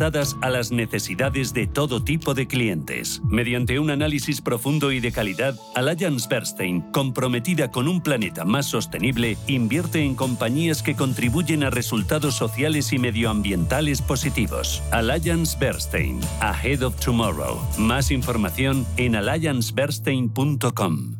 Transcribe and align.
adaptadas 0.00 0.36
a 0.40 0.48
las 0.48 0.72
necesidades 0.72 1.52
de 1.52 1.66
todo 1.66 2.02
tipo 2.02 2.32
de 2.34 2.46
clientes. 2.46 3.20
Mediante 3.24 3.78
un 3.78 3.90
análisis 3.90 4.40
profundo 4.40 4.92
y 4.92 5.00
de 5.00 5.12
calidad, 5.12 5.54
Allianz 5.74 6.26
Bernstein, 6.26 6.80
comprometida 6.92 7.70
con 7.70 7.86
un 7.86 8.00
planeta 8.00 8.46
más 8.46 8.64
sostenible, 8.66 9.36
invierte 9.46 10.02
en 10.02 10.14
compañías 10.14 10.82
que 10.82 10.96
contribuyen 10.96 11.64
a 11.64 11.70
resultados 11.70 12.34
sociales 12.34 12.92
y 12.92 12.98
medioambientales 12.98 14.00
positivos. 14.00 14.82
Allianz 14.90 15.58
Bernstein, 15.58 16.18
Ahead 16.40 16.82
of 16.82 16.96
Tomorrow. 16.96 17.60
Más 17.78 18.10
información 18.10 18.86
en 18.96 19.16
allianzbernstein.com. 19.16 21.19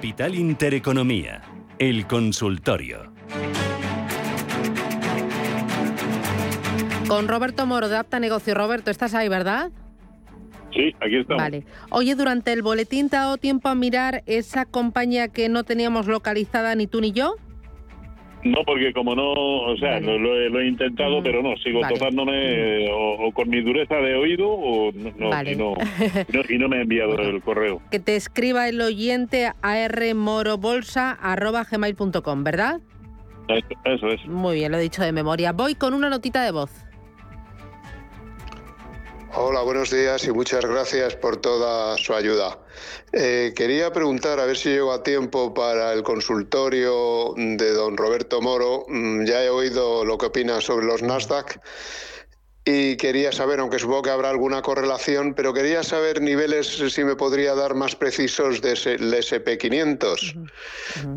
Capital 0.00 0.34
Intereconomía, 0.34 1.42
el 1.78 2.06
consultorio. 2.06 3.12
Con 7.06 7.28
Roberto 7.28 7.66
Moro 7.66 7.90
de 7.90 7.98
Apta 7.98 8.18
Negocio. 8.18 8.54
Roberto, 8.54 8.90
estás 8.90 9.12
ahí, 9.12 9.28
¿verdad? 9.28 9.70
Sí, 10.72 10.94
aquí 11.02 11.16
estamos. 11.16 11.42
Vale. 11.42 11.66
Oye, 11.90 12.14
durante 12.14 12.50
el 12.54 12.62
boletín 12.62 13.10
te 13.10 13.18
ha 13.18 13.24
dado 13.24 13.36
tiempo 13.36 13.68
a 13.68 13.74
mirar 13.74 14.22
esa 14.24 14.64
compañía 14.64 15.28
que 15.28 15.50
no 15.50 15.64
teníamos 15.64 16.06
localizada 16.06 16.74
ni 16.76 16.86
tú 16.86 17.02
ni 17.02 17.12
yo. 17.12 17.34
No, 18.42 18.64
porque 18.64 18.92
como 18.92 19.14
no, 19.14 19.32
o 19.32 19.76
sea, 19.76 20.00
lo, 20.00 20.60
he, 20.60 20.66
intentado, 20.66 21.22
pero 21.22 21.40
no, 21.42 21.56
sigo 21.58 21.80
topándome 21.86 22.90
o, 22.90 23.30
con 23.32 23.50
mi 23.50 23.60
dureza 23.60 23.96
de 23.96 24.14
oído 24.14 24.48
o 24.48 24.90
no, 24.92 25.08
y, 25.08 25.12
no, 25.56 25.74
y, 26.48 26.58
no, 26.58 26.68
me 26.68 26.78
ha 26.78 26.82
enviado 26.82 27.20
el 27.20 27.42
correo. 27.42 27.82
Que 27.90 28.00
te 28.00 28.16
escriba 28.16 28.66
el 28.68 28.80
oyente 28.80 29.52
a 29.60 29.88
rmorobolsa.gmail.com, 29.88 32.44
¿verdad? 32.44 32.80
Eso, 33.48 33.66
eso 33.84 34.08
es. 34.08 34.26
Muy 34.26 34.54
bien, 34.56 34.72
lo 34.72 34.78
he 34.78 34.82
dicho 34.82 35.02
de 35.02 35.12
memoria. 35.12 35.52
Voy 35.52 35.74
con 35.74 35.92
una 35.92 36.08
notita 36.08 36.42
de 36.42 36.52
voz. 36.52 36.86
Hola, 39.32 39.62
buenos 39.62 39.90
días 39.90 40.24
y 40.24 40.32
muchas 40.32 40.64
gracias 40.64 41.14
por 41.14 41.36
toda 41.36 41.96
su 41.98 42.14
ayuda. 42.14 42.58
Eh, 43.12 43.52
quería 43.54 43.92
preguntar 43.92 44.40
a 44.40 44.44
ver 44.44 44.56
si 44.56 44.70
llego 44.70 44.92
a 44.92 45.04
tiempo 45.04 45.54
para 45.54 45.92
el 45.92 46.02
consultorio 46.02 47.34
de 47.36 47.72
don 47.72 47.96
Roberto 47.96 48.40
Moro. 48.40 48.86
Mm, 48.88 49.24
ya 49.24 49.44
he 49.44 49.48
oído 49.48 50.04
lo 50.04 50.18
que 50.18 50.26
opina 50.26 50.60
sobre 50.60 50.86
los 50.86 51.02
Nasdaq 51.02 51.60
y 52.64 52.96
quería 52.96 53.30
saber, 53.30 53.60
aunque 53.60 53.78
supongo 53.78 54.02
que 54.02 54.10
habrá 54.10 54.30
alguna 54.30 54.62
correlación, 54.62 55.34
pero 55.34 55.54
quería 55.54 55.84
saber 55.84 56.20
niveles, 56.20 56.66
si 56.66 57.04
me 57.04 57.14
podría 57.14 57.54
dar 57.54 57.74
más 57.74 57.94
precisos 57.94 58.60
del 58.60 58.76
SP500. 58.76 60.48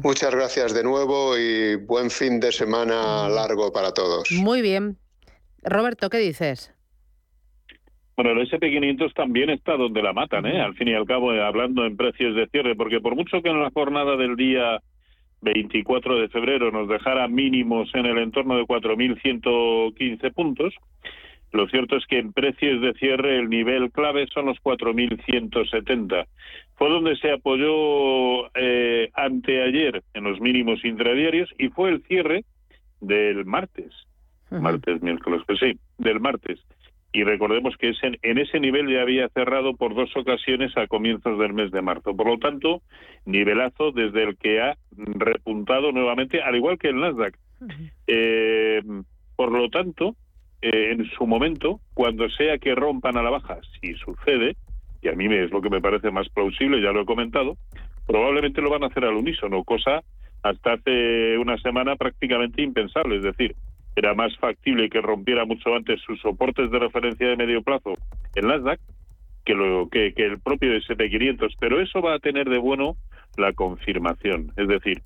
Muchas 0.03 0.31
gracias 0.36 0.73
de 0.73 0.84
nuevo 0.84 1.36
y 1.38 1.75
buen 1.78 2.11
fin 2.11 2.39
de 2.39 2.52
semana 2.52 3.28
largo 3.28 3.73
para 3.73 3.91
todos. 3.91 4.31
Muy 4.31 4.61
bien. 4.61 4.97
Roberto, 5.64 6.09
¿qué 6.09 6.19
dices? 6.19 6.72
Bueno, 8.16 8.31
el 8.31 8.47
SP500 8.47 9.13
también 9.13 9.50
está 9.50 9.75
donde 9.75 10.03
la 10.03 10.13
matan, 10.13 10.46
¿eh? 10.46 10.62
Al 10.62 10.75
fin 10.75 10.88
y 10.88 10.94
al 10.94 11.06
cabo, 11.06 11.34
eh, 11.34 11.41
hablando 11.41 11.85
en 11.85 11.97
precios 11.97 12.35
de 12.35 12.47
cierre, 12.47 12.75
porque 12.75 13.01
por 13.01 13.16
mucho 13.16 13.41
que 13.41 13.50
en 13.50 13.62
la 13.62 13.72
jornada 13.72 14.16
del 14.18 14.35
día 14.35 14.79
24 15.41 16.19
de 16.19 16.29
febrero 16.29 16.72
nos 16.72 16.88
dejara 16.88 17.28
mínimos 17.28 17.90
en 17.96 18.06
el 18.06 18.19
entorno 18.19 18.56
de 18.56 18.66
4.115 18.66 20.31
puntos, 20.31 20.75
lo 21.52 21.68
cierto 21.68 21.97
es 21.97 22.06
que 22.06 22.19
en 22.19 22.34
precios 22.34 22.81
de 22.81 22.94
cierre 22.94 23.40
el 23.40 23.50
nivel 23.50 23.91
clave 23.91 24.28
son 24.28 24.46
los 24.46 24.57
4.170. 24.59 26.25
Fue 26.75 26.90
donde 26.90 27.16
se 27.18 27.31
apoyó 27.31 28.47
eh, 28.56 29.09
anteayer 29.13 30.03
en 30.13 30.23
los 30.23 30.40
mínimos 30.40 30.85
intradiarios 30.85 31.50
y 31.57 31.69
fue 31.69 31.90
el 31.90 32.03
cierre 32.03 32.44
del 33.02 33.46
martes. 33.46 33.91
Martes, 34.52 35.02
miércoles, 35.02 35.41
pues 35.47 35.59
sí, 35.59 35.79
del 35.97 36.19
martes 36.19 36.59
y 37.13 37.24
recordemos 37.24 37.78
que 37.78 37.94
en, 38.01 38.38
ese 38.40 38.59
nivel 38.59 38.91
ya 38.91 39.03
había 39.03 39.29
cerrado 39.29 39.75
por 39.75 39.94
dos 39.94 40.09
ocasiones 40.18 40.75
a 40.75 40.88
comienzos 40.88 41.38
del 41.38 41.53
mes 41.53 41.69
de 41.72 41.84
marzo. 41.84 42.16
Por 42.16 42.28
lo 42.28 42.40
tanto, 42.40 42.81
nivelazo 43.25 43.91
desde 43.91 44.24
el 44.24 44.35
que 44.35 44.59
ha 44.59 44.75
repuntado 44.97 45.91
nuevamente, 45.91 46.41
al 46.41 46.56
igual 46.56 46.79
que 46.79 46.90
el 46.90 47.00
Nasdaq. 47.00 47.38
Eh, 48.07 48.81
por 49.35 49.52
lo 49.52 49.69
tanto, 49.69 50.16
eh, 50.63 50.91
en 50.91 51.06
su 51.12 51.28
momento, 51.28 51.79
cuando 51.94 52.28
sea 52.29 52.57
que 52.57 52.73
rompan 52.73 53.16
a 53.16 53.22
la 53.22 53.29
baja, 53.29 53.59
si 53.79 53.94
sucede, 53.94 54.56
y 55.03 55.09
a 55.09 55.13
mí 55.13 55.25
es 55.35 55.52
lo 55.52 55.62
que 55.62 55.69
me 55.69 55.81
parece 55.81 56.09
más 56.09 56.28
plausible, 56.29 56.81
ya 56.81 56.91
lo 56.91 57.02
he 57.02 57.06
comentado, 57.06 57.57
probablemente 58.07 58.62
lo 58.62 58.72
van 58.72 58.84
a 58.84 58.88
hacer 58.88 59.06
al 59.06 59.16
unísono, 59.16 59.63
cosa 59.63 60.02
hasta 60.41 60.73
hace 60.73 61.38
una 61.38 61.57
semana 61.59 61.96
prácticamente 61.96 62.63
impensable. 62.63 63.18
Es 63.18 63.23
decir, 63.23 63.56
era 63.95 64.13
más 64.13 64.35
factible 64.37 64.89
que 64.89 65.01
rompiera 65.01 65.45
mucho 65.45 65.75
antes 65.75 66.01
sus 66.01 66.19
soportes 66.21 66.71
de 66.71 66.79
referencia 66.79 67.27
de 67.27 67.37
medio 67.37 67.61
plazo 67.61 67.93
en 68.35 68.47
Nasdaq 68.47 68.79
que, 69.45 69.53
lo, 69.53 69.89
que, 69.89 70.13
que 70.13 70.25
el 70.25 70.39
propio 70.39 70.73
SP500, 70.73 71.55
pero 71.59 71.81
eso 71.81 72.01
va 72.01 72.15
a 72.15 72.19
tener 72.19 72.49
de 72.49 72.57
bueno 72.57 72.95
la 73.37 73.53
confirmación. 73.53 74.51
Es 74.55 74.67
decir, 74.67 75.01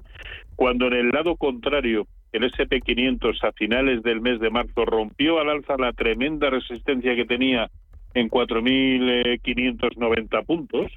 cuando 0.56 0.88
en 0.88 0.94
el 0.94 1.10
lado 1.10 1.36
contrario 1.36 2.08
el 2.32 2.44
SP500 2.44 3.44
a 3.44 3.52
finales 3.54 4.04
del 4.04 4.22
mes 4.22 4.40
de 4.40 4.50
marzo 4.50 4.86
rompió 4.86 5.40
al 5.40 5.50
alza 5.50 5.76
la 5.78 5.94
tremenda 5.94 6.50
resistencia 6.50 7.16
que 7.16 7.26
tenía 7.26 7.70
en 8.14 8.30
4.590 8.30 10.46
puntos, 10.46 10.92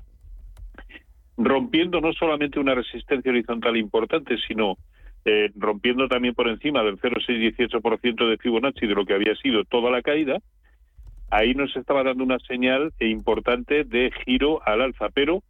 rompiendo 1.36 2.00
no 2.00 2.12
solamente 2.12 2.60
una 2.60 2.74
resistencia 2.74 3.30
horizontal 3.30 3.76
importante, 3.76 4.36
sino 4.46 4.76
eh, 5.24 5.50
rompiendo 5.56 6.08
también 6.08 6.34
por 6.34 6.48
encima 6.48 6.82
del 6.82 6.98
0,618% 6.98 8.28
de 8.28 8.38
Fibonacci 8.38 8.86
de 8.86 8.94
lo 8.94 9.04
que 9.04 9.14
había 9.14 9.34
sido 9.36 9.64
toda 9.64 9.90
la 9.90 10.02
caída, 10.02 10.38
ahí 11.30 11.54
nos 11.54 11.74
estaba 11.76 12.02
dando 12.02 12.24
una 12.24 12.38
señal 12.40 12.92
importante 13.00 13.84
de 13.84 14.10
giro 14.24 14.60
al 14.66 14.80
alza, 14.80 15.08
pero 15.12 15.42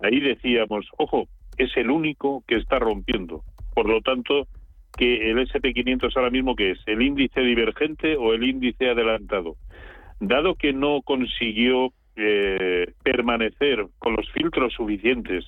ahí 0.00 0.20
decíamos, 0.20 0.86
ojo, 0.98 1.28
es 1.56 1.76
el 1.76 1.90
único 1.90 2.42
que 2.46 2.56
está 2.56 2.78
rompiendo. 2.78 3.42
Por 3.74 3.88
lo 3.88 4.00
tanto, 4.00 4.46
que 4.96 5.30
el 5.30 5.38
SP500 5.38 6.16
ahora 6.16 6.30
mismo 6.30 6.54
que 6.54 6.72
es 6.72 6.78
el 6.86 7.02
índice 7.02 7.40
divergente 7.40 8.16
o 8.16 8.34
el 8.34 8.44
índice 8.44 8.90
adelantado. 8.90 9.56
Dado 10.20 10.54
que 10.54 10.72
no 10.72 11.00
consiguió 11.02 11.92
eh, 12.16 12.92
permanecer 13.02 13.86
con 13.98 14.14
los 14.14 14.30
filtros 14.32 14.74
suficientes 14.74 15.46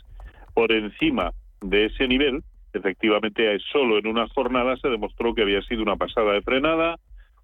por 0.54 0.72
encima 0.72 1.32
de 1.60 1.86
ese 1.86 2.08
nivel, 2.08 2.42
efectivamente 2.74 3.58
solo 3.72 3.98
en 3.98 4.06
una 4.06 4.28
jornada 4.28 4.76
se 4.76 4.88
demostró 4.88 5.34
que 5.34 5.42
había 5.42 5.62
sido 5.62 5.82
una 5.82 5.96
pasada 5.96 6.32
de 6.32 6.42
frenada, 6.42 6.98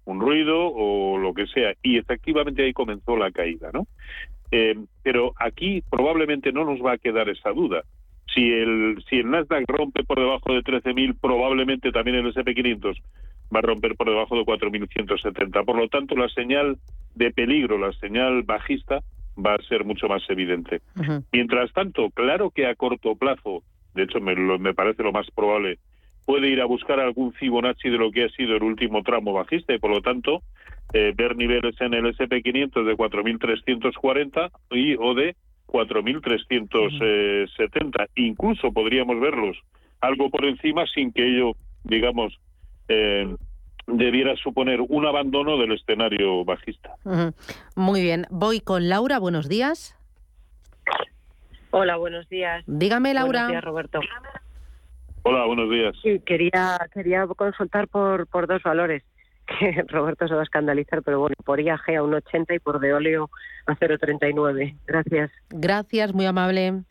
un 0.05 0.19
ruido 0.19 0.71
o 0.73 1.17
lo 1.17 1.33
que 1.33 1.47
sea, 1.47 1.73
y 1.81 1.97
efectivamente 1.97 2.63
ahí 2.63 2.73
comenzó 2.73 3.15
la 3.17 3.31
caída, 3.31 3.71
¿no? 3.73 3.87
Eh, 4.51 4.75
pero 5.03 5.33
aquí 5.37 5.81
probablemente 5.89 6.51
no 6.51 6.65
nos 6.65 6.79
va 6.85 6.93
a 6.93 6.97
quedar 6.97 7.29
esa 7.29 7.51
duda. 7.51 7.83
Si 8.33 8.49
el, 8.51 9.03
si 9.09 9.17
el 9.17 9.29
Nasdaq 9.29 9.65
rompe 9.67 10.03
por 10.03 10.19
debajo 10.19 10.53
de 10.53 10.61
13.000, 10.61 11.17
probablemente 11.19 11.91
también 11.91 12.17
el 12.17 12.33
SP500 12.33 12.97
va 13.53 13.59
a 13.59 13.61
romper 13.61 13.95
por 13.95 14.09
debajo 14.09 14.35
de 14.35 14.43
4.170. 14.43 15.65
Por 15.65 15.77
lo 15.77 15.87
tanto, 15.89 16.15
la 16.15 16.29
señal 16.29 16.77
de 17.15 17.31
peligro, 17.31 17.77
la 17.77 17.91
señal 17.93 18.43
bajista, 18.43 18.99
va 19.37 19.55
a 19.55 19.63
ser 19.63 19.85
mucho 19.85 20.07
más 20.07 20.23
evidente. 20.29 20.81
Mientras 21.31 21.71
tanto, 21.73 22.09
claro 22.11 22.51
que 22.51 22.67
a 22.67 22.75
corto 22.75 23.15
plazo 23.15 23.63
de 23.93 24.03
hecho 24.03 24.19
me, 24.19 24.35
me 24.35 24.73
parece 24.73 25.03
lo 25.03 25.11
más 25.11 25.29
probable, 25.31 25.77
puede 26.25 26.49
ir 26.49 26.61
a 26.61 26.65
buscar 26.65 26.99
algún 26.99 27.33
Fibonacci 27.33 27.89
de 27.89 27.97
lo 27.97 28.11
que 28.11 28.25
ha 28.25 28.29
sido 28.29 28.55
el 28.55 28.63
último 28.63 29.03
tramo 29.03 29.33
bajista 29.33 29.73
y 29.73 29.79
por 29.79 29.91
lo 29.91 30.01
tanto 30.01 30.41
eh, 30.93 31.13
ver 31.15 31.35
niveles 31.35 31.79
en 31.81 31.93
el 31.93 32.05
SP500 32.15 32.85
de 32.85 32.97
4.340 32.97 34.49
y 34.71 34.95
o 34.95 35.13
de 35.13 35.35
4.370. 35.67 38.07
Incluso 38.15 38.71
podríamos 38.71 39.19
verlos 39.19 39.57
algo 40.01 40.29
por 40.29 40.45
encima 40.45 40.85
sin 40.93 41.13
que 41.13 41.25
ello, 41.25 41.53
digamos, 41.83 42.37
eh, 42.89 43.33
debiera 43.87 44.35
suponer 44.35 44.81
un 44.81 45.05
abandono 45.05 45.57
del 45.57 45.71
escenario 45.73 46.43
bajista. 46.43 46.95
Muy 47.75 48.01
bien. 48.01 48.25
Voy 48.29 48.59
con 48.59 48.89
Laura. 48.89 49.19
Buenos 49.19 49.47
días. 49.47 49.95
Hola, 51.71 51.95
buenos 51.95 52.27
días. 52.29 52.63
Dígame, 52.67 53.13
Laura. 53.13 53.43
Buenos 53.43 53.51
días, 53.51 53.63
Roberto. 53.63 53.99
Hola, 55.23 55.45
buenos 55.45 55.69
días. 55.69 55.95
Sí, 56.01 56.19
quería, 56.25 56.77
quería 56.93 57.25
consultar 57.27 57.87
por, 57.87 58.27
por 58.27 58.47
dos 58.47 58.61
valores 58.63 59.03
que 59.59 59.83
Roberto 59.87 60.27
se 60.27 60.33
va 60.33 60.41
a 60.41 60.43
escandalizar, 60.43 61.01
pero 61.03 61.19
bueno, 61.19 61.35
por 61.45 61.59
IAG 61.59 61.79
a 61.89 62.01
1,80 62.01 62.55
y 62.55 62.59
por 62.59 62.79
Deoleo 62.79 63.29
a 63.67 63.75
0,39. 63.75 64.75
Gracias. 64.85 65.31
Gracias, 65.49 66.13
muy 66.13 66.25
amable. 66.25 66.83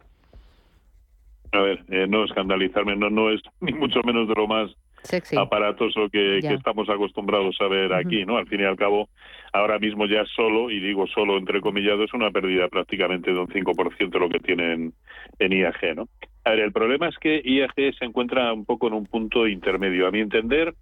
A 1.52 1.58
ver, 1.60 1.84
eh, 1.88 2.06
no 2.08 2.24
escandalizarme, 2.24 2.96
no, 2.96 3.10
no 3.10 3.30
es 3.30 3.40
ni 3.60 3.72
mucho 3.72 4.00
menos 4.04 4.28
de 4.28 4.34
lo 4.34 4.46
más 4.46 4.70
Sexy. 5.02 5.36
aparatoso 5.36 6.08
que, 6.10 6.40
Ya. 6.42 6.50
que 6.50 6.54
estamos 6.56 6.88
acostumbrados 6.88 7.56
a 7.60 7.68
ver 7.68 7.92
aquí, 7.92 8.24
¿no? 8.24 8.36
Al 8.36 8.46
fin 8.46 8.60
y 8.60 8.64
al 8.64 8.76
cabo, 8.76 9.08
ahora 9.52 9.78
mismo 9.78 10.06
ya 10.06 10.24
solo, 10.36 10.70
y 10.70 10.80
digo 10.80 11.06
solo 11.06 11.38
entre 11.38 11.60
comillado, 11.60 12.04
es 12.04 12.12
una 12.14 12.30
pérdida 12.30 12.68
prácticamente 12.68 13.32
de 13.32 13.38
un 13.38 13.48
5% 13.48 14.18
lo 14.18 14.28
que 14.28 14.40
tienen 14.40 14.92
en 15.38 15.52
IAG, 15.52 15.96
¿no? 15.96 16.08
A 16.44 16.50
ver, 16.50 16.60
el 16.60 16.72
problema 16.72 17.08
es 17.08 17.18
que 17.18 17.40
IAG 17.44 17.94
se 17.98 18.04
encuentra 18.04 18.52
un 18.52 18.64
poco 18.64 18.88
en 18.88 18.94
un 18.94 19.06
punto 19.06 19.46
intermedio. 19.46 20.06
A 20.06 20.10
mi 20.10 20.20
entender, 20.20 20.74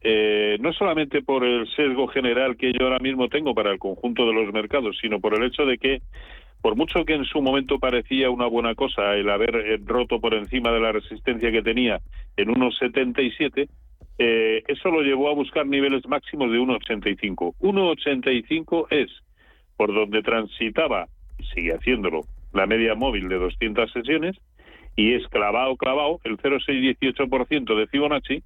eh, 0.00 0.56
no 0.60 0.72
solamente 0.72 1.22
por 1.22 1.44
el 1.44 1.66
sesgo 1.74 2.06
general 2.08 2.56
que 2.56 2.72
yo 2.72 2.84
ahora 2.86 2.98
mismo 3.00 3.28
tengo 3.28 3.54
para 3.54 3.72
el 3.72 3.78
conjunto 3.78 4.26
de 4.26 4.32
los 4.34 4.52
mercados, 4.52 4.96
sino 5.00 5.20
por 5.20 5.34
el 5.34 5.44
hecho 5.44 5.64
de 5.66 5.78
que, 5.78 6.00
por 6.60 6.76
mucho 6.76 7.04
que 7.04 7.14
en 7.14 7.24
su 7.24 7.40
momento 7.40 7.78
parecía 7.78 8.30
una 8.30 8.46
buena 8.46 8.74
cosa 8.74 9.14
el 9.14 9.28
haber 9.30 9.56
eh, 9.56 9.78
roto 9.84 10.20
por 10.20 10.34
encima 10.34 10.72
de 10.72 10.80
la 10.80 10.92
resistencia 10.92 11.52
que 11.52 11.62
tenía 11.62 12.00
en 12.36 12.48
1,77, 12.48 13.68
eh, 14.18 14.62
eso 14.66 14.90
lo 14.90 15.02
llevó 15.02 15.28
a 15.28 15.34
buscar 15.34 15.66
niveles 15.66 16.06
máximos 16.08 16.50
de 16.50 16.58
1,85. 16.58 17.54
1,85 17.60 18.86
es 18.90 19.10
por 19.76 19.94
donde 19.94 20.22
transitaba, 20.22 21.06
y 21.38 21.44
sigue 21.54 21.74
haciéndolo, 21.74 22.22
la 22.52 22.66
media 22.66 22.94
móvil 22.94 23.28
de 23.28 23.36
200 23.36 23.92
sesiones, 23.92 24.36
y 24.96 25.12
es 25.12 25.26
clavado, 25.28 25.76
clavado, 25.76 26.20
el 26.24 26.38
0,618% 26.38 27.76
de 27.76 27.86
Fibonacci 27.86 28.42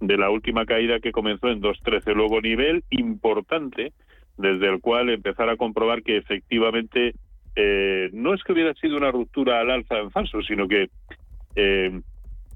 de 0.00 0.18
la 0.18 0.28
última 0.28 0.66
caída 0.66 1.00
que 1.00 1.12
comenzó 1.12 1.48
en 1.48 1.62
2.13. 1.62 2.14
Luego, 2.14 2.42
nivel 2.42 2.84
importante 2.90 3.92
desde 4.36 4.68
el 4.68 4.80
cual 4.80 5.08
empezar 5.08 5.48
a 5.48 5.56
comprobar 5.56 6.02
que 6.02 6.18
efectivamente 6.18 7.14
eh, 7.56 8.10
no 8.12 8.34
es 8.34 8.42
que 8.44 8.52
hubiera 8.52 8.74
sido 8.74 8.96
una 8.96 9.10
ruptura 9.10 9.60
al 9.60 9.70
alza 9.70 9.98
en 9.98 10.10
falso, 10.10 10.42
sino 10.42 10.68
que 10.68 10.90
eh, 11.56 12.00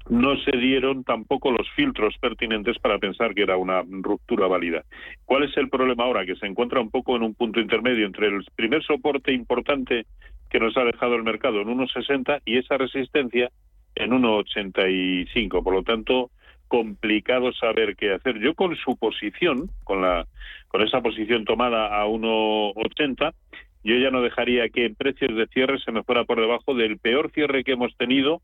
no 0.09 0.37
se 0.37 0.57
dieron 0.57 1.03
tampoco 1.03 1.51
los 1.51 1.69
filtros 1.71 2.15
pertinentes 2.19 2.77
para 2.79 2.99
pensar 2.99 3.33
que 3.33 3.43
era 3.43 3.57
una 3.57 3.83
ruptura 3.83 4.47
válida. 4.47 4.83
¿Cuál 5.25 5.43
es 5.43 5.57
el 5.57 5.69
problema 5.69 6.03
ahora? 6.03 6.25
Que 6.25 6.35
se 6.35 6.45
encuentra 6.45 6.79
un 6.81 6.91
poco 6.91 7.15
en 7.15 7.23
un 7.23 7.33
punto 7.33 7.59
intermedio 7.59 8.05
entre 8.05 8.27
el 8.27 8.45
primer 8.55 8.83
soporte 8.83 9.33
importante 9.33 10.05
que 10.49 10.59
nos 10.59 10.75
ha 10.77 10.83
dejado 10.83 11.15
el 11.15 11.23
mercado 11.23 11.61
en 11.61 11.69
1,60 11.69 12.41
y 12.45 12.57
esa 12.57 12.77
resistencia 12.77 13.49
en 13.95 14.11
1,85. 14.11 15.63
Por 15.63 15.73
lo 15.73 15.83
tanto, 15.83 16.29
complicado 16.67 17.53
saber 17.53 17.95
qué 17.95 18.13
hacer. 18.13 18.39
Yo 18.39 18.53
con 18.53 18.75
su 18.75 18.95
posición, 18.97 19.69
con 19.83 20.01
la 20.01 20.27
con 20.67 20.81
esa 20.81 21.01
posición 21.01 21.43
tomada 21.43 22.01
a 22.01 22.05
1,80, 22.05 23.33
yo 23.83 23.95
ya 23.97 24.11
no 24.11 24.21
dejaría 24.21 24.69
que 24.69 24.85
en 24.85 24.95
precios 24.95 25.35
de 25.35 25.47
cierre 25.47 25.79
se 25.79 25.91
me 25.91 26.03
fuera 26.03 26.23
por 26.23 26.39
debajo 26.39 26.73
del 26.73 26.97
peor 26.97 27.31
cierre 27.31 27.63
que 27.63 27.73
hemos 27.73 27.95
tenido 27.97 28.41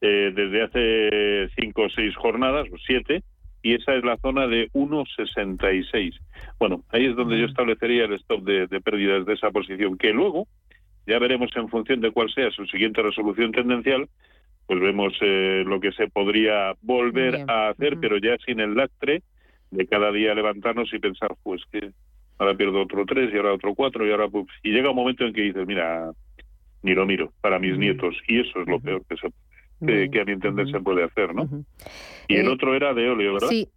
eh, 0.00 0.32
desde 0.34 0.62
hace 0.62 1.50
cinco 1.60 1.82
o 1.82 1.90
seis 1.90 2.14
jornadas, 2.16 2.66
o 2.72 2.78
siete, 2.78 3.22
y 3.62 3.74
esa 3.74 3.94
es 3.94 4.04
la 4.04 4.16
zona 4.16 4.46
de 4.46 4.70
1,66. 4.72 6.14
Bueno, 6.58 6.82
ahí 6.88 7.06
es 7.06 7.16
donde 7.16 7.38
yo 7.38 7.46
establecería 7.46 8.04
el 8.04 8.14
stop 8.14 8.42
de, 8.42 8.66
de 8.66 8.80
pérdidas 8.80 9.26
de 9.26 9.34
esa 9.34 9.50
posición, 9.50 9.98
que 9.98 10.12
luego 10.12 10.46
ya 11.06 11.18
veremos 11.18 11.50
en 11.56 11.68
función 11.68 12.00
de 12.00 12.12
cuál 12.12 12.30
sea 12.32 12.50
su 12.50 12.66
siguiente 12.66 13.02
resolución 13.02 13.52
tendencial, 13.52 14.08
pues 14.66 14.80
vemos 14.80 15.12
eh, 15.20 15.64
lo 15.66 15.80
que 15.80 15.92
se 15.92 16.08
podría 16.08 16.74
volver 16.80 17.36
Bien. 17.36 17.50
a 17.50 17.68
hacer, 17.70 17.98
pero 18.00 18.18
ya 18.18 18.36
sin 18.46 18.60
el 18.60 18.74
lastre 18.74 19.22
de 19.70 19.86
cada 19.86 20.12
día 20.12 20.34
levantarnos 20.34 20.92
y 20.94 20.98
pensar, 20.98 21.34
pues 21.42 21.62
que 21.72 21.90
ahora 22.40 22.56
pierdo 22.56 22.82
otro 22.82 23.04
tres 23.04 23.32
y 23.32 23.36
ahora 23.36 23.52
otro 23.52 23.74
cuatro 23.74 24.06
y 24.06 24.10
ahora 24.10 24.26
pues, 24.28 24.46
y 24.62 24.70
llega 24.70 24.90
un 24.90 24.96
momento 24.96 25.24
en 25.26 25.34
que 25.34 25.42
dices, 25.42 25.66
mira, 25.66 26.10
ni 26.82 26.94
lo 26.94 27.04
miro 27.04 27.32
para 27.42 27.58
mis 27.58 27.76
nietos 27.76 28.16
y 28.26 28.40
eso 28.40 28.62
es 28.62 28.66
lo 28.66 28.80
peor 28.80 29.02
que 29.08 29.16
se 29.16 29.28
que, 30.10 30.20
a 30.20 30.24
mi 30.24 30.32
entender 30.32 30.70
se 30.70 30.80
puede 30.80 31.04
hacer, 31.04 31.34
¿no? 31.34 31.48
Y 32.28 32.36
el 32.36 32.46
Eh, 32.46 32.50
otro 32.50 32.74
era 32.74 32.92
de 32.92 33.08
óleo, 33.08 33.34
¿verdad? 33.34 33.48
Sí. 33.48 33.68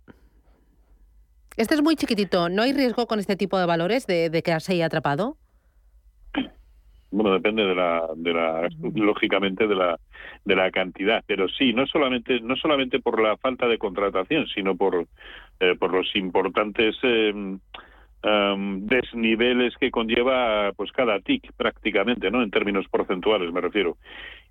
Este 1.56 1.76
es 1.76 1.82
muy 1.82 1.96
chiquitito. 1.96 2.50
¿No 2.50 2.64
hay 2.64 2.74
riesgo 2.74 3.06
con 3.06 3.20
este 3.20 3.36
tipo 3.38 3.58
de 3.58 3.66
valores 3.66 4.06
de, 4.08 4.30
de 4.30 4.42
quedarse 4.42 4.74
ahí 4.74 4.82
atrapado? 4.82 5.38
Bueno, 7.12 7.32
depende 7.32 7.64
de 7.64 7.76
la, 7.76 8.06
de 8.16 8.34
la, 8.34 8.68
lógicamente 8.96 9.68
de 9.68 9.76
la, 9.76 10.00
de 10.44 10.56
la 10.56 10.72
cantidad, 10.72 11.24
pero 11.28 11.48
sí, 11.48 11.72
no 11.72 11.86
solamente, 11.86 12.42
no 12.42 12.56
solamente 12.56 13.00
por 13.00 13.22
la 13.22 13.38
falta 13.38 13.68
de 13.68 13.78
contratación, 13.78 14.48
sino 14.48 14.76
por, 14.76 15.08
eh, 15.60 15.76
por 15.80 15.94
los 15.94 16.14
importantes 16.16 16.96
eh, 17.04 17.58
em, 18.24 18.86
desniveles 18.88 19.76
que 19.78 19.92
conlleva, 19.92 20.72
pues 20.74 20.92
cada 20.92 21.20
TIC 21.20 21.52
prácticamente, 21.54 22.32
¿no? 22.32 22.42
En 22.42 22.52
términos 22.52 22.88
porcentuales 22.90 23.52
me 23.52 23.62
refiero. 23.62 23.98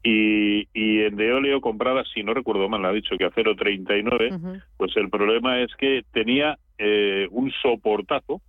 Y, 0.03 0.69
y 0.75 1.03
en 1.03 1.17
de 1.17 1.33
óleo 1.33 1.61
comprada, 1.61 2.05
si 2.13 2.23
no 2.23 2.35
recuerdo 2.35 2.69
mal, 2.69 2.85
ha 2.85 2.93
dicho 2.93 3.17
que 3.17 3.25
a 3.25 3.31
0,39, 3.31 4.37
Ujú. 4.37 4.61
pues 4.77 4.97
el 4.97 5.09
problema 5.11 5.61
es 5.61 5.75
que 5.77 6.03
tenía 6.13 6.59
eh, 6.79 7.29
un 7.31 7.53
soportazo 7.63 8.43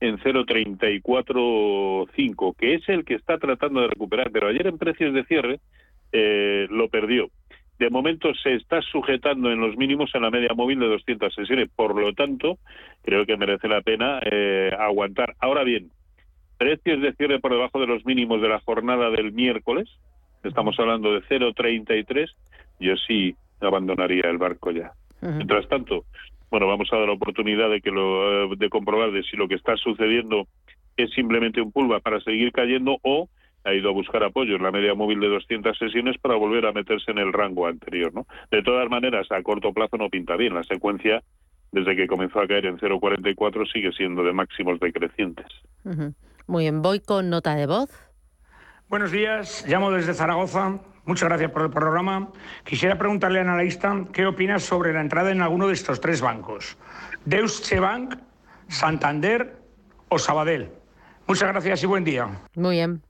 en 0.00 0.18
0,34,5, 0.18 2.56
que 2.56 2.74
es 2.74 2.88
el 2.88 3.04
que 3.04 3.14
está 3.14 3.38
tratando 3.38 3.82
de 3.82 3.88
recuperar, 3.88 4.30
pero 4.30 4.48
ayer 4.48 4.66
en 4.66 4.78
precios 4.78 5.12
de 5.12 5.24
cierre 5.24 5.60
eh, 6.12 6.66
lo 6.70 6.88
perdió. 6.88 7.28
De 7.80 7.88
momento 7.88 8.34
se 8.34 8.56
está 8.56 8.82
sujetando 8.82 9.50
en 9.50 9.58
los 9.58 9.74
mínimos 9.78 10.14
en 10.14 10.20
la 10.20 10.30
media 10.30 10.52
móvil 10.54 10.78
de 10.80 10.86
200 10.86 11.34
sesiones, 11.34 11.70
por 11.74 11.98
lo 11.98 12.12
tanto, 12.12 12.58
creo 13.02 13.24
que 13.24 13.38
merece 13.38 13.68
la 13.68 13.80
pena 13.80 14.20
eh, 14.30 14.70
aguantar. 14.78 15.34
Ahora 15.40 15.64
bien, 15.64 15.90
precios 16.58 17.00
de 17.00 17.14
cierre 17.14 17.40
por 17.40 17.52
debajo 17.52 17.80
de 17.80 17.86
los 17.86 18.04
mínimos 18.04 18.42
de 18.42 18.50
la 18.50 18.60
jornada 18.60 19.08
del 19.08 19.32
miércoles, 19.32 19.88
estamos 20.44 20.78
hablando 20.78 21.14
de 21.14 21.22
0,33, 21.22 22.28
yo 22.80 22.96
sí 22.98 23.34
abandonaría 23.62 24.24
el 24.28 24.36
barco 24.36 24.72
ya. 24.72 24.92
Mientras 25.22 25.66
tanto, 25.68 26.04
bueno, 26.50 26.66
vamos 26.66 26.92
a 26.92 26.98
dar 26.98 27.06
la 27.06 27.14
oportunidad 27.14 27.70
de 27.70 27.80
que 27.80 27.90
lo, 27.90 28.52
eh, 28.52 28.56
de 28.58 28.68
comprobar 28.68 29.10
de 29.10 29.22
si 29.22 29.38
lo 29.38 29.48
que 29.48 29.54
está 29.54 29.78
sucediendo 29.78 30.48
es 30.98 31.10
simplemente 31.12 31.62
un 31.62 31.72
pulva 31.72 32.00
para 32.00 32.20
seguir 32.20 32.52
cayendo 32.52 32.98
o 33.00 33.30
ha 33.64 33.74
ido 33.74 33.90
a 33.90 33.92
buscar 33.92 34.22
apoyo 34.24 34.56
en 34.56 34.62
la 34.62 34.70
media 34.70 34.94
móvil 34.94 35.20
de 35.20 35.28
200 35.28 35.76
sesiones 35.76 36.16
para 36.18 36.36
volver 36.36 36.66
a 36.66 36.72
meterse 36.72 37.10
en 37.10 37.18
el 37.18 37.32
rango 37.32 37.66
anterior, 37.66 38.12
¿no? 38.14 38.26
De 38.50 38.62
todas 38.62 38.88
maneras, 38.88 39.26
a 39.30 39.42
corto 39.42 39.72
plazo 39.72 39.96
no 39.96 40.08
pinta 40.08 40.36
bien. 40.36 40.54
La 40.54 40.64
secuencia, 40.64 41.22
desde 41.72 41.96
que 41.96 42.06
comenzó 42.06 42.40
a 42.40 42.46
caer 42.46 42.66
en 42.66 42.78
0,44, 42.78 43.70
sigue 43.72 43.92
siendo 43.92 44.24
de 44.24 44.32
máximos 44.32 44.80
decrecientes. 44.80 45.46
Muy 46.46 46.64
bien, 46.64 46.82
voy 46.82 47.00
con 47.00 47.30
nota 47.30 47.54
de 47.54 47.66
voz. 47.66 47.90
Buenos 48.88 49.12
días, 49.12 49.64
llamo 49.68 49.90
desde 49.90 50.14
Zaragoza. 50.14 50.80
Muchas 51.04 51.28
gracias 51.28 51.50
por 51.50 51.62
el 51.62 51.70
programa. 51.70 52.32
Quisiera 52.64 52.98
preguntarle 52.98 53.40
al 53.40 53.48
analista 53.48 54.04
qué 54.12 54.26
opina 54.26 54.58
sobre 54.58 54.92
la 54.92 55.00
entrada 55.00 55.30
en 55.30 55.42
alguno 55.42 55.68
de 55.68 55.74
estos 55.74 56.00
tres 56.00 56.20
bancos: 56.20 56.76
Deutsche 57.24 57.78
Bank, 57.80 58.16
Santander 58.68 59.56
o 60.08 60.18
Sabadell. 60.18 60.70
Muchas 61.26 61.48
gracias 61.48 61.82
y 61.82 61.86
buen 61.86 62.04
día. 62.04 62.28
Muy 62.54 62.76
bien. 62.76 63.02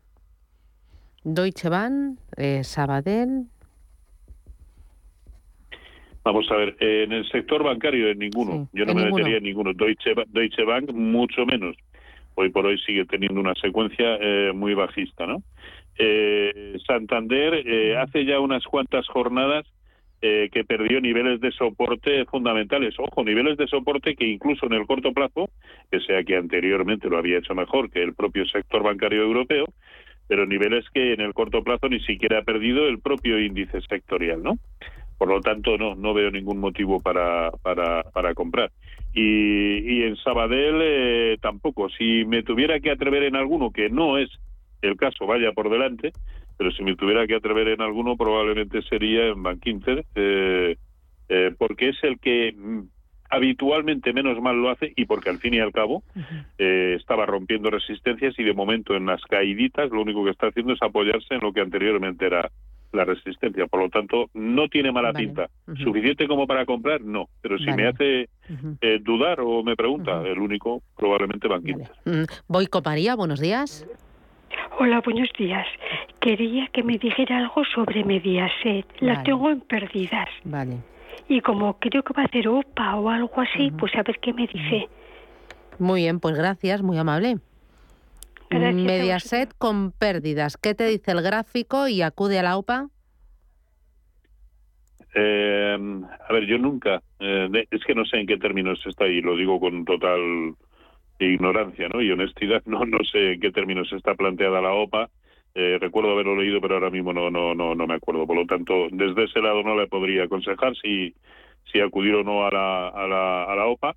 Deutsche 1.25 1.69
Bank, 1.69 2.19
eh, 2.37 2.65
Sabadell. 2.65 3.45
Vamos 6.23 6.51
a 6.51 6.57
ver, 6.57 6.77
en 6.81 7.13
el 7.13 7.27
sector 7.31 7.63
bancario 7.63 8.09
en 8.09 8.19
ninguno. 8.19 8.69
Sí, 8.73 8.79
Yo 8.79 8.85
no 8.87 8.95
me 8.95 9.03
ninguno. 9.05 9.17
metería 9.17 9.39
en 9.39 9.45
ninguno. 9.45 9.73
Deutsche, 9.73 10.13
Deutsche 10.29 10.65
Bank 10.65 10.93
mucho 10.93 11.47
menos. 11.47 11.77
Hoy 12.35 12.51
por 12.51 12.67
hoy 12.67 12.79
sigue 12.79 13.05
teniendo 13.07 13.41
una 13.41 13.55
secuencia 13.55 14.17
eh, 14.21 14.53
muy 14.55 14.75
bajista, 14.75 15.27
¿no? 15.27 15.43
Eh, 15.99 16.77
Santander 16.87 17.55
eh, 17.67 17.97
hace 17.97 18.25
ya 18.25 18.39
unas 18.41 18.65
cuantas 18.65 19.07
jornadas 19.09 19.67
eh, 20.23 20.49
que 20.53 20.65
perdió 20.65 21.01
niveles 21.01 21.41
de 21.41 21.51
soporte 21.53 22.25
fundamentales. 22.27 22.95
Ojo, 22.99 23.25
niveles 23.25 23.57
de 23.57 23.67
soporte 23.67 24.15
que 24.15 24.27
incluso 24.27 24.67
en 24.67 24.75
el 24.75 24.87
corto 24.87 25.13
plazo, 25.13 25.49
pese 25.89 26.17
a 26.17 26.23
que 26.23 26.37
anteriormente 26.37 27.09
lo 27.09 27.19
había 27.19 27.39
hecho 27.39 27.55
mejor 27.55 27.91
que 27.91 28.03
el 28.03 28.15
propio 28.15 28.45
sector 28.47 28.83
bancario 28.83 29.23
europeo, 29.23 29.65
pero 30.31 30.47
niveles 30.47 30.85
que 30.95 31.13
en 31.13 31.21
el 31.23 31.35
corto 31.35 31.65
plazo 31.65 31.89
ni 31.89 31.99
siquiera 32.03 32.39
ha 32.39 32.43
perdido 32.43 32.87
el 32.87 33.01
propio 33.01 33.41
índice 33.41 33.81
sectorial, 33.81 34.41
¿no? 34.41 34.61
Por 35.19 35.27
lo 35.27 35.41
tanto, 35.41 35.77
no, 35.77 35.97
no 35.97 36.15
veo 36.15 36.31
ningún 36.31 36.61
motivo 36.61 37.01
para, 37.01 37.51
para, 37.51 38.35
comprar. 38.37 38.71
Y, 39.13 40.05
en 40.05 40.15
Sabadell 40.19 40.79
eh, 40.83 41.37
tampoco. 41.43 41.89
Si 41.89 42.25
me 42.27 42.45
tuviera 42.45 42.79
que 42.79 42.93
atrever 42.93 43.25
en 43.25 43.35
alguno, 43.35 43.73
que 43.73 43.91
no 43.91 44.19
es 44.19 44.31
el 44.83 44.97
caso, 44.97 45.27
vaya 45.27 45.51
por 45.51 45.69
delante, 45.69 46.13
pero 46.57 46.71
si 46.71 46.85
me 46.85 46.95
tuviera 46.95 47.27
que 47.27 47.35
atrever 47.35 47.67
en 47.67 47.81
alguno, 47.81 48.17
probablemente 48.17 48.83
sería 48.83 49.27
en 49.27 49.43
Bank 49.43 49.67
eh, 49.67 50.77
eh, 51.29 51.55
porque 51.59 51.89
es 51.89 51.97
el 52.05 52.21
que 52.21 52.55
mm, 52.57 52.83
habitualmente 53.31 54.13
menos 54.13 54.41
mal 54.41 54.57
lo 54.57 54.71
hace 54.71 54.93
y 54.97 55.05
porque 55.05 55.31
al 55.31 55.39
fin 55.39 55.55
y 55.55 55.61
al 55.61 55.73
cabo 55.73 56.03
eh, 56.59 56.97
estaba 56.99 57.27
rompiendo 57.27 57.71
resistencias 57.71 58.39
y 58.39 58.43
de 58.43 58.53
momento 58.53 58.97
en 58.97 59.07
las 59.07 59.23
caíditas 59.23 59.91
lo 59.91 60.03
único 60.03 60.25
que 60.25 60.31
está 60.31 60.49
haciendo 60.49 60.73
es 60.73 60.83
apoyarse 60.83 61.35
en 61.35 61.41
lo 61.41 61.53
que 61.53 61.61
anteriormente 61.61 62.27
era 62.27 62.51
la 62.93 63.05
resistencia. 63.05 63.67
Por 63.67 63.83
lo 63.83 63.89
tanto, 63.89 64.31
no 64.35 64.69
tiene 64.69 64.91
mala 64.91 65.13
pinta. 65.13 65.49
¿Suficiente 65.83 66.27
como 66.27 66.49
para 66.49 66.67
comprar? 66.67 67.01
No. 67.03 67.29
Pero 67.41 67.57
si 67.59 67.71
me 67.71 67.87
hace 67.87 68.29
eh, 68.81 68.99
dudar 69.01 69.41
o 69.41 69.63
me 69.63 69.77
pregunta, 69.77 70.23
el 70.27 70.39
único 70.39 70.83
probablemente 70.97 71.47
Bank 71.47 71.65
mm, 72.05 72.25
Voy 72.49 72.67
con 72.67 72.83
María, 72.85 73.15
buenos 73.15 73.41
días. 73.41 73.87
Hola, 74.79 75.01
buenos 75.05 75.29
días. 75.39 75.67
Quería 76.21 76.67
que 76.73 76.83
me 76.83 76.99
dijera 76.99 77.39
algo 77.39 77.63
sobre 77.75 78.05
Mediaset. 78.05 78.87
La 79.01 79.23
tengo 79.23 79.51
en 79.51 79.61
pérdidas. 79.61 80.29
Vale. 80.45 80.79
Y 81.29 81.41
como 81.41 81.79
creo 81.79 82.03
que 82.03 82.13
va 82.13 82.23
a 82.23 82.27
hacer 82.27 82.49
OPA 82.49 82.97
o 82.97 83.09
algo 83.09 83.41
así, 83.41 83.71
pues 83.73 83.95
a 83.95 84.03
ver 84.03 84.19
qué 84.21 84.33
me 84.33 84.47
dice. 84.47 84.89
Muy 85.79 86.03
bien, 86.03 86.21
pues 86.21 86.37
gracias, 86.37 86.83
muy 86.83 86.99
amable. 86.99 87.39
Mediaset 88.51 89.55
con 89.57 89.93
pérdidas. 89.93 90.57
¿Qué 90.57 90.75
te 90.75 90.87
dice 90.87 91.13
el 91.13 91.23
gráfico 91.23 91.87
y 91.87 92.03
acude 92.03 92.39
a 92.39 92.43
la 92.43 92.57
OPA? 92.57 92.89
Eh, 95.15 95.79
a 96.29 96.33
ver, 96.33 96.47
yo 96.47 96.59
nunca, 96.59 97.03
eh, 97.19 97.67
es 97.71 97.85
que 97.85 97.95
no 97.95 98.05
sé 98.05 98.19
en 98.19 98.27
qué 98.27 98.37
términos 98.37 98.81
está 98.87 99.07
y 99.07 99.21
lo 99.21 99.37
digo 99.37 99.59
con 99.59 99.85
total 99.85 100.55
ignorancia 101.19 101.89
¿no? 101.89 102.01
y 102.01 102.11
honestidad, 102.11 102.63
no, 102.67 102.85
no 102.85 102.99
sé 103.05 103.35
en 103.35 103.41
qué 103.41 103.51
términos 103.51 103.93
está 103.93 104.15
planteada 104.15 104.61
la 104.61 104.73
OPA. 104.73 105.11
Eh, 105.55 105.79
recuerdo 105.81 106.13
haberlo 106.13 106.37
leído, 106.37 106.61
pero 106.61 106.75
ahora 106.75 106.91
mismo 106.91 107.13
no, 107.13 107.31
no, 107.31 107.55
no, 107.55 107.75
no 107.75 107.87
me 107.87 107.95
acuerdo. 107.95 108.27
Por 108.27 108.37
lo 108.37 108.47
tanto, 108.47 108.89
desde 108.91 109.25
ese 109.25 109.41
lado 109.41 109.63
no 109.63 109.77
le 109.77 109.89
podría 109.89 110.25
aconsejar 110.25 110.75
si, 110.77 111.15
si 111.73 111.81
acudir 111.81 112.15
o 112.15 112.25
no 112.25 112.47
a 112.47 112.51
la, 112.51 112.89
a 112.89 113.07
la, 113.07 113.45
a 113.45 113.57
la 113.57 113.67
OPA. 113.67 113.97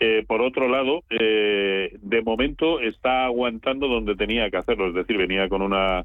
Eh, 0.00 0.24
por 0.26 0.40
otro 0.42 0.68
lado, 0.68 1.02
eh, 1.10 1.90
de 2.00 2.22
momento 2.22 2.80
está 2.80 3.24
aguantando 3.24 3.88
donde 3.88 4.14
tenía 4.14 4.48
que 4.48 4.56
hacerlo, 4.56 4.88
es 4.88 4.94
decir, 4.94 5.16
venía 5.16 5.48
con 5.48 5.60
una 5.60 6.04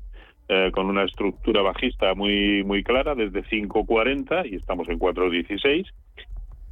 eh, 0.50 0.72
con 0.74 0.88
una 0.88 1.04
estructura 1.04 1.62
bajista 1.62 2.16
muy 2.16 2.64
muy 2.64 2.84
clara 2.84 3.14
desde 3.14 3.44
5.40 3.44 4.52
y 4.52 4.56
estamos 4.56 4.90
en 4.90 5.00
4.16, 5.00 5.86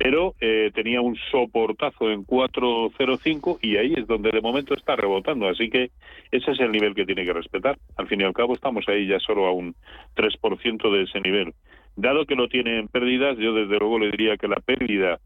pero 0.03 0.33
tenía 0.73 0.99
un 0.99 1.15
soportazo 1.29 2.09
en 2.09 2.25
4.05 2.25 3.59
y 3.61 3.77
ahí 3.77 3.93
es 3.95 4.07
donde 4.07 4.31
de 4.31 4.41
momento 4.41 4.73
está 4.73 4.95
rebotando, 4.95 5.47
así 5.47 5.69
que 5.69 5.91
ese 6.31 6.51
es 6.51 6.59
el 6.59 6.71
nivel 6.71 6.95
que 6.95 7.05
tiene 7.05 7.23
que 7.23 7.33
respetar. 7.33 7.77
Al 7.97 8.07
fin 8.07 8.19
y 8.19 8.23
al 8.23 8.33
cabo 8.33 8.55
estamos 8.55 8.83
ahí 8.87 9.05
ya 9.05 9.19
solo 9.19 9.45
a 9.45 9.51
un 9.51 9.75
3% 10.15 10.91
de 10.91 11.03
ese 11.03 11.21
nivel. 11.21 11.53
Dado 11.95 12.25
que 12.25 12.33
lo 12.33 12.47
tiene 12.47 12.79
en 12.79 12.87
pérdidas, 12.87 13.37
yo 13.37 13.53
desde 13.53 13.77
luego 13.77 13.99
le 13.99 14.09
diría 14.09 14.37
que 14.37 14.47
la 14.47 14.55
pérdida 14.55 15.19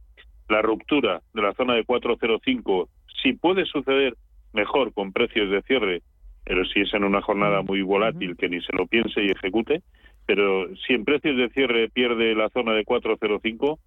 la 0.49 0.61
ruptura 0.61 1.21
de 1.33 1.41
la 1.41 1.53
zona 1.53 1.75
de 1.75 1.85
405, 1.85 2.89
si 3.23 3.31
puede 3.31 3.65
suceder 3.65 4.15
mejor 4.51 4.93
con 4.93 5.13
precios 5.13 5.49
de 5.51 5.61
cierre, 5.61 6.01
pero 6.43 6.65
si 6.65 6.81
es 6.81 6.93
en 6.93 7.05
una 7.05 7.21
jornada 7.21 7.61
muy 7.61 7.81
volátil 7.81 8.35
que 8.35 8.49
ni 8.49 8.59
se 8.61 8.75
lo 8.75 8.87
piense 8.87 9.23
y 9.23 9.31
ejecute, 9.31 9.83
pero 10.25 10.67
si 10.85 10.95
en 10.95 11.05
precios 11.05 11.37
de 11.37 11.49
cierre 11.51 11.87
pierde 11.87 12.35
la 12.35 12.49
zona 12.49 12.73
de 12.73 12.83
405, 12.83 13.79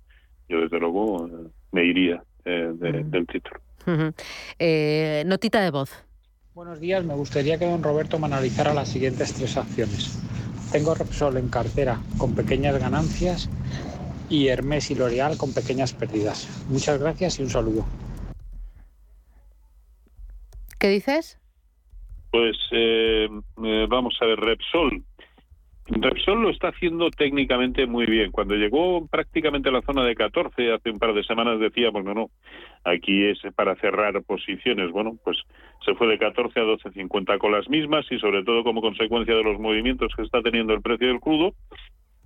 yo 0.49 0.61
desde 0.61 0.79
luego 0.79 1.29
me 1.73 1.85
iría 1.85 2.23
eh, 2.45 2.73
del 2.75 3.27
título. 3.27 3.61
Eh, 4.59 5.23
notita 5.27 5.61
de 5.61 5.71
voz. 5.71 6.05
Buenos 6.55 6.81
días, 6.81 7.05
me 7.05 7.15
gustaría 7.15 7.59
que 7.59 7.67
don 7.67 7.83
Roberto 7.83 8.19
me 8.19 8.27
analizara 8.27 8.75
las 8.75 8.89
siguientes 8.89 9.33
tres 9.35 9.57
acciones. 9.57 10.21
Tengo 10.73 10.95
Repsol 10.95 11.37
en 11.37 11.49
cartera 11.49 12.01
con 12.19 12.35
pequeñas 12.35 12.79
ganancias 12.79 13.49
y 14.29 14.49
Hermes 14.49 14.91
y 14.91 14.95
L'Oreal 14.95 15.39
con 15.39 15.55
pequeñas 15.55 15.95
pérdidas. 15.95 16.49
Muchas 16.69 17.01
gracias 17.01 17.39
y 17.39 17.43
un 17.43 17.51
saludo. 17.51 17.87
¿Qué 20.79 20.89
dices? 20.89 21.39
Pues 22.31 22.57
eh, 22.73 23.29
eh, 23.65 23.87
vamos 23.89 24.17
a 24.21 24.27
ver, 24.27 24.39
Repsol. 24.39 25.03
Repsol 25.91 26.43
lo 26.43 26.51
está 26.51 26.69
haciendo 26.69 27.11
técnicamente 27.11 27.87
muy 27.87 28.07
bien. 28.07 28.31
Cuando 28.31 28.55
llegó 28.55 29.07
prácticamente 29.07 29.71
a 29.71 29.73
la 29.73 29.83
zona 29.83 30.05
de 30.05 30.15
14, 30.15 30.73
hace 30.73 30.91
un 30.91 30.99
par 30.99 31.15
de 31.15 31.25
semanas 31.25 31.59
decíamos, 31.59 32.05
no, 32.05 32.15
no, 32.15 32.31
aquí 32.85 33.25
es 33.25 33.39
para 33.57 33.75
cerrar 33.77 34.23
posiciones. 34.23 34.91
Bueno, 34.91 35.17
pues 35.25 35.39
se 35.85 35.95
fue 35.95 36.07
de 36.09 36.19
14 36.19 36.61
a 36.61 36.65
12.50 36.65 37.39
con 37.39 37.53
las 37.53 37.69
mismas 37.69 38.05
y 38.11 38.19
sobre 38.19 38.45
todo 38.45 38.65
como 38.65 38.83
consecuencia 38.83 39.35
de 39.35 39.43
los 39.43 39.59
movimientos 39.59 40.13
que 40.15 40.23
está 40.23 40.43
teniendo 40.43 40.75
el 40.75 40.83
precio 40.83 41.09
del 41.09 41.21
crudo, 41.21 41.55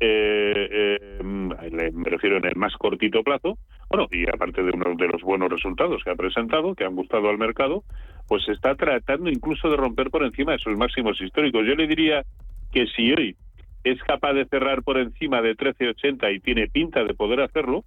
eh, 0.05 0.99
eh, 1.21 1.23
me 1.23 2.11
refiero 2.11 2.37
en 2.39 2.45
el 2.45 2.57
más 2.57 2.75
cortito 2.75 3.23
plazo, 3.23 3.57
bueno, 3.89 4.09
y 4.11 4.29
aparte 4.29 4.61
de 4.61 4.73
uno 4.73 4.97
de 4.97 5.07
los 5.07 5.23
buenos 5.23 5.49
resultados 5.49 6.03
que 6.03 6.11
ha 6.11 6.17
presentado, 6.17 6.75
que 6.75 6.85
han 6.85 6.97
gustado 6.97 7.29
al 7.29 7.39
mercado, 7.39 7.85
pues 8.27 8.49
está 8.49 8.75
tratando 8.75 9.31
incluso 9.31 9.71
de 9.71 9.77
romper 9.77 10.11
por 10.11 10.25
encima 10.25 10.53
de 10.53 10.59
sus 10.59 10.77
máximos 10.77 11.21
históricos. 11.21 11.65
Yo 11.65 11.77
le 11.77 11.87
diría 11.87 12.25
que 12.73 12.87
si 12.89 13.13
hoy 13.13 13.37
es 13.85 14.03
capaz 14.03 14.33
de 14.35 14.47
cerrar 14.47 14.83
por 14.83 14.99
encima 14.99 15.43
de 15.43 15.57
13.80 15.57 16.35
y 16.35 16.41
tiene 16.41 16.69
pinta 16.69 17.05
de 17.05 17.15
poder 17.15 17.41
hacerlo, 17.41 17.85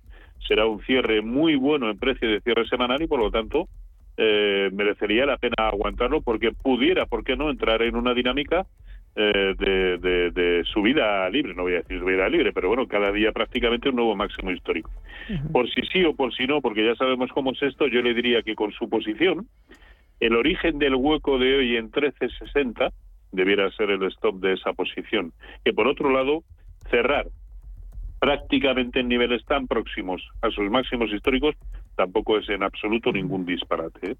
será 0.47 0.65
un 0.65 0.81
cierre 0.83 1.21
muy 1.21 1.55
bueno 1.55 1.89
en 1.89 1.97
precio 1.97 2.29
de 2.29 2.41
cierre 2.41 2.67
semanal 2.67 3.01
y 3.01 3.07
por 3.07 3.19
lo 3.19 3.31
tanto 3.31 3.67
eh, 4.17 4.69
merecería 4.73 5.25
la 5.25 5.37
pena 5.37 5.55
aguantarlo 5.57 6.21
porque 6.21 6.51
pudiera, 6.51 7.05
¿por 7.05 7.23
qué 7.23 7.35
no?, 7.35 7.49
entrar 7.49 7.81
en 7.81 7.95
una 7.95 8.13
dinámica 8.13 8.65
eh, 9.17 9.55
de, 9.57 10.31
de, 10.31 10.63
subida 10.65 11.29
libre, 11.29 11.53
no 11.53 11.63
voy 11.63 11.73
a 11.73 11.77
decir 11.77 11.99
subida 11.99 12.27
libre, 12.27 12.51
pero 12.51 12.67
bueno, 12.67 12.85
cada 12.85 13.13
día 13.13 13.31
prácticamente 13.31 13.87
un 13.87 13.95
nuevo 13.95 14.15
máximo 14.15 14.51
histórico. 14.51 14.91
Por 15.53 15.69
si 15.69 15.81
sí 15.91 16.03
o 16.03 16.13
por 16.13 16.35
si 16.35 16.45
no, 16.45 16.61
porque 16.61 16.85
ya 16.85 16.95
sabemos 16.95 17.31
cómo 17.31 17.51
es 17.51 17.61
esto, 17.61 17.87
yo 17.87 18.01
le 18.01 18.13
diría 18.13 18.41
que 18.41 18.55
con 18.55 18.73
su 18.73 18.89
posición, 18.89 19.47
el 20.19 20.35
origen 20.35 20.79
del 20.79 20.95
hueco 20.95 21.39
de 21.39 21.57
hoy 21.57 21.77
en 21.77 21.85
1360 21.85 22.91
debiera 23.35 23.69
ser 23.71 23.91
el 23.91 24.03
stop 24.03 24.39
de 24.39 24.53
esa 24.53 24.73
posición. 24.73 25.33
Que 25.63 25.73
por 25.73 25.87
otro 25.87 26.09
lado, 26.11 26.43
cerrar 26.89 27.27
prácticamente 28.19 29.01
en 29.01 29.07
niveles 29.07 29.45
tan 29.45 29.67
próximos 29.67 30.27
a 30.41 30.49
sus 30.49 30.69
máximos 30.69 31.11
históricos 31.11 31.55
tampoco 31.95 32.37
es 32.37 32.49
en 32.49 32.63
absoluto 32.63 33.11
ningún 33.11 33.45
disparate. 33.45 34.11
¿eh? 34.11 34.15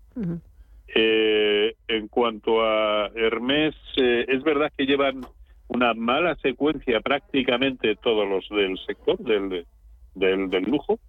Eh, 0.96 1.76
en 1.88 2.08
cuanto 2.08 2.64
a 2.64 3.08
Hermes, 3.16 3.76
eh, 3.98 4.26
es 4.28 4.44
verdad 4.44 4.72
que 4.78 4.86
llevan 4.86 5.22
una 5.68 5.94
mala 5.94 6.36
secuencia 6.36 7.02
prácticamente 7.02 7.96
todos 7.96 8.28
los 8.28 8.48
del 8.50 8.78
sector 8.86 9.18
del, 9.18 9.66
del, 10.14 10.64
lujo. 10.64 11.00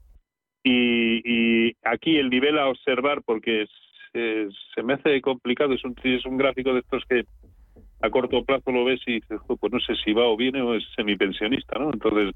Y, 0.64 1.76
aquí 1.84 2.16
el 2.16 2.30
nivel 2.30 2.58
a 2.58 2.68
observar, 2.68 3.22
porque 3.25 3.66
se 4.12 4.82
me 4.82 4.94
hace 4.94 5.20
complicado, 5.20 5.75
es 5.75 5.84
un, 5.84 5.94
es 6.02 6.25
un 6.25 6.38
gráfico 6.38 6.72
de 6.72 6.80
estos 6.80 7.04
que 7.04 7.26
a 8.00 8.11
corto 8.11 8.45
plazo 8.45 8.71
lo 8.73 8.85
ves 8.85 9.00
y 9.07 9.15
dices, 9.15 9.41
pues 9.47 9.73
no 9.73 9.81
sé 9.81 9.95
si 10.05 10.12
va 10.12 10.26
o 10.26 10.37
viene 10.37 10.61
o 10.62 10.75
es 10.75 10.85
semipensionista, 10.95 11.79
¿no? 11.79 11.91
Entonces, 11.93 12.35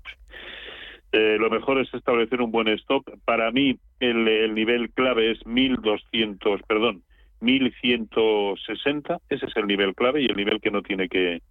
eh, 1.13 1.37
lo 1.39 1.51
mejor 1.51 1.81
es 1.81 1.93
establecer 1.93 2.41
un 2.41 2.51
buen 2.51 2.69
stop. 2.69 3.05
Para 3.25 3.51
mí, 3.51 3.79
el, 3.99 4.27
el 4.29 4.55
nivel 4.55 4.91
clave 4.91 5.33
es 5.33 5.45
1200, 5.45 6.63
perdón, 6.63 7.03
1160, 7.41 9.19
ese 9.29 9.47
es 9.47 9.57
el 9.57 9.67
nivel 9.67 9.95
clave 9.95 10.23
y 10.23 10.27
el 10.27 10.37
nivel 10.37 10.61
que 10.61 10.71
no 10.71 10.83
tiene 10.83 11.09
que, 11.09 11.43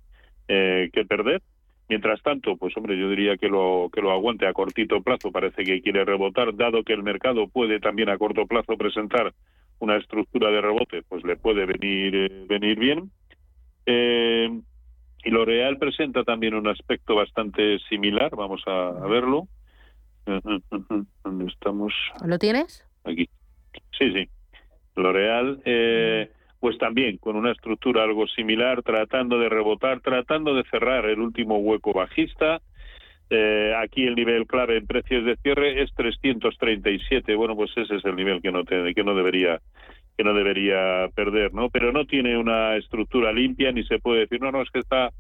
eh, 0.48 0.90
que 0.94 1.06
perder. 1.06 1.42
Mientras 1.90 2.22
tanto, 2.22 2.56
pues 2.56 2.78
hombre, 2.78 2.98
yo 2.98 3.10
diría 3.10 3.36
que 3.38 3.50
lo 3.50 3.90
que 3.92 4.02
lo 4.02 4.12
aguante 4.12 4.46
a 4.46 4.54
cortito 4.54 5.02
plazo, 5.02 5.32
parece 5.32 5.64
que 5.64 5.82
quiere 5.82 6.06
rebotar, 6.06 6.56
dado 6.56 6.84
que 6.84 6.94
el 6.94 7.02
mercado 7.02 7.48
puede 7.48 7.80
también 7.80 8.10
a 8.10 8.18
corto 8.18 8.46
plazo 8.46 8.78
presentar 8.78 9.34
una 9.80 9.98
estructura 9.98 10.52
de 10.52 10.62
rebote, 10.62 11.02
pues 11.08 11.24
le 11.24 11.36
puede 11.36 11.66
venir 11.66 12.16
eh, 12.16 12.46
venir 12.48 12.78
bien. 12.78 13.12
Eh, 13.92 14.48
y 15.24 15.32
lo 15.32 15.46
real 15.46 15.80
presenta 15.80 16.24
también 16.24 16.54
un 16.54 16.68
aspecto 16.68 17.16
bastante 17.16 17.80
similar, 17.90 18.36
vamos 18.36 18.62
a, 18.68 18.90
a 18.90 19.08
verlo. 19.08 19.48
¿Dónde 21.24 21.46
estamos? 21.48 21.92
¿Lo 22.24 22.38
tienes? 22.38 22.86
Aquí. 23.04 23.28
Sí, 23.98 24.12
sí. 24.14 24.30
L'Oreal, 24.96 25.62
eh, 25.66 26.30
pues 26.60 26.78
también 26.78 27.18
con 27.18 27.36
una 27.36 27.52
estructura 27.52 28.04
algo 28.04 28.28
similar, 28.28 28.84
tratando 28.84 29.40
de 29.40 29.50
rebotar, 29.50 30.02
tratando 30.02 30.54
de 30.54 30.64
cerrar 30.70 31.06
el 31.06 31.20
último 31.20 31.58
hueco 31.58 31.92
bajista. 31.94 32.62
Eh, 33.32 33.74
aquí 33.76 34.04
el 34.06 34.16
nivel 34.16 34.46
clave 34.46 34.78
en 34.78 34.86
precios 34.86 35.26
de 35.26 35.36
cierre 35.38 35.82
es 35.82 35.92
337. 35.96 37.34
Bueno, 37.36 37.56
pues 37.56 37.72
ese 37.76 37.96
es 37.96 38.06
el 38.06 38.16
nivel 38.16 38.42
que 38.42 38.52
no 38.52 38.64
que 38.66 39.04
no 39.04 39.16
debería 39.16 39.60
que 40.20 40.24
no 40.26 40.34
debería 40.34 41.08
perder, 41.16 41.54
¿no? 41.54 41.70
Pero 41.70 41.94
no 41.94 42.04
tiene 42.04 42.38
una 42.38 42.76
estructura 42.76 43.32
limpia 43.32 43.72
ni 43.72 43.86
se 43.86 44.00
puede 44.00 44.20
decir 44.20 44.42
no, 44.42 44.52
no 44.52 44.62
es 44.62 44.70
que 44.70 44.80
está 44.80 45.12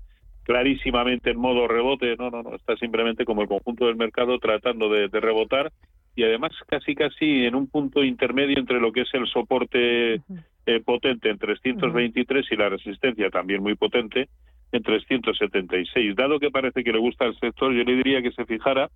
clarísimamente 0.44 1.30
en 1.30 1.40
modo 1.40 1.70
rebote. 1.70 2.18
No, 2.18 2.30
no, 2.30 2.44
no. 2.44 2.54
Está 2.54 2.76
simplemente 2.76 3.24
como 3.24 3.42
el 3.42 3.48
conjunto 3.48 3.86
del 3.86 3.96
mercado 3.96 4.38
tratando 4.40 4.90
de 4.90 5.08
rebotar 5.08 5.72
y 6.18 6.24
además 6.24 6.52
casi 6.68 6.96
casi 6.96 7.46
en 7.46 7.56
un 7.56 7.70
punto 7.70 8.04
intermedio 8.04 8.60
entre 8.60 8.82
lo 8.82 8.92
que 8.92 9.04
es 9.04 9.14
el 9.14 9.26
soporte 9.28 10.16
eh, 10.16 10.80
potente 10.84 11.30
en 11.30 11.38
323 11.38 12.46
y 12.52 12.56
la 12.58 12.68
resistencia 12.68 13.30
también 13.30 13.64
muy 13.64 13.76
potente 13.76 14.28
en 14.74 14.84
376. 14.84 16.14
Dado 16.14 16.42
que 16.42 16.52
parece 16.52 16.84
que 16.84 16.92
le 16.92 17.00
gusta 17.00 17.24
el 17.24 17.40
sector, 17.40 17.72
yo 17.72 17.86
le 17.86 17.96
diría 17.96 18.22
que 18.22 18.34
se 18.34 18.44
fijara 18.44 18.90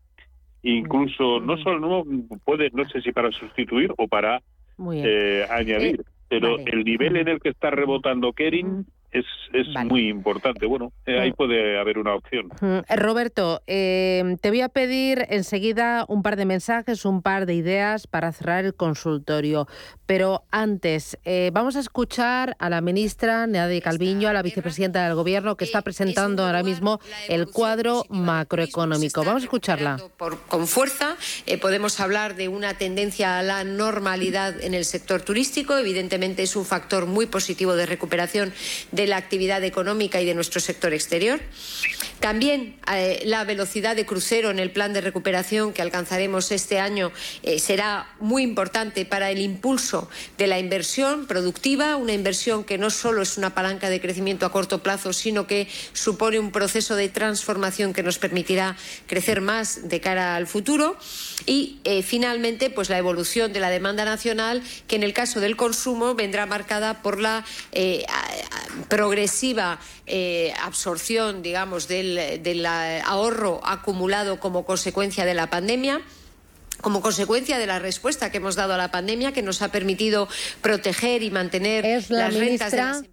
incluso 0.63 1.39
no 1.39 1.55
solo 1.57 1.79
no 1.79 2.03
puede, 2.43 2.71
no 2.73 2.83
sé 2.89 3.01
si 3.01 3.13
para 3.13 3.31
sustituir 3.31 3.93
o 3.97 4.09
para 4.09 4.41
eh, 4.91 5.45
añadir, 5.49 6.01
eh, 6.01 6.03
pero 6.29 6.57
el 6.59 6.83
nivel 6.83 7.17
en 7.17 7.27
el 7.27 7.39
que 7.39 7.49
está 7.49 7.69
rebotando 7.69 8.33
Kering 8.33 8.85
es, 9.13 9.25
es 9.53 9.67
muy 9.85 10.09
importante. 10.09 10.65
Bueno, 10.65 10.91
eh, 11.05 11.19
ahí 11.19 11.31
puede 11.31 11.79
haber 11.79 11.99
una 11.99 12.15
opción. 12.15 12.49
Eh, 12.61 12.95
Roberto, 12.95 13.61
eh, 13.67 14.37
te 14.41 14.49
voy 14.49 14.61
a 14.61 14.69
pedir 14.69 15.27
enseguida 15.29 16.05
un 16.07 16.23
par 16.23 16.35
de 16.35 16.45
mensajes, 16.45 17.05
un 17.05 17.21
par 17.21 17.45
de 17.45 17.53
ideas 17.53 18.07
para 18.07 18.31
cerrar 18.31 18.65
el 18.65 18.73
consultorio. 18.73 19.67
Pero 20.05 20.43
antes, 20.51 21.17
vamos 21.53 21.75
a 21.75 21.79
escuchar 21.79 22.55
a 22.59 22.69
la 22.69 22.81
ministra 22.81 23.47
Nadia 23.47 23.81
Calviño, 23.81 24.27
a 24.27 24.33
la 24.33 24.41
vicepresidenta 24.41 25.05
del 25.05 25.15
Gobierno, 25.15 25.55
que 25.55 25.65
está 25.65 25.81
presentando 25.81 26.45
ahora 26.45 26.61
mismo 26.61 26.99
el 27.29 27.47
cuadro 27.47 28.03
macroeconómico. 28.09 29.23
Vamos 29.23 29.43
a 29.43 29.45
escucharla. 29.45 29.97
con 30.47 30.67
fuerza, 30.67 31.15
podemos 31.61 31.99
hablar 31.99 32.35
de 32.35 32.47
una 32.47 32.73
tendencia 32.77 33.39
a 33.39 33.43
la 33.43 33.63
normalidad 33.63 34.61
en 34.61 34.73
el 34.73 34.85
sector 34.85 35.21
turístico. 35.21 35.77
Evidentemente 35.77 36.43
es 36.43 36.55
un 36.55 36.65
factor 36.65 37.05
muy 37.05 37.25
positivo 37.25 37.75
de 37.75 37.85
recuperación 37.85 38.53
de 38.91 39.02
de 39.03 39.09
la 39.09 39.17
actividad 39.17 39.63
económica 39.63 40.21
y 40.21 40.25
de 40.25 40.33
nuestro 40.33 40.61
sector 40.61 40.93
exterior. 40.93 41.39
También 42.23 42.77
eh, 42.89 43.21
la 43.25 43.43
velocidad 43.43 43.97
de 43.97 44.05
crucero 44.05 44.49
en 44.49 44.57
el 44.57 44.71
plan 44.71 44.93
de 44.93 45.01
recuperación 45.01 45.73
que 45.73 45.81
alcanzaremos 45.81 46.53
este 46.53 46.79
año 46.79 47.11
eh, 47.41 47.59
será 47.59 48.07
muy 48.21 48.43
importante 48.43 49.03
para 49.03 49.29
el 49.29 49.41
impulso 49.41 50.09
de 50.37 50.47
la 50.47 50.57
inversión 50.57 51.27
productiva, 51.27 51.97
una 51.97 52.13
inversión 52.13 52.63
que 52.63 52.77
no 52.77 52.91
solo 52.91 53.23
es 53.23 53.37
una 53.37 53.53
palanca 53.53 53.89
de 53.89 53.99
crecimiento 53.99 54.45
a 54.45 54.53
corto 54.53 54.81
plazo, 54.81 55.11
sino 55.11 55.47
que 55.47 55.67
supone 55.91 56.39
un 56.39 56.53
proceso 56.53 56.95
de 56.95 57.09
transformación 57.09 57.91
que 57.91 58.03
nos 58.03 58.19
permitirá 58.19 58.77
crecer 59.05 59.41
más 59.41 59.89
de 59.89 59.99
cara 59.99 60.37
al 60.37 60.47
futuro. 60.47 60.95
Y 61.45 61.81
eh, 61.83 62.03
finalmente, 62.03 62.69
pues 62.69 62.89
la 62.89 62.99
evolución 62.99 63.51
de 63.51 63.59
la 63.59 63.69
demanda 63.69 64.05
nacional, 64.05 64.63
que 64.87 64.95
en 64.95 65.03
el 65.03 65.11
caso 65.11 65.41
del 65.41 65.57
consumo 65.57 66.15
vendrá 66.15 66.45
marcada 66.45 67.01
por 67.01 67.19
la 67.19 67.43
progresiva 68.87 69.77
absorción, 70.61 71.41
digamos, 71.41 71.87
del, 71.87 72.12
del 72.15 72.65
ahorro 72.65 73.61
acumulado 73.63 74.39
como 74.39 74.65
consecuencia 74.65 75.25
de 75.25 75.33
la 75.33 75.49
pandemia 75.49 76.01
como 76.81 77.01
consecuencia 77.01 77.57
de 77.57 77.65
la 77.65 77.79
respuesta 77.79 78.29
que 78.29 78.37
hemos 78.37 78.55
dado 78.55 78.73
a 78.73 78.77
la 78.77 78.91
pandemia, 78.91 79.31
que 79.31 79.41
nos 79.41 79.61
ha 79.61 79.69
permitido 79.69 80.27
proteger 80.61 81.23
y 81.23 81.31
mantener 81.31 82.03
las 82.09 82.33
rentas 82.33 82.71
de 82.71 82.77
las 82.77 83.03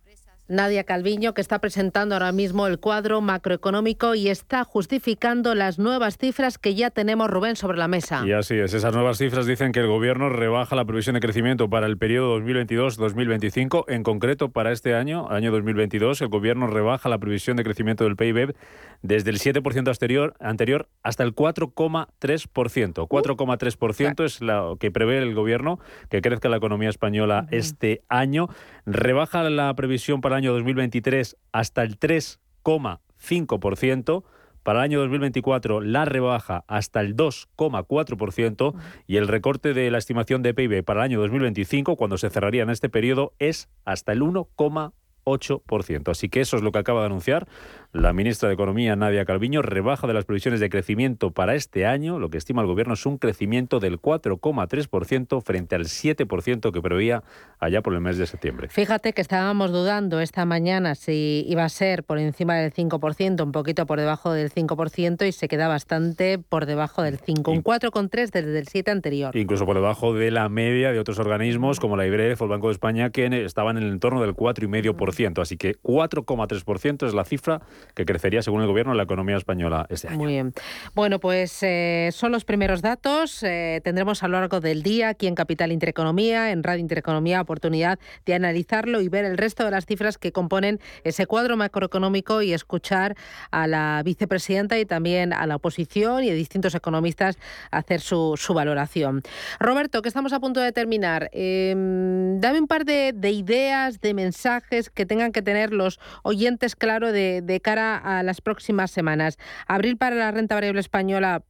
Nadia 0.50 0.82
Calviño, 0.82 1.32
que 1.32 1.40
está 1.40 1.60
presentando 1.60 2.16
ahora 2.16 2.32
mismo 2.32 2.66
el 2.66 2.80
cuadro 2.80 3.20
macroeconómico 3.20 4.16
y 4.16 4.28
está 4.28 4.64
justificando 4.64 5.54
las 5.54 5.78
nuevas 5.78 6.18
cifras 6.18 6.58
que 6.58 6.74
ya 6.74 6.90
tenemos, 6.90 7.30
Rubén, 7.30 7.54
sobre 7.54 7.78
la 7.78 7.86
mesa. 7.86 8.24
Y 8.26 8.32
así 8.32 8.56
es, 8.56 8.74
esas 8.74 8.92
nuevas 8.92 9.18
cifras 9.18 9.46
dicen 9.46 9.70
que 9.70 9.78
el 9.78 9.86
Gobierno 9.86 10.28
rebaja 10.28 10.74
la 10.74 10.84
previsión 10.84 11.14
de 11.14 11.20
crecimiento 11.20 11.70
para 11.70 11.86
el 11.86 11.98
periodo 11.98 12.40
2022-2025. 12.40 13.84
En 13.86 14.02
concreto, 14.02 14.50
para 14.50 14.72
este 14.72 14.96
año, 14.96 15.30
año 15.30 15.52
2022, 15.52 16.20
el 16.20 16.28
Gobierno 16.28 16.66
rebaja 16.66 17.08
la 17.08 17.18
previsión 17.18 17.56
de 17.56 17.62
crecimiento 17.62 18.02
del 18.02 18.16
PIB 18.16 18.56
desde 19.02 19.30
el 19.30 19.38
7% 19.38 19.88
anterior, 19.88 20.34
anterior 20.40 20.88
hasta 21.04 21.22
el 21.22 21.32
4,3%. 21.32 23.06
4,3% 23.06 24.24
es 24.24 24.40
lo 24.40 24.76
que 24.78 24.90
prevé 24.90 25.18
el 25.18 25.32
Gobierno 25.32 25.78
que 26.08 26.20
crezca 26.20 26.48
la 26.48 26.56
economía 26.56 26.88
española 26.88 27.46
este 27.52 28.02
año. 28.08 28.48
Rebaja 28.84 29.48
la 29.48 29.72
previsión 29.74 30.20
para 30.20 30.39
el 30.39 30.39
año 30.40 30.52
2023 30.54 31.36
hasta 31.52 31.82
el 31.82 31.98
3,5%. 31.98 34.24
Para 34.62 34.80
el 34.80 34.84
año 34.84 35.00
2024 35.00 35.80
la 35.80 36.04
rebaja 36.04 36.64
hasta 36.66 37.00
el 37.00 37.16
2,4% 37.16 38.74
y 39.06 39.16
el 39.16 39.26
recorte 39.26 39.72
de 39.72 39.90
la 39.90 39.96
estimación 39.98 40.42
de 40.42 40.52
PIB 40.52 40.84
para 40.84 41.00
el 41.00 41.04
año 41.04 41.18
2025, 41.20 41.96
cuando 41.96 42.18
se 42.18 42.28
cerraría 42.28 42.62
en 42.62 42.70
este 42.70 42.90
periodo, 42.90 43.32
es 43.38 43.70
hasta 43.84 44.12
el 44.12 44.20
1,1%. 44.20 44.92
8%. 45.24 46.10
Así 46.10 46.28
que 46.28 46.40
eso 46.40 46.56
es 46.56 46.62
lo 46.62 46.72
que 46.72 46.78
acaba 46.78 47.00
de 47.00 47.06
anunciar 47.06 47.48
la 47.92 48.12
ministra 48.12 48.48
de 48.48 48.54
Economía, 48.54 48.94
Nadia 48.94 49.24
Calviño. 49.24 49.62
Rebaja 49.62 50.06
de 50.06 50.14
las 50.14 50.24
previsiones 50.24 50.60
de 50.60 50.70
crecimiento 50.70 51.32
para 51.32 51.56
este 51.56 51.86
año. 51.86 52.20
Lo 52.20 52.30
que 52.30 52.38
estima 52.38 52.62
el 52.62 52.68
gobierno 52.68 52.94
es 52.94 53.04
un 53.04 53.18
crecimiento 53.18 53.80
del 53.80 54.00
4,3% 54.00 55.42
frente 55.42 55.74
al 55.74 55.86
7% 55.86 56.72
que 56.72 56.82
preveía 56.82 57.24
allá 57.58 57.82
por 57.82 57.94
el 57.94 58.00
mes 58.00 58.16
de 58.16 58.26
septiembre. 58.26 58.68
Fíjate 58.68 59.12
que 59.12 59.20
estábamos 59.20 59.72
dudando 59.72 60.20
esta 60.20 60.44
mañana 60.44 60.94
si 60.94 61.44
iba 61.48 61.64
a 61.64 61.68
ser 61.68 62.04
por 62.04 62.18
encima 62.18 62.54
del 62.54 62.72
5%, 62.72 63.42
un 63.42 63.52
poquito 63.52 63.86
por 63.86 63.98
debajo 63.98 64.32
del 64.32 64.52
5% 64.52 65.26
y 65.26 65.32
se 65.32 65.48
queda 65.48 65.66
bastante 65.66 66.38
por 66.38 66.66
debajo 66.66 67.02
del 67.02 67.18
5, 67.18 67.50
un 67.50 67.64
4,3 67.64 68.30
desde 68.30 68.58
el 68.58 68.68
7 68.68 68.90
anterior. 68.90 69.36
Incluso 69.36 69.66
por 69.66 69.74
debajo 69.74 70.14
de 70.14 70.30
la 70.30 70.48
media 70.48 70.92
de 70.92 71.00
otros 71.00 71.18
organismos 71.18 71.80
como 71.80 71.96
la 71.96 72.06
IBREF 72.06 72.40
o 72.40 72.44
el 72.44 72.50
Banco 72.50 72.68
de 72.68 72.74
España 72.74 73.10
que 73.10 73.44
estaban 73.44 73.76
en 73.76 73.82
el 73.82 73.92
entorno 73.92 74.20
del 74.20 74.34
4,5%. 74.34 75.42
Así 75.42 75.56
que 75.56 75.76
4,3% 75.82 77.06
es 77.06 77.14
la 77.14 77.24
cifra 77.24 77.60
que 77.94 78.04
crecería, 78.04 78.42
según 78.42 78.62
el 78.62 78.66
Gobierno, 78.66 78.94
la 78.94 79.02
economía 79.02 79.36
española 79.36 79.86
este 79.88 80.08
año. 80.08 80.18
Muy 80.18 80.28
bien. 80.28 80.52
Bueno, 80.94 81.18
pues 81.18 81.62
eh, 81.62 82.10
son 82.12 82.32
los 82.32 82.44
primeros 82.44 82.82
datos. 82.82 83.42
Eh, 83.42 83.80
tendremos 83.84 84.22
a 84.22 84.28
lo 84.28 84.38
largo 84.38 84.60
del 84.60 84.82
día 84.82 85.10
aquí 85.10 85.26
en 85.26 85.34
Capital 85.34 85.72
Intereconomía, 85.72 86.50
en 86.50 86.62
Radio 86.62 86.80
Intereconomía, 86.80 87.40
oportunidad 87.40 87.98
de 88.26 88.34
analizarlo 88.34 89.00
y 89.00 89.08
ver 89.08 89.24
el 89.24 89.38
resto 89.38 89.64
de 89.64 89.70
las 89.70 89.86
cifras 89.86 90.18
que 90.18 90.32
componen 90.32 90.80
ese 91.04 91.26
cuadro 91.26 91.56
macroeconómico 91.56 92.42
y 92.42 92.52
escuchar 92.52 93.16
a 93.50 93.66
la 93.66 94.02
vicepresidenta 94.04 94.78
y 94.78 94.86
también 94.86 95.32
a 95.32 95.46
la 95.46 95.56
oposición 95.56 96.24
y 96.24 96.30
a 96.30 96.34
distintos 96.34 96.74
economistas 96.74 97.38
hacer 97.70 98.00
su, 98.00 98.36
valoración. 98.54 99.22
Roberto, 99.58 100.02
que 100.02 100.08
estamos 100.08 100.32
a 100.32 100.40
punto 100.40 100.60
de 100.60 100.72
terminar, 100.72 101.30
em, 101.32 102.40
dame 102.40 102.60
un 102.60 102.66
par 102.66 102.84
de, 102.84 103.12
de 103.14 103.30
ideas, 103.30 104.00
de 104.00 104.12
mensajes 104.14 104.90
que 104.90 105.06
tengan 105.06 105.32
que 105.32 105.42
tener 105.42 105.72
los 105.72 106.00
oyentes 106.22 106.74
claro 106.76 107.12
de, 107.12 107.42
de 107.42 107.60
cara 107.70 107.96
a 107.96 108.24
las 108.24 108.40
próximas 108.40 108.90
semanas. 108.90 109.38
Abril 109.68 109.96
para 109.96 110.16
la 110.16 110.32
renta 110.32 110.56
variable 110.56 110.80
española 110.80 111.44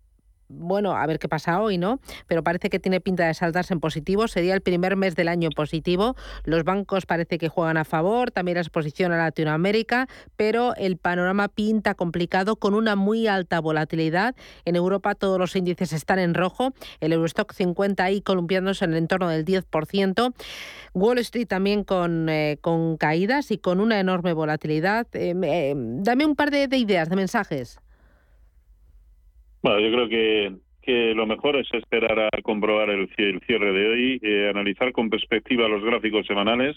bueno, 0.50 0.96
a 0.96 1.06
ver 1.06 1.18
qué 1.18 1.28
pasa 1.28 1.60
hoy, 1.60 1.78
¿no? 1.78 2.00
Pero 2.26 2.42
parece 2.42 2.70
que 2.70 2.78
tiene 2.78 3.00
pinta 3.00 3.26
de 3.26 3.34
saltarse 3.34 3.72
en 3.72 3.80
positivo. 3.80 4.26
Sería 4.28 4.54
el 4.54 4.60
primer 4.60 4.96
mes 4.96 5.14
del 5.14 5.28
año 5.28 5.48
positivo. 5.50 6.16
Los 6.44 6.64
bancos 6.64 7.06
parece 7.06 7.38
que 7.38 7.48
juegan 7.48 7.76
a 7.76 7.84
favor, 7.84 8.30
también 8.30 8.56
la 8.56 8.62
exposición 8.62 9.12
a 9.12 9.16
Latinoamérica, 9.16 10.08
pero 10.36 10.74
el 10.74 10.96
panorama 10.96 11.48
pinta 11.48 11.94
complicado 11.94 12.56
con 12.56 12.74
una 12.74 12.96
muy 12.96 13.28
alta 13.28 13.60
volatilidad. 13.60 14.34
En 14.64 14.76
Europa 14.76 15.14
todos 15.14 15.38
los 15.38 15.54
índices 15.54 15.92
están 15.92 16.18
en 16.18 16.34
rojo. 16.34 16.72
El 17.00 17.12
Eurostock 17.12 17.52
50 17.52 18.02
ahí 18.02 18.20
columpiándose 18.20 18.84
en 18.84 18.92
el 18.92 18.98
entorno 18.98 19.28
del 19.28 19.44
10%. 19.44 20.34
Wall 20.94 21.18
Street 21.18 21.46
también 21.46 21.84
con, 21.84 22.28
eh, 22.28 22.58
con 22.60 22.96
caídas 22.96 23.52
y 23.52 23.58
con 23.58 23.80
una 23.80 24.00
enorme 24.00 24.32
volatilidad. 24.32 25.06
Eh, 25.12 25.34
eh, 25.42 25.74
dame 25.76 26.26
un 26.26 26.34
par 26.34 26.50
de 26.50 26.76
ideas, 26.76 27.08
de 27.08 27.16
mensajes. 27.16 27.80
Bueno, 29.62 29.80
yo 29.80 29.92
creo 29.92 30.08
que, 30.08 30.52
que 30.82 31.14
lo 31.14 31.26
mejor 31.26 31.56
es 31.56 31.68
esperar 31.74 32.18
a 32.18 32.42
comprobar 32.42 32.90
el, 32.90 33.08
cierre 33.16 33.72
de 33.72 33.88
hoy, 33.88 34.20
eh, 34.22 34.48
analizar 34.48 34.92
con 34.92 35.10
perspectiva 35.10 35.68
los 35.68 35.84
gráficos 35.84 36.26
semanales, 36.26 36.76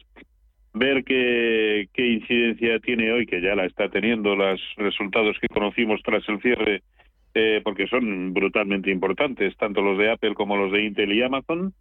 ver 0.73 1.03
qué, 1.03 1.87
qué 1.93 2.07
incidencia 2.07 2.79
tiene 2.79 3.11
hoy, 3.11 3.25
que 3.25 3.41
ya 3.41 3.55
la 3.55 3.65
está 3.65 3.89
teniendo, 3.89 4.35
los 4.35 4.59
resultados 4.77 5.37
que 5.39 5.47
conocimos 5.47 6.01
tras 6.03 6.27
el 6.27 6.41
cierre, 6.41 6.81
eh, 7.35 7.61
porque 7.63 7.87
son 7.87 8.33
brutalmente 8.33 8.91
importantes, 8.91 9.55
tanto 9.57 9.81
los 9.81 9.97
de 9.97 10.11
Apple 10.11 10.33
como 10.35 10.57
los 10.57 10.71
de 10.71 10.83
Intel 10.83 11.13
y 11.13 11.23
Amazon. 11.23 11.73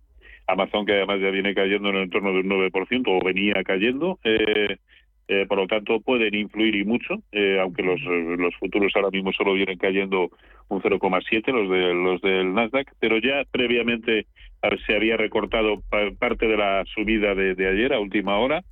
Amazon, 0.46 0.86
que 0.86 0.92
además 0.92 1.20
ya 1.20 1.30
viene 1.30 1.54
cayendo 1.54 1.90
en 1.90 1.96
el 1.96 2.02
entorno 2.04 2.32
de 2.32 2.40
un 2.40 2.48
9%, 2.48 3.04
o 3.06 3.24
venía 3.24 3.62
cayendo. 3.64 4.18
Eh, 4.24 4.76
eh, 5.32 5.46
por 5.46 5.56
lo 5.56 5.66
tanto 5.66 5.98
pueden 6.00 6.34
influir 6.34 6.74
y 6.74 6.84
mucho, 6.84 7.22
eh, 7.32 7.58
aunque 7.58 7.82
los, 7.82 7.98
los 8.02 8.54
futuros 8.56 8.92
ahora 8.94 9.08
mismo 9.08 9.32
solo 9.32 9.54
vienen 9.54 9.78
cayendo 9.78 10.28
un 10.68 10.82
0,7 10.82 11.46
los 11.50 11.70
de 11.70 11.94
los 11.94 12.20
del 12.20 12.52
Nasdaq, 12.52 12.92
pero 13.00 13.16
ya 13.16 13.42
previamente 13.50 14.26
se 14.86 14.94
había 14.94 15.16
recortado 15.16 15.82
parte 16.18 16.46
de 16.46 16.56
la 16.58 16.84
subida 16.94 17.34
de, 17.34 17.66
ayer 17.66 17.94
a 17.94 18.00
última 18.00 18.36
hora. 18.36 18.62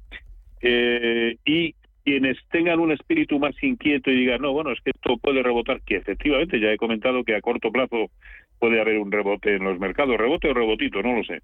Eh, 0.60 1.36
y 1.46 1.74
quienes 2.04 2.36
tengan 2.50 2.78
un 2.78 2.92
espíritu 2.92 3.38
más 3.38 3.54
inquieto 3.62 4.10
y 4.10 4.16
digan 4.16 4.42
no 4.42 4.52
bueno 4.52 4.72
es 4.72 4.80
que 4.82 4.90
esto 4.90 5.16
puede 5.16 5.42
rebotar 5.42 5.80
que 5.80 5.96
efectivamente 5.96 6.60
ya 6.60 6.70
he 6.72 6.76
comentado 6.76 7.24
que 7.24 7.34
a 7.34 7.40
corto 7.40 7.72
plazo 7.72 8.10
puede 8.58 8.78
haber 8.78 8.98
un 8.98 9.10
rebote 9.10 9.54
en 9.54 9.64
los 9.64 9.78
mercados 9.78 10.18
rebote 10.18 10.50
o 10.50 10.54
rebotito 10.54 11.02
no 11.02 11.16
lo 11.16 11.24
sé. 11.24 11.40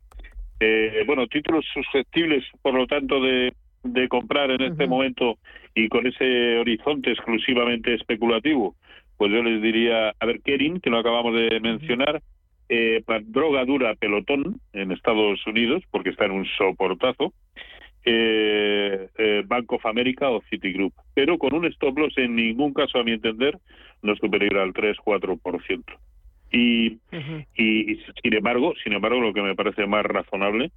Bueno 1.07 1.27
títulos 1.27 1.65
susceptibles 1.73 2.45
por 2.61 2.75
lo 2.75 2.87
tanto 2.87 3.23
de 3.23 3.55
de 3.87 4.09
comprar 4.09 4.51
en 4.51 4.63
este 4.63 4.87
momento 4.87 5.39
y 5.75 5.89
con 5.89 6.07
ese 6.07 6.59
horizonte 6.59 7.13
exclusivamente 7.13 7.95
especulativo, 7.95 8.75
pues 9.17 9.33
yo 9.33 9.43
les 9.43 9.63
diría, 9.63 10.15
a 10.19 10.27
ver, 10.27 10.41
Kering, 10.43 10.81
que 10.81 10.91
lo 10.91 10.99
acabamos 10.99 11.35
de 11.35 11.61
mencionar, 11.61 12.23
eh, 12.69 13.03
droga 13.25 13.65
dura 13.65 13.95
pelotón 13.95 14.61
en 14.73 14.93
Estados 14.93 15.47
Unidos, 15.47 15.83
porque 15.91 16.11
está 16.11 16.27
en 16.27 16.33
un 16.33 16.47
soportazo, 16.59 17.33
eh, 18.05 19.09
eh, 19.19 19.43
Bank 19.47 19.73
of 19.73 19.85
America 19.87 20.31
o 20.31 20.43
Citigroup, 20.51 20.93
pero 21.15 21.39
con 21.39 21.55
un 21.55 21.65
stop 21.67 21.99
loss 21.99 22.17
en 22.19 22.37
ningún 22.37 22.73
caso, 22.73 22.99
a 22.99 23.05
mi 23.05 23.13
entender, 23.13 23.59
no 24.03 24.15
superior 24.17 24.59
al 24.59 24.73
3-4%. 24.73 25.85
Y, 26.53 26.99
y, 27.57 28.01
sin 28.23 28.35
embargo, 28.35 28.75
sin 28.83 28.93
embargo, 28.93 29.21
lo 29.21 29.33
que 29.33 29.43
me 29.43 29.57
parece 29.57 29.87
más 29.87 30.05
razonable 30.05 30.71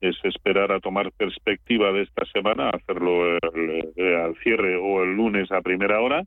es 0.00 0.16
esperar 0.24 0.72
a 0.72 0.80
tomar 0.80 1.12
perspectiva 1.12 1.92
de 1.92 2.02
esta 2.02 2.24
semana, 2.26 2.70
hacerlo 2.70 3.38
al 3.42 4.36
cierre 4.42 4.76
o 4.76 5.02
el 5.02 5.16
lunes 5.16 5.50
a 5.50 5.62
primera 5.62 6.00
hora 6.00 6.24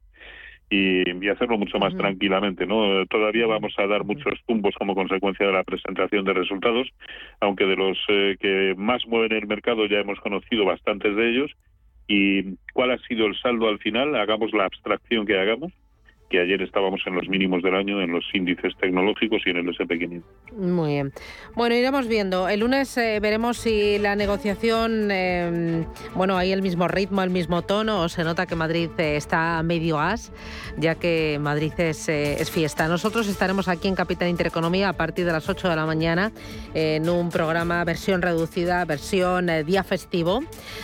y, 0.70 1.28
hacerlo 1.30 1.58
mucho 1.58 1.80
más 1.80 1.96
tranquilamente. 1.96 2.66
¿no? 2.66 3.06
Todavía 3.08 3.48
vamos 3.48 3.74
a 3.78 3.88
dar 3.88 4.04
muchos 4.04 4.40
tumbos 4.48 4.76
como 4.76 4.96
consecuencia 4.96 5.46
de 5.46 5.54
la 5.54 5.64
presentación 5.64 6.26
de 6.26 6.34
resultados, 6.34 6.88
aunque 7.40 7.66
de 7.66 7.76
los 7.76 7.98
eh, 8.10 8.38
que 8.40 8.76
más 8.78 9.06
mueven 9.08 9.34
el 9.34 9.48
mercado 9.48 9.86
ya 9.86 10.00
hemos 10.00 10.20
conocido 10.20 10.66
bastantes 10.66 11.16
de 11.16 11.30
ellos. 11.30 11.52
¿Y 12.08 12.56
cuál 12.74 12.92
ha 12.92 12.98
sido 13.00 13.28
el 13.28 13.38
saldo 13.40 13.68
al 13.68 13.80
final? 13.80 14.16
Hagamos 14.16 14.52
la 14.54 14.66
abstracción 14.66 15.26
que 15.26 15.40
hagamos 15.40 15.72
que 16.30 16.40
ayer 16.40 16.62
estábamos 16.62 17.02
en 17.08 17.16
los 17.16 17.28
mínimos 17.28 17.64
del 17.64 17.76
año 17.76 18.02
en 18.02 18.12
los 18.12 18.24
índices 18.34 18.76
tecnológicos 18.80 19.42
y 19.46 19.50
en 19.50 19.58
el 19.58 19.68
SP500. 19.76 20.22
Muy 20.54 20.94
bien. 20.94 21.12
Bueno, 21.56 21.76
iremos 21.76 22.08
viendo. 22.08 22.48
El 22.48 22.60
lunes 22.60 22.96
eh, 22.98 23.20
veremos 23.20 23.58
si 23.58 23.98
la 23.98 24.16
negociación, 24.16 25.10
em, 25.10 25.86
bueno, 26.14 26.38
hay 26.38 26.52
el 26.52 26.62
mismo 26.62 26.88
ritmo, 26.88 27.24
el 27.24 27.32
mismo 27.32 27.64
tono, 27.64 28.02
o 28.02 28.10
se 28.10 28.24
nota 28.24 28.46
que 28.46 28.56
Madrid 28.56 28.92
eh, 29.00 29.16
está 29.16 29.62
medio 29.64 30.00
as, 30.00 30.32
ya 30.78 30.96
que 30.96 31.40
Madrid 31.42 31.74
es, 31.78 32.08
eh, 32.10 32.40
es, 32.40 32.52
fiesta. 32.52 32.88
Nosotros 32.88 33.28
estaremos 33.28 33.68
aquí 33.68 33.88
en 33.88 33.96
Capital 33.96 34.30
Intereconomía 34.30 34.90
a 34.90 34.94
partir 34.94 35.26
de 35.26 35.32
las 35.32 35.50
8 35.50 35.68
de 35.68 35.76
la 35.76 35.86
mañana 35.86 36.32
en 36.76 37.10
un 37.10 37.30
programa 37.30 37.84
versión 37.84 38.22
reducida, 38.22 38.86
versión 38.86 39.50
día 39.66 39.84
festivo, 39.84 40.42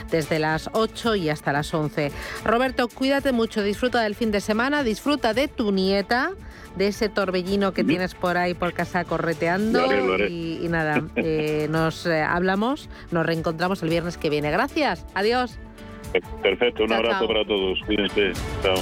desde 0.09 0.39
las 0.39 0.69
8 0.73 1.15
y 1.15 1.29
hasta 1.29 1.53
las 1.53 1.71
11. 1.73 2.11
Roberto, 2.43 2.87
cuídate 2.87 3.31
mucho, 3.31 3.61
disfruta 3.61 4.01
del 4.01 4.15
fin 4.15 4.31
de 4.31 4.41
semana, 4.41 4.83
disfruta 4.83 5.34
de 5.35 5.47
tu 5.47 5.71
nieta, 5.71 6.31
de 6.75 6.87
ese 6.87 7.09
torbellino 7.09 7.73
que 7.73 7.83
tienes 7.83 8.15
por 8.15 8.37
ahí 8.37 8.53
por 8.53 8.73
casa 8.73 9.03
correteando. 9.03 9.85
Y, 10.27 10.67
nada, 10.69 11.03
eh, 11.15 11.67
nos 11.71 12.05
eh, 12.05 12.21
hablamos, 12.21 12.89
nos 13.11 13.25
reencontramos 13.25 13.83
el 13.83 13.89
viernes 13.89 14.17
que 14.17 14.29
viene. 14.29 14.51
Gracias, 14.51 15.05
adiós. 15.13 15.59
Perfecto, 16.41 16.83
un 16.83 16.93
abrazo 16.93 17.27
para 17.27 17.45
todos. 17.45 17.79
Cuídense. 17.85 18.31
Chao. 18.63 18.75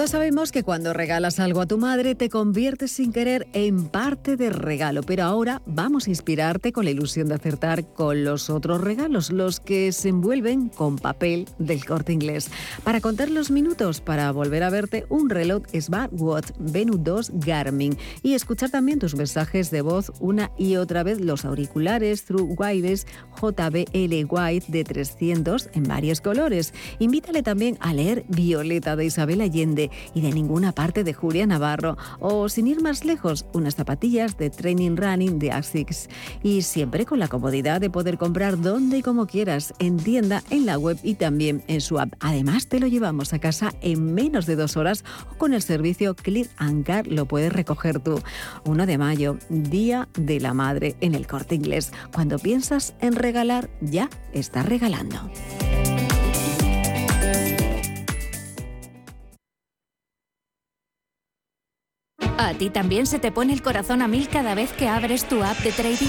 Todos 0.00 0.12
sabemos 0.12 0.50
que 0.50 0.62
cuando 0.62 0.94
regalas 0.94 1.40
algo 1.40 1.60
a 1.60 1.66
tu 1.66 1.76
madre 1.76 2.14
te 2.14 2.30
conviertes 2.30 2.90
sin 2.90 3.12
querer 3.12 3.46
en 3.52 3.86
parte 3.86 4.38
del 4.38 4.54
regalo, 4.54 5.02
pero 5.02 5.24
ahora 5.24 5.60
vamos 5.66 6.06
a 6.06 6.08
inspirarte 6.08 6.72
con 6.72 6.86
la 6.86 6.90
ilusión 6.90 7.28
de 7.28 7.34
acertar 7.34 7.84
con 7.92 8.24
los 8.24 8.48
otros 8.48 8.80
regalos, 8.80 9.30
los 9.30 9.60
que 9.60 9.92
se 9.92 10.08
envuelven 10.08 10.70
con 10.70 10.96
papel 10.96 11.46
del 11.58 11.84
corte 11.84 12.14
inglés. 12.14 12.50
Para 12.82 13.02
contar 13.02 13.30
los 13.30 13.50
minutos, 13.50 14.00
para 14.00 14.32
volver 14.32 14.62
a 14.62 14.70
verte 14.70 15.04
un 15.10 15.28
reloj 15.28 15.64
Smartwatch 15.78 16.52
Venu 16.58 16.96
2 16.96 17.32
Garmin 17.34 17.94
y 18.22 18.32
escuchar 18.32 18.70
también 18.70 19.00
tus 19.00 19.14
mensajes 19.14 19.70
de 19.70 19.82
voz 19.82 20.12
una 20.18 20.50
y 20.56 20.76
otra 20.76 21.02
vez 21.02 21.20
los 21.20 21.44
auriculares 21.44 22.24
True 22.24 22.54
Wireless 22.56 23.06
JBL 23.38 24.26
White 24.30 24.64
de 24.68 24.82
300 24.82 25.68
en 25.74 25.82
varios 25.82 26.22
colores. 26.22 26.72
Invítale 27.00 27.42
también 27.42 27.76
a 27.80 27.92
leer 27.92 28.24
Violeta 28.28 28.96
de 28.96 29.04
Isabel 29.04 29.42
Allende 29.42 29.89
y 30.14 30.20
de 30.20 30.32
ninguna 30.32 30.72
parte 30.72 31.04
de 31.04 31.14
Julia 31.14 31.46
Navarro. 31.46 31.96
O 32.18 32.48
sin 32.48 32.66
ir 32.66 32.82
más 32.82 33.04
lejos, 33.04 33.46
unas 33.52 33.74
zapatillas 33.74 34.36
de 34.36 34.50
Training 34.50 34.96
Running 34.96 35.38
de 35.38 35.52
Asics. 35.52 36.08
Y 36.42 36.62
siempre 36.62 37.06
con 37.06 37.18
la 37.18 37.28
comodidad 37.28 37.80
de 37.80 37.90
poder 37.90 38.18
comprar 38.18 38.60
donde 38.60 38.98
y 38.98 39.02
como 39.02 39.26
quieras, 39.26 39.74
en 39.78 39.96
tienda, 39.96 40.42
en 40.50 40.66
la 40.66 40.78
web 40.78 40.98
y 41.02 41.14
también 41.14 41.62
en 41.68 41.80
su 41.80 41.98
app. 41.98 42.12
Además, 42.20 42.66
te 42.66 42.80
lo 42.80 42.86
llevamos 42.86 43.32
a 43.32 43.38
casa 43.38 43.72
en 43.80 44.14
menos 44.14 44.46
de 44.46 44.56
dos 44.56 44.76
horas 44.76 45.04
o 45.32 45.38
con 45.38 45.54
el 45.54 45.62
servicio 45.62 46.14
Clear 46.14 46.48
Car 46.84 47.06
lo 47.06 47.26
puedes 47.26 47.52
recoger 47.52 48.00
tú. 48.00 48.20
1 48.64 48.86
de 48.86 48.98
mayo, 48.98 49.38
Día 49.48 50.08
de 50.14 50.40
la 50.40 50.54
Madre 50.54 50.96
en 51.00 51.14
el 51.14 51.26
corte 51.26 51.54
inglés. 51.54 51.92
Cuando 52.12 52.38
piensas 52.38 52.94
en 53.00 53.14
regalar, 53.14 53.70
ya 53.80 54.08
estás 54.32 54.66
regalando. 54.66 55.30
¿A 62.40 62.54
ti 62.54 62.70
también 62.70 63.06
se 63.06 63.18
te 63.18 63.30
pone 63.30 63.52
el 63.52 63.60
corazón 63.60 64.00
a 64.00 64.08
mil 64.08 64.26
cada 64.26 64.54
vez 64.54 64.72
que 64.72 64.88
abres 64.88 65.28
tu 65.28 65.44
app 65.44 65.58
de 65.58 65.72
trading? 65.72 66.08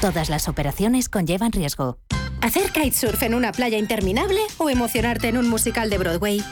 Todas 0.00 0.28
las 0.28 0.48
operaciones 0.48 1.08
conllevan 1.08 1.52
riesgo. 1.52 1.98
¿Hacer 2.40 2.70
kitesurf 2.70 3.22
en 3.24 3.34
una 3.34 3.52
playa 3.52 3.78
interminable 3.78 4.40
o 4.58 4.70
emocionarte 4.70 5.28
en 5.28 5.38
un 5.38 5.48
musical 5.48 5.90
de 5.90 5.98
Broadway? 5.98 6.44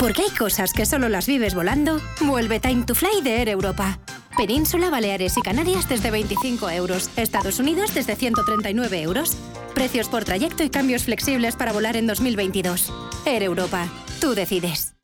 Porque 0.00 0.22
hay 0.22 0.30
cosas 0.30 0.72
que 0.72 0.86
solo 0.86 1.08
las 1.08 1.26
vives 1.26 1.54
volando. 1.54 2.00
Vuelve 2.22 2.58
Time 2.58 2.84
to 2.84 2.94
Fly 2.94 3.22
de 3.22 3.36
Air 3.36 3.48
Europa. 3.50 4.00
Península, 4.36 4.90
Baleares 4.90 5.36
y 5.36 5.42
Canarias 5.42 5.88
desde 5.88 6.10
25 6.10 6.70
euros. 6.70 7.10
Estados 7.16 7.58
Unidos 7.58 7.94
desde 7.94 8.16
139 8.16 9.02
euros. 9.02 9.36
Precios 9.74 10.08
por 10.08 10.24
trayecto 10.24 10.64
y 10.64 10.70
cambios 10.70 11.04
flexibles 11.04 11.54
para 11.54 11.72
volar 11.72 11.96
en 11.96 12.06
2022. 12.06 12.92
Air 13.26 13.42
Europa. 13.42 13.88
Tú 14.20 14.34
decides. 14.34 14.94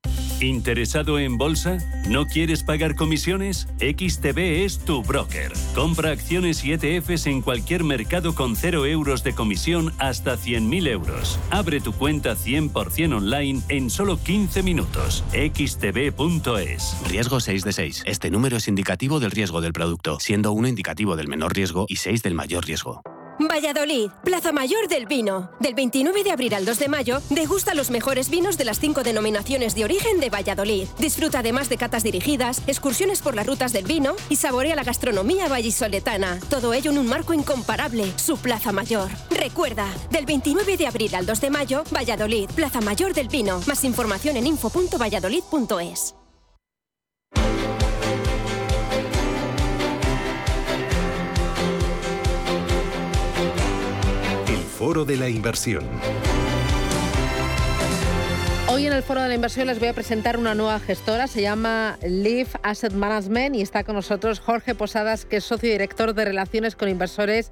¿Interesado 0.40 1.18
en 1.18 1.38
bolsa? 1.38 1.78
¿No 2.08 2.26
quieres 2.26 2.62
pagar 2.62 2.94
comisiones? 2.94 3.68
XTB 3.78 4.64
es 4.64 4.78
tu 4.78 5.02
broker. 5.02 5.52
Compra 5.74 6.10
acciones 6.10 6.62
y 6.64 6.72
ETFs 6.72 7.26
en 7.26 7.40
cualquier 7.40 7.84
mercado 7.84 8.34
con 8.34 8.54
0 8.54 8.84
euros 8.84 9.24
de 9.24 9.34
comisión 9.34 9.94
hasta 9.98 10.36
100.000 10.36 10.88
euros. 10.88 11.38
Abre 11.50 11.80
tu 11.80 11.92
cuenta 11.92 12.36
100% 12.36 13.16
online 13.16 13.62
en 13.70 13.88
solo 13.88 14.18
15 14.22 14.62
minutos. 14.62 15.24
xtb.es. 15.32 16.96
Riesgo 17.08 17.40
6 17.40 17.64
de 17.64 17.72
6. 17.72 18.02
Este 18.06 18.30
número 18.30 18.58
es 18.58 18.68
indicativo 18.68 19.20
del 19.20 19.30
riesgo 19.30 19.62
del 19.62 19.72
producto, 19.72 20.20
siendo 20.20 20.52
1 20.52 20.68
indicativo 20.68 21.16
del 21.16 21.28
menor 21.28 21.54
riesgo 21.54 21.86
y 21.88 21.96
6 21.96 22.22
del 22.22 22.34
mayor 22.34 22.66
riesgo. 22.66 23.00
Valladolid, 23.38 24.10
Plaza 24.24 24.52
Mayor 24.52 24.88
del 24.88 25.06
Vino. 25.06 25.50
Del 25.60 25.74
29 25.74 26.24
de 26.24 26.30
abril 26.30 26.54
al 26.54 26.64
2 26.64 26.78
de 26.78 26.88
mayo, 26.88 27.20
degusta 27.30 27.74
los 27.74 27.90
mejores 27.90 28.30
vinos 28.30 28.56
de 28.56 28.64
las 28.64 28.80
cinco 28.80 29.02
denominaciones 29.02 29.74
de 29.74 29.84
origen 29.84 30.20
de 30.20 30.30
Valladolid. 30.30 30.88
Disfruta 30.98 31.40
además 31.40 31.68
de 31.68 31.76
catas 31.76 32.02
dirigidas, 32.02 32.62
excursiones 32.66 33.20
por 33.20 33.34
las 33.34 33.46
rutas 33.46 33.72
del 33.72 33.84
vino 33.84 34.16
y 34.28 34.36
saborea 34.36 34.76
la 34.76 34.84
gastronomía 34.84 35.48
vallisoletana. 35.48 36.40
Todo 36.48 36.72
ello 36.72 36.90
en 36.90 36.98
un 36.98 37.08
marco 37.08 37.34
incomparable, 37.34 38.10
su 38.16 38.38
Plaza 38.38 38.72
Mayor. 38.72 39.10
Recuerda, 39.30 39.86
del 40.10 40.26
29 40.26 40.76
de 40.76 40.86
abril 40.86 41.14
al 41.14 41.26
2 41.26 41.40
de 41.40 41.50
mayo, 41.50 41.84
Valladolid, 41.94 42.48
Plaza 42.54 42.80
Mayor 42.80 43.12
del 43.12 43.28
Vino. 43.28 43.60
Más 43.66 43.84
información 43.84 44.36
en 44.36 44.46
info.valladolid.es. 44.46 46.14
Foro 54.86 55.04
de 55.04 55.16
la 55.16 55.28
Inversión. 55.28 55.82
Hoy 58.68 58.86
en 58.86 58.92
el 58.92 59.02
Foro 59.02 59.20
de 59.20 59.26
la 59.26 59.34
Inversión 59.34 59.66
les 59.66 59.80
voy 59.80 59.88
a 59.88 59.92
presentar 59.92 60.38
una 60.38 60.54
nueva 60.54 60.78
gestora, 60.78 61.26
se 61.26 61.42
llama 61.42 61.98
Leaf 62.06 62.54
Asset 62.62 62.92
Management 62.92 63.56
y 63.56 63.62
está 63.62 63.82
con 63.82 63.96
nosotros 63.96 64.38
Jorge 64.38 64.76
Posadas, 64.76 65.24
que 65.24 65.38
es 65.38 65.44
socio 65.44 65.68
director 65.72 66.14
de 66.14 66.24
Relaciones 66.24 66.76
con 66.76 66.88
Inversores 66.88 67.50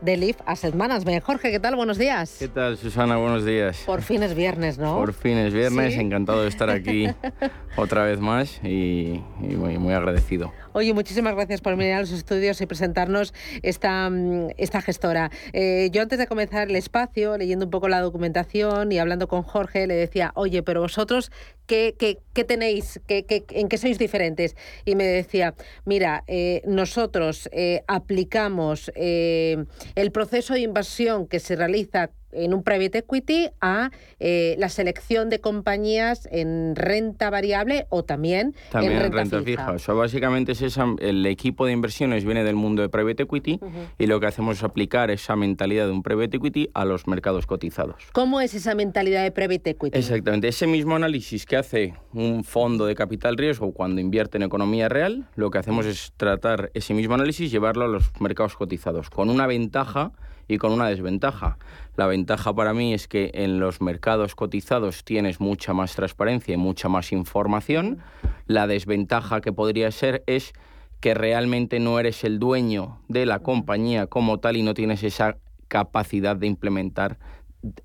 de 0.00 0.16
Leaf 0.16 0.38
Asset 0.46 0.74
Management. 0.74 1.22
Jorge, 1.22 1.50
¿qué 1.50 1.60
tal? 1.60 1.76
Buenos 1.76 1.98
días. 1.98 2.36
¿Qué 2.38 2.48
tal, 2.48 2.78
Susana? 2.78 3.18
Buenos 3.18 3.44
días. 3.44 3.82
Por 3.84 4.00
fin 4.00 4.22
es 4.22 4.34
viernes, 4.34 4.78
¿no? 4.78 4.96
Por 4.96 5.12
fin 5.12 5.36
es 5.36 5.52
viernes, 5.52 5.96
encantado 5.96 6.44
de 6.44 6.48
estar 6.48 6.70
aquí 6.70 7.08
otra 7.76 8.04
vez 8.04 8.20
más 8.20 8.58
y, 8.64 9.22
muy, 9.38 9.76
muy 9.76 9.92
agradecido. 9.92 10.50
Oye, 10.72 10.94
muchísimas 10.94 11.34
gracias 11.34 11.60
por 11.60 11.76
venir 11.76 11.94
a 11.94 12.00
los 12.00 12.12
estudios 12.12 12.60
y 12.60 12.66
presentarnos 12.66 13.34
esta, 13.62 14.08
mm, 14.08 14.50
esta 14.56 14.80
gestora. 14.80 15.32
Eh, 15.52 15.88
yo 15.90 16.00
antes 16.00 16.16
de 16.16 16.28
comenzar 16.28 16.68
el 16.68 16.76
espacio, 16.76 17.36
leyendo 17.36 17.64
un 17.64 17.72
poco 17.72 17.88
la 17.88 18.00
documentación 18.00 18.92
y 18.92 19.00
hablando 19.00 19.26
con 19.26 19.42
Jorge, 19.42 19.88
le 19.88 19.94
decía, 19.94 20.30
oye, 20.36 20.62
pero 20.62 20.80
vosotros, 20.80 21.32
¿qué, 21.66 21.96
qué, 21.98 22.18
qué 22.34 22.44
tenéis? 22.44 23.00
¿Qué, 23.08 23.26
qué, 23.26 23.44
¿En 23.50 23.68
qué 23.68 23.78
sois 23.78 23.98
diferentes? 23.98 24.54
Y 24.84 24.94
me 24.94 25.04
decía, 25.04 25.54
mira, 25.84 26.22
eh, 26.28 26.62
nosotros 26.64 27.48
eh, 27.50 27.82
aplicamos 27.88 28.92
el 28.94 30.12
proceso 30.12 30.54
de 30.54 30.60
inversión 30.60 31.26
que 31.26 31.40
se 31.40 31.56
realiza 31.56 32.10
en 32.32 32.54
un 32.54 32.62
private 32.62 32.98
equity 32.98 33.48
a 33.60 33.90
eh, 34.18 34.54
la 34.58 34.68
selección 34.68 35.30
de 35.30 35.40
compañías 35.40 36.28
en 36.30 36.74
renta 36.76 37.30
variable 37.30 37.86
o 37.90 38.04
también, 38.04 38.54
También 38.70 38.92
en 38.92 38.98
en 38.98 39.02
renta, 39.12 39.36
renta, 39.38 39.42
fija. 39.42 39.72
O 39.72 39.78
sea, 39.78 39.94
básicamente 39.94 40.52
es 40.52 40.62
esa- 40.62 40.86
el 41.00 41.24
equipo 41.26 41.66
de 41.66 41.72
inversiones 41.72 42.24
viene 42.24 42.44
del 42.44 42.56
mundo 42.56 42.82
de 42.82 42.88
private 42.88 43.24
equity 43.24 43.60
y 43.98 44.06
lo 44.06 44.20
que 44.20 44.26
hacemos 44.26 44.58
es 44.58 44.64
aplicar 44.64 45.10
esa 45.10 45.36
mentalidad 45.36 45.86
de 45.86 45.92
un 45.92 46.02
private 46.02 46.36
equity 46.36 46.70
a 46.74 46.84
los 46.84 47.06
mercados 47.06 47.46
cotizados. 47.46 47.96
¿Cómo 48.12 48.40
es 48.40 48.54
esa 48.54 48.74
mentalidad 48.74 49.22
de 49.22 49.30
private 49.32 49.70
equity? 49.70 49.98
Exactamente. 49.98 50.48
Ese 50.48 50.66
mismo 50.66 50.96
análisis 50.96 51.46
que 51.46 51.56
hace 51.56 51.94
un 52.12 52.44
fondo 52.44 52.86
de 52.86 52.94
capital 52.94 53.36
riesgo 53.36 53.72
cuando 53.72 54.00
invierte 54.00 54.36
en 54.38 54.42
economía 54.44 54.88
real, 54.88 55.28
lo 55.36 55.50
que 55.50 55.58
hacemos 55.58 55.86
es 55.86 56.12
tratar 56.16 56.70
ese 56.74 56.94
mismo 56.94 57.14
análisis 57.14 57.46
y 57.46 57.50
llevarlo 57.50 57.84
a 57.84 57.88
los 57.88 58.10
mercados 58.20 58.56
cotizados, 58.56 59.10
con 59.10 59.30
una 59.30 59.46
ventaja 59.46 60.12
y 60.50 60.58
con 60.58 60.72
una 60.72 60.88
desventaja. 60.88 61.58
La 61.96 62.06
ventaja 62.06 62.52
para 62.52 62.74
mí 62.74 62.92
es 62.92 63.06
que 63.06 63.30
en 63.34 63.60
los 63.60 63.80
mercados 63.80 64.34
cotizados 64.34 65.04
tienes 65.04 65.40
mucha 65.40 65.72
más 65.72 65.94
transparencia 65.94 66.54
y 66.54 66.56
mucha 66.56 66.88
más 66.88 67.12
información. 67.12 68.00
La 68.46 68.66
desventaja 68.66 69.40
que 69.40 69.52
podría 69.52 69.90
ser 69.92 70.24
es 70.26 70.52
que 70.98 71.14
realmente 71.14 71.78
no 71.78 72.00
eres 72.00 72.24
el 72.24 72.38
dueño 72.40 72.98
de 73.08 73.26
la 73.26 73.38
compañía 73.38 74.08
como 74.08 74.40
tal 74.40 74.56
y 74.56 74.62
no 74.62 74.74
tienes 74.74 75.04
esa 75.04 75.36
capacidad 75.68 76.34
de 76.34 76.48
implementar 76.48 77.18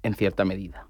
en 0.04 0.14
cierta 0.14 0.46
medida. 0.46 0.88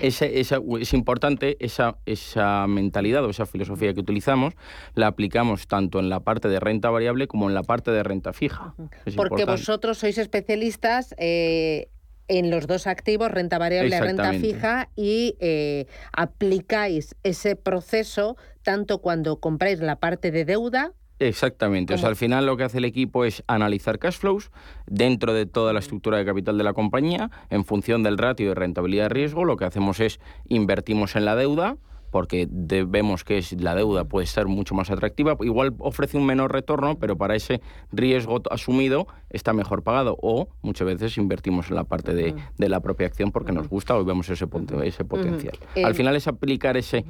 Ese- 0.00 0.40
esa- 0.40 0.60
es 0.80 0.94
importante 0.94 1.56
esa, 1.60 1.96
esa 2.06 2.66
mentalidad 2.66 3.24
o 3.24 3.30
esa 3.30 3.46
filosofía 3.46 3.92
que 3.92 4.00
utilizamos, 4.00 4.54
la 4.94 5.08
aplicamos 5.08 5.66
tanto 5.66 5.98
en 5.98 6.08
la 6.08 6.20
parte 6.20 6.48
de 6.48 6.60
renta 6.60 6.90
variable 6.90 7.26
como 7.26 7.48
en 7.48 7.54
la 7.54 7.62
parte 7.62 7.90
de 7.90 8.02
renta 8.02 8.32
fija. 8.32 8.74
Porque 8.76 9.10
importante. 9.10 9.44
vosotros 9.44 9.98
sois 9.98 10.16
especialistas 10.18 11.14
eh, 11.18 11.88
en 12.28 12.50
los 12.50 12.66
dos 12.68 12.86
activos, 12.86 13.30
renta 13.30 13.58
variable 13.58 13.96
y 13.96 14.00
renta 14.00 14.32
fija, 14.34 14.88
y 14.94 15.36
eh, 15.40 15.86
aplicáis 16.12 17.16
ese 17.24 17.56
proceso 17.56 18.36
tanto 18.62 18.98
cuando 18.98 19.40
compráis 19.40 19.80
la 19.80 19.96
parte 19.96 20.30
de 20.30 20.44
deuda 20.44 20.92
Exactamente. 21.20 21.94
O 21.94 21.98
sea, 21.98 22.08
al 22.08 22.16
final 22.16 22.46
lo 22.46 22.56
que 22.56 22.64
hace 22.64 22.78
el 22.78 22.86
equipo 22.86 23.24
es 23.24 23.44
analizar 23.46 23.98
cash 23.98 24.16
flows 24.16 24.50
dentro 24.86 25.34
de 25.34 25.46
toda 25.46 25.72
la 25.72 25.78
estructura 25.78 26.16
de 26.16 26.24
capital 26.24 26.56
de 26.56 26.64
la 26.64 26.72
compañía, 26.72 27.30
en 27.50 27.64
función 27.64 28.02
del 28.02 28.16
ratio 28.18 28.48
de 28.48 28.54
rentabilidad 28.54 29.04
de 29.04 29.10
riesgo, 29.10 29.44
lo 29.44 29.56
que 29.56 29.66
hacemos 29.66 30.00
es 30.00 30.18
invertimos 30.48 31.16
en 31.16 31.26
la 31.26 31.36
deuda 31.36 31.76
porque 32.10 32.48
vemos 32.50 33.24
que 33.24 33.38
es, 33.38 33.52
la 33.60 33.74
deuda 33.74 34.04
puede 34.04 34.26
ser 34.26 34.46
mucho 34.46 34.74
más 34.74 34.90
atractiva. 34.90 35.36
Igual 35.40 35.74
ofrece 35.78 36.16
un 36.16 36.26
menor 36.26 36.52
retorno, 36.52 36.98
pero 36.98 37.16
para 37.16 37.36
ese 37.36 37.60
riesgo 37.92 38.42
asumido 38.50 39.06
está 39.30 39.52
mejor 39.52 39.82
pagado. 39.82 40.16
O 40.20 40.48
muchas 40.62 40.86
veces 40.86 41.16
invertimos 41.18 41.70
en 41.70 41.76
la 41.76 41.84
parte 41.84 42.14
de, 42.14 42.34
de 42.58 42.68
la 42.68 42.80
propia 42.80 43.06
acción 43.06 43.30
porque 43.30 43.52
nos 43.52 43.68
gusta 43.68 43.96
o 43.96 44.04
vemos 44.04 44.28
ese, 44.28 44.46
ese 44.84 45.04
potencial. 45.04 45.56
Al 45.84 45.94
final 45.94 46.16
es 46.16 46.26
aplicar 46.26 46.76
ese 46.76 47.04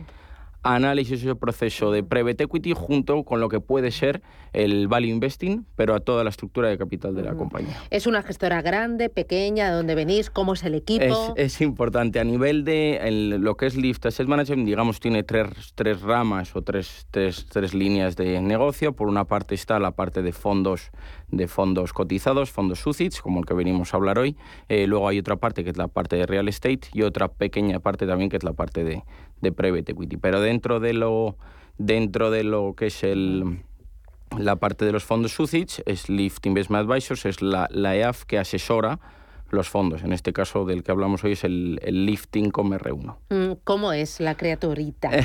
análisis, 0.62 1.20
ese 1.22 1.34
proceso 1.34 1.90
de 1.92 2.02
private 2.02 2.44
equity 2.44 2.72
junto 2.74 3.24
con 3.24 3.40
lo 3.40 3.48
que 3.48 3.60
puede 3.60 3.90
ser 3.90 4.22
el 4.52 4.88
value 4.88 5.08
investing, 5.08 5.64
pero 5.76 5.94
a 5.94 6.00
toda 6.00 6.24
la 6.24 6.30
estructura 6.30 6.68
de 6.68 6.76
capital 6.76 7.14
de 7.14 7.22
la 7.22 7.34
compañía. 7.34 7.76
es 7.90 8.06
una 8.06 8.22
gestora 8.22 8.60
grande, 8.62 9.08
pequeña, 9.08 9.70
de 9.70 9.76
dónde 9.76 9.94
venís, 9.94 10.28
cómo 10.28 10.54
es 10.54 10.62
el 10.64 10.74
Es, 10.74 10.80
equipo. 10.82 11.34
es 11.36 11.60
importante. 11.60 12.18
A 12.20 12.24
nivel 12.24 12.64
de 12.64 12.96
el- 13.08 13.30
lo 13.40 13.56
que 13.56 13.66
es 13.66 13.76
Lift 13.76 14.04
Asset 14.06 14.26
Management, 14.26 14.66
digamos, 14.66 14.98
tiene 15.00 15.22
tres, 15.22 15.48
tres 15.74 16.00
ramas 16.02 16.54
o 16.56 16.62
tres, 16.62 17.06
tres, 17.10 17.46
tres 17.48 17.74
líneas 17.74 18.16
de 18.16 18.40
negocio. 18.40 18.92
Por 18.92 19.08
una 19.08 19.24
parte 19.24 19.54
está 19.54 19.78
la 19.78 19.92
parte 19.92 20.20
de 20.22 20.32
fondos 20.32 20.90
de 21.28 21.46
fondos 21.46 21.92
cotizados, 21.92 22.50
fondos 22.50 22.80
SUCITS, 22.80 23.22
como 23.22 23.38
el 23.38 23.46
que 23.46 23.54
venimos 23.54 23.94
a 23.94 23.98
hablar 23.98 24.18
hoy. 24.18 24.36
Eh, 24.68 24.88
luego 24.88 25.06
hay 25.06 25.20
otra 25.20 25.36
parte 25.36 25.62
que 25.62 25.70
es 25.70 25.76
la 25.76 25.86
parte 25.86 26.16
de 26.16 26.26
real 26.26 26.48
estate 26.48 26.80
y 26.92 27.02
otra 27.02 27.28
pequeña 27.28 27.78
parte 27.78 28.04
también 28.04 28.28
que 28.30 28.36
es 28.36 28.42
la 28.42 28.52
parte 28.52 28.82
de, 28.82 29.04
de 29.40 29.52
private 29.52 29.92
equity. 29.92 30.16
Pero 30.16 30.40
dentro 30.40 30.80
de 30.80 30.92
lo 30.92 31.36
dentro 31.78 32.30
de 32.30 32.44
lo 32.44 32.74
que 32.76 32.86
es 32.86 33.02
el 33.04 33.62
la 34.38 34.56
parte 34.56 34.84
de 34.84 34.92
los 34.92 35.04
fondos 35.04 35.32
SUCITS 35.32 35.82
es 35.86 36.08
Lift 36.08 36.46
Investment 36.46 36.88
Advisors, 36.88 37.26
es 37.26 37.42
la, 37.42 37.68
la 37.70 37.96
EAF 37.96 38.24
que 38.24 38.38
asesora 38.38 39.00
los 39.50 39.68
fondos. 39.68 40.02
En 40.04 40.12
este 40.12 40.32
caso 40.32 40.64
del 40.64 40.82
que 40.82 40.92
hablamos 40.92 41.24
hoy 41.24 41.32
es 41.32 41.44
el, 41.44 41.80
el 41.82 42.06
Lift 42.06 42.36
Income 42.36 42.78
R1. 42.78 43.16
Mm, 43.30 43.52
¿Cómo 43.64 43.92
es 43.92 44.20
la 44.20 44.36
criaturita? 44.36 45.10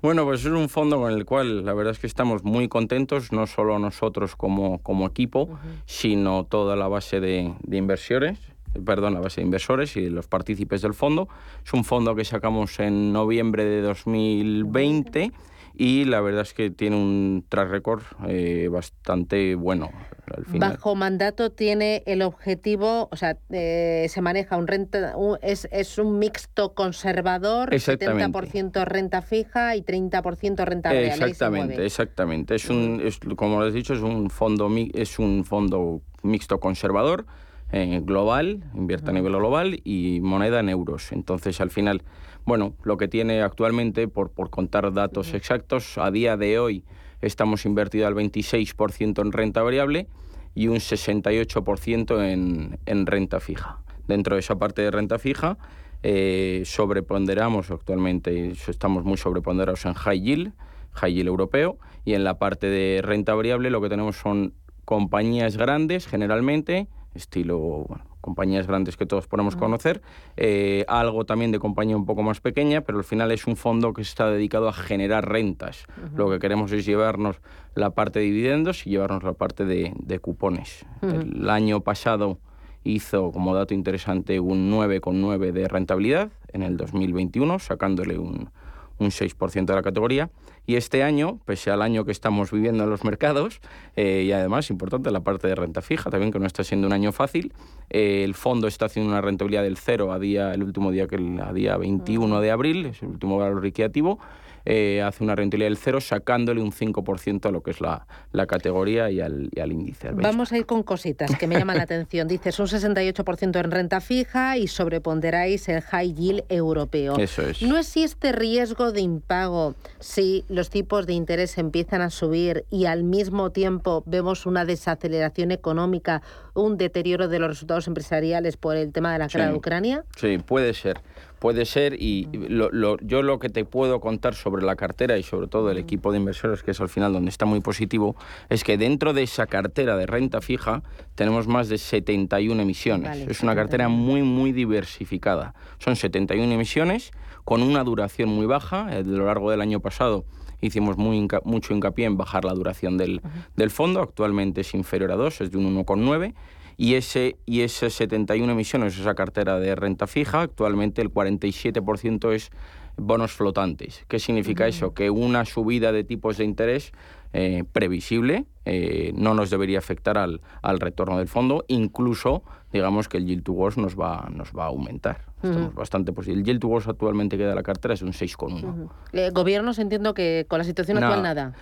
Bueno, 0.00 0.24
pues 0.24 0.40
es 0.40 0.46
un 0.46 0.70
fondo 0.70 0.96
con 0.96 1.12
el 1.12 1.26
cual 1.26 1.66
la 1.66 1.74
verdad 1.74 1.92
es 1.92 1.98
que 1.98 2.06
estamos 2.06 2.42
muy 2.44 2.66
contentos, 2.66 3.30
no 3.30 3.46
solo 3.46 3.78
nosotros 3.78 4.34
como, 4.34 4.78
como 4.78 5.06
equipo, 5.06 5.58
sino 5.84 6.44
toda 6.44 6.76
la 6.76 6.88
base 6.88 7.20
de, 7.20 7.52
de 7.62 7.76
inversores, 7.76 8.38
perdón, 8.84 9.14
la 9.14 9.20
base 9.20 9.40
de 9.40 9.46
inversores 9.46 9.96
y 9.96 10.08
los 10.10 10.26
partícipes 10.26 10.82
del 10.82 10.94
fondo. 10.94 11.28
Es 11.64 11.72
un 11.72 11.84
fondo 11.84 12.14
que 12.14 12.24
sacamos 12.24 12.78
en 12.80 13.12
noviembre 13.12 13.64
de 13.64 13.82
2020 13.82 15.32
y 15.78 16.06
la 16.06 16.22
verdad 16.22 16.40
es 16.42 16.54
que 16.54 16.70
tiene 16.70 16.96
un 16.96 17.44
track 17.48 17.68
record 17.68 18.02
eh, 18.26 18.68
bastante 18.70 19.54
bueno. 19.54 19.90
Al 20.34 20.44
final. 20.46 20.70
Bajo 20.70 20.94
mandato 20.94 21.52
tiene 21.52 22.02
el 22.06 22.22
objetivo, 22.22 23.08
o 23.12 23.16
sea, 23.16 23.36
eh, 23.50 24.06
se 24.08 24.22
maneja 24.22 24.56
un 24.56 24.66
renta, 24.66 25.16
un- 25.16 25.38
es, 25.42 25.68
es 25.70 25.98
un 25.98 26.18
mixto 26.18 26.74
conservador, 26.74 27.72
Exactamente. 27.74 28.24
70% 28.38 28.84
renta 28.86 29.22
fija 29.22 29.76
y 29.76 29.82
30% 29.82 30.64
renta 30.64 30.90
se 30.90 31.06
Exactamente, 31.06 31.84
exactamente. 31.84 32.54
Es 32.54 32.70
un, 32.70 33.00
es, 33.04 33.20
como 33.36 33.62
les 33.62 33.74
he 33.74 33.76
dicho, 33.76 33.92
es 33.92 34.00
un 34.00 34.30
fondo, 34.30 34.70
es 34.94 35.18
un 35.18 35.44
fondo 35.44 36.00
mixto 36.22 36.58
conservador, 36.58 37.26
eh, 37.72 38.00
global, 38.02 38.62
invierte 38.74 39.10
a 39.10 39.12
nivel 39.12 39.32
global 39.32 39.80
y 39.84 40.20
moneda 40.22 40.60
en 40.60 40.68
euros. 40.68 41.12
Entonces, 41.12 41.60
al 41.60 41.70
final, 41.70 42.02
bueno, 42.44 42.74
lo 42.82 42.96
que 42.96 43.08
tiene 43.08 43.42
actualmente, 43.42 44.08
por, 44.08 44.30
por 44.30 44.50
contar 44.50 44.92
datos 44.92 45.34
exactos, 45.34 45.98
a 45.98 46.10
día 46.10 46.36
de 46.36 46.58
hoy 46.58 46.84
estamos 47.20 47.64
invertidos 47.64 48.06
al 48.06 48.14
26% 48.14 49.20
en 49.22 49.32
renta 49.32 49.62
variable 49.62 50.06
y 50.54 50.68
un 50.68 50.76
68% 50.76 52.24
en, 52.24 52.78
en 52.86 53.06
renta 53.06 53.40
fija. 53.40 53.78
Dentro 54.06 54.36
de 54.36 54.40
esa 54.40 54.56
parte 54.56 54.82
de 54.82 54.90
renta 54.90 55.18
fija, 55.18 55.58
eh, 56.02 56.62
sobreponderamos 56.64 57.70
actualmente, 57.70 58.52
estamos 58.68 59.04
muy 59.04 59.16
sobreponderados 59.16 59.84
en 59.86 59.94
high 59.94 60.20
yield, 60.20 60.52
high 60.92 61.12
yield 61.12 61.28
europeo, 61.28 61.78
y 62.04 62.14
en 62.14 62.22
la 62.22 62.38
parte 62.38 62.68
de 62.68 63.02
renta 63.02 63.34
variable 63.34 63.70
lo 63.70 63.80
que 63.80 63.88
tenemos 63.88 64.16
son 64.16 64.54
compañías 64.84 65.56
grandes, 65.56 66.06
generalmente, 66.06 66.86
estilo 67.16 67.58
bueno, 67.88 68.04
compañías 68.20 68.66
grandes 68.66 68.96
que 68.96 69.06
todos 69.06 69.26
podemos 69.26 69.56
conocer, 69.56 70.02
eh, 70.36 70.84
algo 70.88 71.24
también 71.24 71.52
de 71.52 71.58
compañía 71.58 71.96
un 71.96 72.06
poco 72.06 72.22
más 72.22 72.40
pequeña, 72.40 72.80
pero 72.82 72.98
al 72.98 73.04
final 73.04 73.30
es 73.32 73.46
un 73.46 73.56
fondo 73.56 73.92
que 73.92 74.02
está 74.02 74.30
dedicado 74.30 74.68
a 74.68 74.72
generar 74.72 75.28
rentas. 75.28 75.86
Lo 76.14 76.30
que 76.30 76.38
queremos 76.38 76.72
es 76.72 76.84
llevarnos 76.84 77.40
la 77.74 77.90
parte 77.90 78.18
de 78.18 78.26
dividendos 78.26 78.86
y 78.86 78.90
llevarnos 78.90 79.22
la 79.22 79.34
parte 79.34 79.64
de, 79.64 79.92
de 79.96 80.18
cupones. 80.18 80.84
Ujú. 81.02 81.14
El 81.14 81.50
año 81.50 81.80
pasado 81.80 82.38
hizo 82.84 83.32
como 83.32 83.54
dato 83.54 83.74
interesante 83.74 84.40
un 84.40 84.70
9,9 84.70 85.52
de 85.52 85.68
rentabilidad 85.68 86.30
en 86.52 86.62
el 86.62 86.76
2021, 86.76 87.58
sacándole 87.58 88.18
un, 88.18 88.50
un 88.98 89.08
6% 89.08 89.66
de 89.66 89.74
la 89.74 89.82
categoría. 89.82 90.30
Y 90.66 90.74
este 90.76 91.02
año, 91.02 91.38
pese 91.44 91.70
al 91.70 91.80
año 91.80 92.04
que 92.04 92.12
estamos 92.12 92.50
viviendo 92.50 92.84
en 92.84 92.90
los 92.90 93.04
mercados, 93.04 93.60
eh, 93.94 94.24
y 94.26 94.32
además, 94.32 94.68
importante, 94.70 95.10
la 95.10 95.20
parte 95.20 95.46
de 95.46 95.54
renta 95.54 95.80
fija 95.80 96.10
también, 96.10 96.32
que 96.32 96.40
no 96.40 96.46
está 96.46 96.64
siendo 96.64 96.86
un 96.86 96.92
año 96.92 97.12
fácil, 97.12 97.52
eh, 97.88 98.24
el 98.24 98.34
fondo 98.34 98.66
está 98.66 98.86
haciendo 98.86 99.12
una 99.12 99.20
rentabilidad 99.20 99.62
del 99.62 99.76
cero 99.76 100.12
a 100.12 100.18
día, 100.18 100.52
el 100.52 100.62
último 100.64 100.90
día, 100.90 101.06
que 101.06 101.16
el, 101.16 101.40
a 101.40 101.52
día 101.52 101.76
21 101.76 102.40
de 102.40 102.50
abril, 102.50 102.86
es 102.86 103.02
el 103.02 103.10
último 103.10 103.38
valor 103.38 103.62
liquidativo, 103.62 104.18
eh, 104.66 105.00
hace 105.00 105.24
una 105.24 105.34
rentabilidad 105.34 105.68
del 105.70 105.78
cero, 105.78 106.00
sacándole 106.00 106.60
un 106.60 106.72
5% 106.72 107.46
a 107.46 107.50
lo 107.52 107.62
que 107.62 107.70
es 107.70 107.80
la, 107.80 108.06
la 108.32 108.46
categoría 108.46 109.10
y 109.10 109.20
al, 109.20 109.48
y 109.54 109.60
al 109.60 109.72
índice. 109.72 110.08
al. 110.08 110.16
Vamos 110.16 110.52
a 110.52 110.58
ir 110.58 110.66
con 110.66 110.82
cositas 110.82 111.34
que 111.38 111.46
me 111.46 111.56
llaman 111.56 111.76
la 111.78 111.84
atención. 111.84 112.28
Dices 112.28 112.58
un 112.58 112.66
68% 112.66 113.64
en 113.64 113.70
renta 113.70 114.00
fija 114.00 114.58
y 114.58 114.66
sobreponderáis 114.66 115.68
el 115.68 115.80
high 115.82 116.12
yield 116.12 116.44
europeo. 116.48 117.16
Eso 117.16 117.42
es. 117.42 117.62
¿No 117.62 117.78
existe 117.78 118.32
riesgo 118.32 118.92
de 118.92 119.00
impago 119.00 119.74
si 120.00 120.44
los 120.48 120.68
tipos 120.68 121.06
de 121.06 121.12
interés 121.14 121.56
empiezan 121.58 122.00
a 122.02 122.10
subir 122.10 122.64
y 122.70 122.86
al 122.86 123.04
mismo 123.04 123.50
tiempo 123.50 124.02
vemos 124.06 124.46
una 124.46 124.64
desaceleración 124.64 125.52
económica, 125.52 126.22
un 126.54 126.76
deterioro 126.76 127.28
de 127.28 127.38
los 127.38 127.48
resultados 127.48 127.86
empresariales 127.86 128.56
por 128.56 128.76
el 128.76 128.92
tema 128.92 129.12
de 129.12 129.18
la 129.20 129.28
guerra 129.28 129.44
Sí. 129.46 129.50
de 129.52 129.56
Ucrania? 129.56 130.04
Sí, 130.16 130.38
puede 130.38 130.74
ser. 130.74 131.00
Puede 131.38 131.66
ser 131.66 132.00
y 132.02 132.28
lo- 132.48 132.70
lo- 132.70 132.96
yo 133.00 133.22
lo 133.22 133.38
que 133.38 133.48
te 133.50 133.64
puedo 133.64 134.00
contar 134.00 134.34
sobre 134.34 134.64
la 134.64 134.74
cartera 134.74 135.18
y 135.18 135.22
sobre 135.22 135.48
todo 135.48 135.70
el 135.70 135.76
equipo 135.76 136.10
de 136.10 136.18
inversores, 136.18 136.62
que 136.62 136.70
es 136.70 136.80
al 136.80 136.88
final 136.88 137.12
donde 137.12 137.28
está 137.28 137.44
muy 137.44 137.60
positivo, 137.60 138.16
es 138.48 138.64
que 138.64 138.78
dentro 138.78 139.12
de 139.12 139.22
esa 139.22 139.46
cartera 139.46 139.96
de 139.96 140.06
renta 140.06 140.40
fija 140.40 140.82
tenemos 141.14 141.46
más 141.46 141.68
de 141.68 141.76
71 141.78 142.60
emisiones. 142.62 143.08
Vale, 143.10 143.26
es 143.30 143.42
una 143.42 143.54
cartera 143.54 143.88
muy, 143.88 144.22
muy 144.22 144.52
diversificada. 144.52 145.54
Son 145.78 145.94
71 145.96 146.52
emisiones 146.52 147.10
con 147.44 147.62
una 147.62 147.84
duración 147.84 148.28
muy 148.30 148.46
baja. 148.46 148.86
A 148.86 149.00
lo 149.02 149.26
largo 149.26 149.50
del 149.50 149.60
año 149.60 149.80
pasado 149.80 150.24
hicimos 150.62 150.96
muy 150.96 151.28
mucho 151.44 151.74
hincapié 151.74 152.06
en 152.06 152.16
bajar 152.16 152.46
la 152.46 152.54
duración 152.54 152.96
del, 152.96 153.20
del 153.56 153.70
fondo. 153.70 154.00
Actualmente 154.00 154.62
es 154.62 154.72
inferior 154.74 155.12
a 155.12 155.16
2, 155.16 155.42
es 155.42 155.50
de 155.50 155.58
un 155.58 155.76
1,9 155.84 156.32
y 156.76 156.94
ese 156.94 157.36
y 157.46 157.62
esas 157.62 157.92
71 157.94 158.52
emisiones, 158.52 158.98
esa 158.98 159.14
cartera 159.14 159.58
de 159.58 159.74
renta 159.74 160.06
fija, 160.06 160.42
actualmente 160.42 161.02
el 161.02 161.12
47% 161.12 162.32
es 162.32 162.50
bonos 162.96 163.32
flotantes. 163.32 164.04
¿Qué 164.08 164.18
significa 164.18 164.66
eso? 164.66 164.94
Que 164.94 165.10
una 165.10 165.44
subida 165.44 165.92
de 165.92 166.04
tipos 166.04 166.38
de 166.38 166.44
interés 166.44 166.92
eh, 167.32 167.64
previsible 167.72 168.46
eh, 168.64 169.12
no 169.14 169.34
nos 169.34 169.50
debería 169.50 169.78
afectar 169.78 170.16
al, 170.16 170.40
al, 170.62 170.80
retorno 170.80 171.18
del 171.18 171.28
fondo, 171.28 171.64
incluso 171.68 172.42
digamos 172.72 173.08
que 173.08 173.18
el 173.18 173.26
yield 173.26 173.42
to 173.42 173.52
nos 173.76 173.98
va, 173.98 174.28
nos 174.32 174.52
va 174.52 174.64
a 174.64 174.68
aumentar. 174.68 175.26
Estamos 175.42 175.74
bastante 175.74 176.12
posible. 176.12 176.40
El 176.40 176.46
yield 176.46 176.60
to 176.60 176.76
actualmente 176.76 177.36
queda 177.36 177.54
la 177.54 177.62
cartera 177.62 177.94
es 177.94 178.02
un 178.02 178.12
6,1. 178.12 178.64
Uh 178.64 179.32
Gobiernos 179.32 179.78
entiendo 179.78 180.14
que 180.14 180.46
con 180.48 180.58
la 180.58 180.64
situación 180.64 180.96
actual 180.96 181.22
nada. 181.22 181.52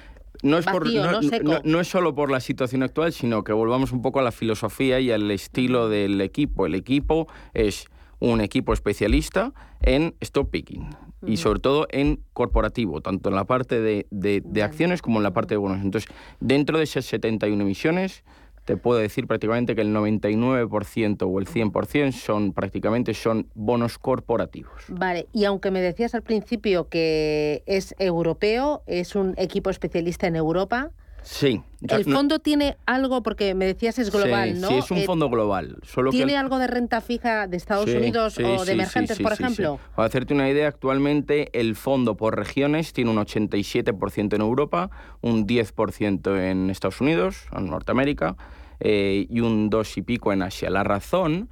No 0.44 0.59
es, 0.59 0.66
por, 0.66 0.87
no, 1.64 1.80
es 1.80 1.88
solo 1.88 2.14
por 2.14 2.30
la 2.30 2.38
situación 2.38 2.83
actual, 2.83 3.14
sino 3.14 3.44
que 3.44 3.54
volvamos 3.54 3.92
un 3.92 4.02
poco 4.02 4.20
a 4.20 4.22
la 4.22 4.30
filosofía 4.30 5.00
y 5.00 5.11
al 5.11 5.30
estilo 5.30 5.88
del 5.88 6.20
equipo. 6.20 6.66
El 6.66 6.74
equipo 6.74 7.28
es 7.54 7.87
un 8.18 8.42
equipo 8.42 8.74
especialista 8.74 9.54
en 9.80 10.14
stop 10.20 10.50
picking 10.50 10.90
y 11.26 11.38
sobre 11.38 11.61
todo 11.61 11.87
en 11.90 12.20
corporativo, 12.35 13.00
tanto 13.00 13.30
en 13.30 13.37
la 13.37 13.46
parte 13.46 13.80
de, 13.80 14.07
de, 14.11 14.62
acciones 14.62 15.00
como 15.00 15.18
en 15.18 15.22
la 15.22 15.33
parte 15.33 15.54
de 15.54 15.59
bonos. 15.59 15.80
Entonces, 15.83 16.12
dentro 16.40 16.76
de 16.76 16.85
esas 16.85 17.07
71 17.07 17.62
emisiones, 17.62 18.22
te 18.64 18.77
puedo 18.77 18.98
decir 18.98 19.27
prácticamente 19.27 19.74
que 19.74 19.83
el 19.83 19.94
99% 19.94 21.22
o 21.22 21.38
el 21.38 21.46
100% 21.46 22.12
son 22.12 22.53
prácticamente 22.53 23.14
son 23.14 23.48
bonos 23.55 23.98
corporativos. 23.98 24.85
Vale, 24.88 25.29
y 25.33 25.44
aunque 25.44 25.70
me 25.70 25.81
decías 25.81 26.14
al 26.14 26.22
principio 26.22 26.88
que 26.88 27.62
es 27.66 27.94
europeo, 27.98 28.83
es 28.87 29.14
un 29.14 29.35
equipo 29.37 29.70
especialista 29.70 30.27
en 30.27 30.37
Europa, 30.37 30.90
Sí. 31.24 31.62
El 31.88 32.04
fondo 32.04 32.38
tiene 32.38 32.76
algo, 32.87 33.22
porque 33.22 33.54
me 33.54 33.64
decías 33.64 33.98
es 33.98 34.10
global, 34.10 34.60
¿no? 34.60 34.68
Sí, 34.68 34.74
es 34.74 34.90
un 34.90 34.98
eh, 34.98 35.04
fondo 35.04 35.28
global. 35.28 35.78
Solo 35.82 36.10
¿Tiene 36.10 36.37
algo 36.37 36.58
de 36.58 36.66
renta 36.66 37.00
fija 37.00 37.46
de 37.46 37.56
Estados 37.56 37.88
Unidos 37.88 38.38
o 38.38 38.64
de 38.64 38.72
emergentes, 38.72 39.18
por 39.18 39.32
ejemplo? 39.32 39.80
Para 39.96 40.06
hacerte 40.06 40.34
una 40.34 40.48
idea, 40.48 40.68
actualmente 40.68 41.48
el 41.58 41.76
fondo 41.76 42.16
por 42.16 42.37
regiones 42.37 42.92
tiene 42.92 43.10
un 43.10 43.16
87% 43.16 44.34
en 44.34 44.40
Europa, 44.40 44.90
un 45.22 45.46
10% 45.46 46.38
en 46.38 46.70
Estados 46.70 47.00
Unidos, 47.00 47.46
en 47.56 47.70
Norteamérica, 47.70 48.37
eh, 48.80 49.26
y 49.28 49.40
un 49.40 49.70
2 49.70 49.98
y 49.98 50.02
pico 50.02 50.32
en 50.32 50.42
Asia. 50.42 50.70
La 50.70 50.84
razón 50.84 51.48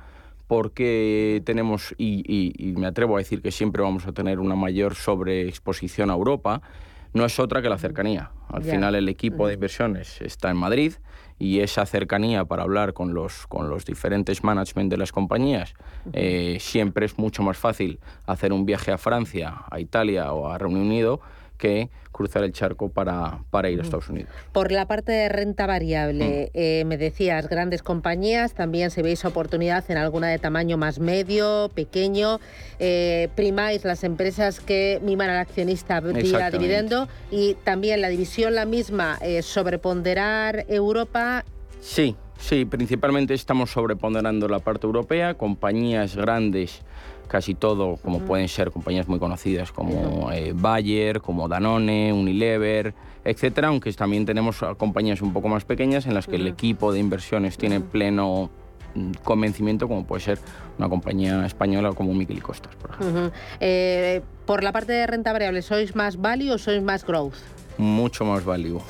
porque 0.46 1.42
tenemos, 1.46 1.94
y, 1.96 2.22
y 2.26 2.72
me 2.72 2.87
atrevo 2.87 3.16
a 3.16 3.20
decir 3.20 3.40
que 3.40 3.50
siempre 3.50 3.82
vamos 3.82 4.06
a 4.06 4.12
tener 4.12 4.38
una 4.38 4.54
mayor 4.54 4.94
sobreexposición 4.94 6.11
a 6.11 6.12
Europa, 6.12 6.61
no 7.12 7.25
es 7.25 7.38
otra 7.38 7.62
que 7.62 7.68
la 7.68 7.79
cercanía. 7.79 8.31
Al 8.48 8.62
final 8.62 8.94
el 8.94 9.09
equipo 9.09 9.46
de 9.46 9.55
inversiones 9.55 10.20
está 10.20 10.51
en 10.51 10.57
Madrid 10.57 10.94
y 11.38 11.61
esa 11.61 11.87
cercanía 11.87 12.44
para 12.44 12.62
hablar 12.62 12.92
con 12.92 13.14
los, 13.14 13.46
con 13.46 13.68
los 13.68 13.85
diferentes 13.85 14.44
management 14.44 14.90
de 14.90 14.96
las 14.96 15.12
compañías 15.12 15.75
eh, 16.12 16.59
siempre 16.61 17.07
es 17.07 17.18
mucho 17.18 17.42
más 17.42 17.57
fácil 17.57 17.98
hacer 18.27 18.53
un 18.53 18.64
viaje 18.64 18.92
a 18.92 18.98
Francia, 18.98 19.62
a 19.70 19.81
Italia 19.81 20.33
o 20.33 20.48
a 20.48 20.59
Reino 20.59 20.81
Unido 20.81 21.20
que 21.59 21.90
cruzar 22.22 22.44
el 22.44 22.52
charco 22.52 22.88
para, 22.88 23.40
para 23.50 23.68
ir 23.68 23.80
a 23.80 23.82
Estados 23.82 24.08
Unidos. 24.08 24.30
Por 24.52 24.70
la 24.70 24.87
parte 24.87 25.11
de 25.11 25.28
renta 25.28 25.66
variable, 25.66 26.46
mm. 26.46 26.50
eh, 26.54 26.85
me 26.87 26.96
decías, 26.96 27.48
grandes 27.48 27.82
compañías, 27.82 28.54
también 28.54 28.92
se 28.92 29.02
veis 29.02 29.24
oportunidad 29.24 29.85
en 29.90 29.96
alguna 29.96 30.28
de 30.28 30.38
tamaño 30.38 30.76
más 30.76 31.00
medio, 31.00 31.70
pequeño, 31.74 32.38
eh, 32.78 33.28
primáis 33.35 33.85
las 33.85 34.04
empresas 34.04 34.61
que 34.61 35.00
miman 35.02 35.30
al 35.30 35.38
accionista 35.38 35.98
vía 36.00 36.50
dividendo 36.50 37.08
y 37.32 37.54
también 37.64 38.00
la 38.00 38.08
división 38.08 38.54
la 38.54 38.66
misma, 38.66 39.18
eh, 39.20 39.42
sobreponderar 39.42 40.64
Europa. 40.68 41.44
Sí, 41.80 42.14
sí, 42.38 42.64
principalmente 42.64 43.35
estamos 43.35 43.70
sobreponderando 43.70 44.46
la 44.46 44.61
parte 44.61 44.87
europea, 44.87 45.35
compañías 45.35 46.14
grandes 46.14 46.82
casi 47.32 47.54
todo, 47.54 47.96
como 47.96 48.18
pueden 48.18 48.46
ser 48.46 48.70
compañías 48.70 49.08
muy 49.08 49.18
conocidas 49.18 49.72
como 49.72 50.30
eh, 50.32 50.52
Bayer, 50.54 51.22
como 51.22 51.48
Danone, 51.48 52.12
Unilever, 52.12 52.92
etcétera, 53.24 53.68
aunque 53.68 53.90
también 53.94 54.26
tenemos 54.26 54.58
compañías 54.76 55.22
un 55.22 55.32
poco 55.32 55.48
más 55.48 55.64
pequeñas 55.64 56.04
en 56.04 56.12
las 56.12 56.26
que 56.26 56.36
el 56.36 56.46
equipo 56.46 56.92
de 56.92 57.00
inversiones 57.00 57.56
tiene 57.56 57.80
pleno 57.80 58.50
mm, 58.94 59.12
convencimiento, 59.24 59.88
como 59.88 60.04
puede 60.04 60.20
ser 60.20 60.38
una 60.76 60.90
compañía 60.90 61.46
española 61.46 61.92
como 61.94 62.12
Miquel 62.12 62.36
y 62.36 62.42
Costas, 62.42 62.76
por 62.76 62.90
ejemplo. 62.90 63.32
Eh, 63.60 64.20
por 64.44 64.62
la 64.62 64.72
parte 64.72 64.92
de 64.92 65.06
renta 65.06 65.32
variable, 65.32 65.62
¿sois 65.62 65.96
más 65.96 66.18
value 66.18 66.50
o 66.50 66.58
sois 66.58 66.82
más 66.82 67.02
growth? 67.02 67.36
Mucho 67.78 68.26
más 68.26 68.44
value. 68.44 68.82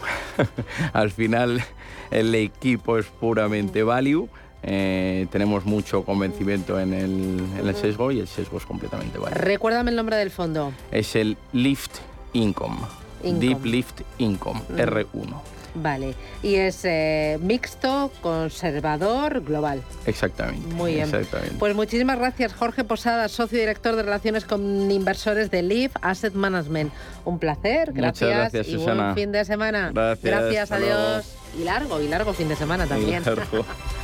Al 0.92 1.12
final, 1.12 1.62
el 2.10 2.34
equipo 2.34 2.98
es 2.98 3.06
puramente 3.06 3.84
value 3.84 4.28
eh, 4.62 5.26
tenemos 5.30 5.64
mucho 5.64 6.04
convencimiento 6.04 6.78
en 6.78 6.92
el, 6.92 7.74
sesgo 7.74 8.12
y 8.12 8.20
el 8.20 8.28
sesgo 8.28 8.58
es 8.58 8.66
completamente 8.66 9.18
válido. 9.18 9.40
Recuérdame 9.40 9.90
el 9.90 9.96
nombre 9.96 10.16
del 10.16 10.30
fondo. 10.30 10.72
Es 10.90 11.16
el 11.16 11.36
Lift 11.52 11.98
Income. 12.32 12.78
Deep 13.22 13.64
Lift 13.64 14.00
Income, 14.18 14.60
R1. 14.76 15.52
Vale, 15.74 16.14
y 16.42 16.56
es 16.56 16.84
eh, 16.84 17.38
mixto, 17.40 18.10
conservador, 18.20 19.40
global. 19.42 19.82
Exactamente. 20.04 20.74
Muy 20.74 20.94
bien. 20.94 21.10
Pues 21.58 21.74
muchísimas 21.74 22.18
gracias, 22.18 22.52
Jorge 22.52 22.84
Posada, 22.84 23.28
socio 23.28 23.58
director 23.58 23.96
de 23.96 24.02
Relaciones 24.02 24.44
con 24.44 24.90
Inversores 24.90 25.50
de 25.50 25.62
Leaf 25.62 25.92
Asset 26.02 26.34
Management. 26.34 26.92
Un 27.24 27.38
placer, 27.38 27.92
gracias. 27.92 28.28
Muchas 28.28 28.52
gracias, 28.52 28.68
y 28.68 28.76
buen 28.76 29.14
fin 29.14 29.32
de 29.32 29.44
semana. 29.46 29.92
Gracias. 29.94 30.22
Gracias, 30.22 30.72
adiós. 30.72 31.34
Y 31.58 31.64
largo, 31.64 32.00
y 32.02 32.08
largo 32.08 32.34
fin 32.34 32.48
de 32.48 32.56
semana 32.56 32.86
también. 32.86 33.22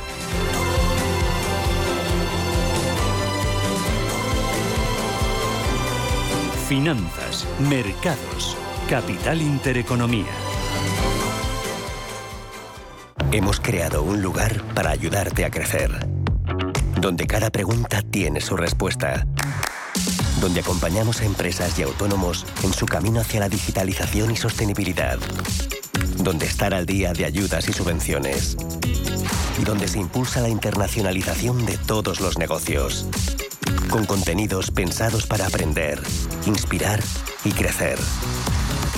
Finanzas, 6.69 7.47
mercados, 7.67 8.55
capital 8.87 9.41
intereconomía. 9.41 10.27
Hemos 13.31 13.59
creado 13.59 14.03
un 14.03 14.21
lugar 14.21 14.61
para 14.75 14.91
ayudarte 14.91 15.45
a 15.45 15.49
crecer, 15.49 15.89
donde 17.01 17.25
cada 17.25 17.49
pregunta 17.49 18.03
tiene 18.03 18.39
su 18.39 18.55
respuesta, 18.55 19.25
donde 20.41 20.59
acompañamos 20.59 21.21
a 21.21 21.25
empresas 21.25 21.79
y 21.79 21.81
autónomos 21.81 22.45
en 22.63 22.71
su 22.71 22.85
camino 22.85 23.19
hacia 23.19 23.39
la 23.39 23.49
digitalización 23.49 24.29
y 24.29 24.35
sostenibilidad, 24.35 25.17
donde 26.17 26.45
estar 26.45 26.75
al 26.75 26.85
día 26.85 27.13
de 27.13 27.25
ayudas 27.25 27.67
y 27.67 27.73
subvenciones, 27.73 28.57
y 29.59 29.63
donde 29.63 29.87
se 29.87 29.97
impulsa 29.97 30.41
la 30.41 30.49
internacionalización 30.49 31.65
de 31.65 31.79
todos 31.79 32.19
los 32.19 32.37
negocios 32.37 33.07
con 33.89 34.05
contenidos 34.05 34.71
pensados 34.71 35.25
para 35.25 35.47
aprender, 35.47 36.01
inspirar 36.45 36.99
y 37.43 37.51
crecer. 37.51 37.97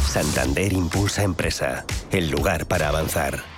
Santander 0.08 0.74
Impulsa 0.74 1.24
Empresa, 1.24 1.86
el 2.12 2.30
lugar 2.30 2.66
para 2.66 2.90
avanzar. 2.90 3.51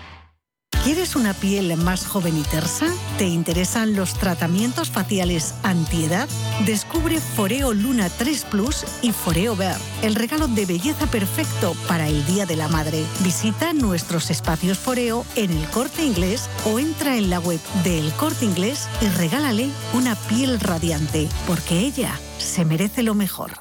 ¿Quieres 0.83 1.15
una 1.15 1.33
piel 1.33 1.77
más 1.77 2.05
joven 2.05 2.37
y 2.37 2.43
tersa? 2.43 2.87
¿Te 3.17 3.25
interesan 3.25 3.95
los 3.95 4.15
tratamientos 4.15 4.91
faciales 4.91 5.55
antiedad? 5.63 6.27
Descubre 6.65 7.21
Foreo 7.21 7.73
Luna 7.73 8.09
3 8.09 8.43
Plus 8.51 8.83
y 9.01 9.13
Foreo 9.13 9.55
Ver, 9.55 9.77
el 10.01 10.13
regalo 10.13 10.49
de 10.49 10.65
belleza 10.65 11.07
perfecto 11.07 11.73
para 11.87 12.09
el 12.09 12.25
Día 12.25 12.45
de 12.45 12.57
la 12.57 12.67
Madre. 12.67 13.01
Visita 13.23 13.71
nuestros 13.71 14.29
espacios 14.29 14.77
Foreo 14.77 15.25
en 15.37 15.51
el 15.51 15.65
Corte 15.69 16.03
Inglés 16.03 16.49
o 16.65 16.77
entra 16.79 17.15
en 17.15 17.29
la 17.29 17.39
web 17.39 17.61
del 17.85 18.11
Corte 18.15 18.43
Inglés 18.43 18.89
y 19.01 19.07
regálale 19.17 19.69
una 19.93 20.15
piel 20.15 20.59
radiante, 20.59 21.29
porque 21.47 21.79
ella 21.79 22.19
se 22.39 22.65
merece 22.65 23.03
lo 23.03 23.15
mejor. 23.15 23.51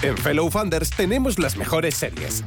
En 0.00 0.16
Fellow 0.16 0.50
Funders 0.50 0.88
tenemos 0.88 1.38
las 1.38 1.58
mejores 1.58 1.94
series 1.94 2.42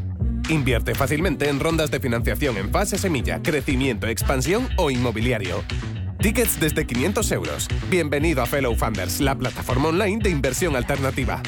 Invierte 0.50 0.94
fácilmente 0.94 1.50
en 1.50 1.60
rondas 1.60 1.90
de 1.90 2.00
financiación 2.00 2.58
en 2.58 2.70
fase 2.70 3.00
semilla, 3.00 3.42
crecimiento, 3.42 4.06
expansión 4.06 4.70
o 4.78 4.92
inmobiliario. 4.92 5.64
Tickets 6.20 6.60
desde 6.60 6.86
500 6.86 7.32
euros. 7.32 7.68
Bienvenido 7.90 8.44
a 8.44 8.46
Fellow 8.46 8.76
Funders, 8.76 9.22
la 9.22 9.36
plataforma 9.36 9.90
online 9.90 10.20
de 10.22 10.30
inversión 10.30 10.76
alternativa. 10.76 11.42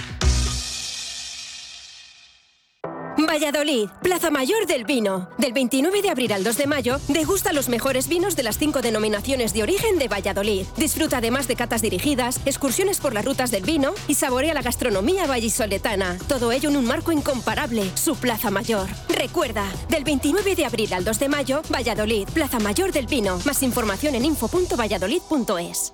Valladolid, 3.38 3.88
Plaza 4.02 4.32
Mayor 4.32 4.66
del 4.66 4.84
Vino. 4.84 5.30
Del 5.38 5.54
29 5.54 6.02
de 6.02 6.10
abril 6.10 6.34
al 6.34 6.44
2 6.44 6.58
de 6.58 6.66
mayo, 6.66 7.00
degusta 7.08 7.54
los 7.54 7.70
mejores 7.70 8.08
vinos 8.08 8.36
de 8.36 8.42
las 8.42 8.58
cinco 8.58 8.82
denominaciones 8.82 9.54
de 9.54 9.62
origen 9.62 10.00
de 10.00 10.08
Valladolid. 10.08 10.66
Disfruta 10.76 11.18
además 11.18 11.48
de 11.48 11.56
catas 11.56 11.84
dirigidas, 11.84 12.40
excursiones 12.46 13.00
por 13.00 13.14
las 13.14 13.24
rutas 13.24 13.52
del 13.52 13.62
vino 13.62 13.94
y 14.08 14.16
saborea 14.16 14.56
la 14.56 14.64
gastronomía 14.64 15.28
vallisoletana. 15.28 16.18
Todo 16.28 16.52
ello 16.52 16.70
en 16.70 16.78
un 16.78 16.86
marco 16.86 17.12
incomparable, 17.12 17.92
su 17.96 18.16
Plaza 18.16 18.50
Mayor. 18.50 18.88
Recuerda, 19.08 19.72
del 19.88 20.04
29 20.04 20.56
de 20.56 20.66
abril 20.66 20.92
al 20.96 21.06
2 21.06 21.20
de 21.20 21.30
mayo, 21.30 21.62
Valladolid, 21.72 22.28
Plaza 22.34 22.58
Mayor 22.58 22.92
del 22.92 23.06
Vino. 23.06 23.40
Más 23.46 23.62
información 23.62 24.16
en 24.16 24.26
info.valladolid.es. 24.26 25.94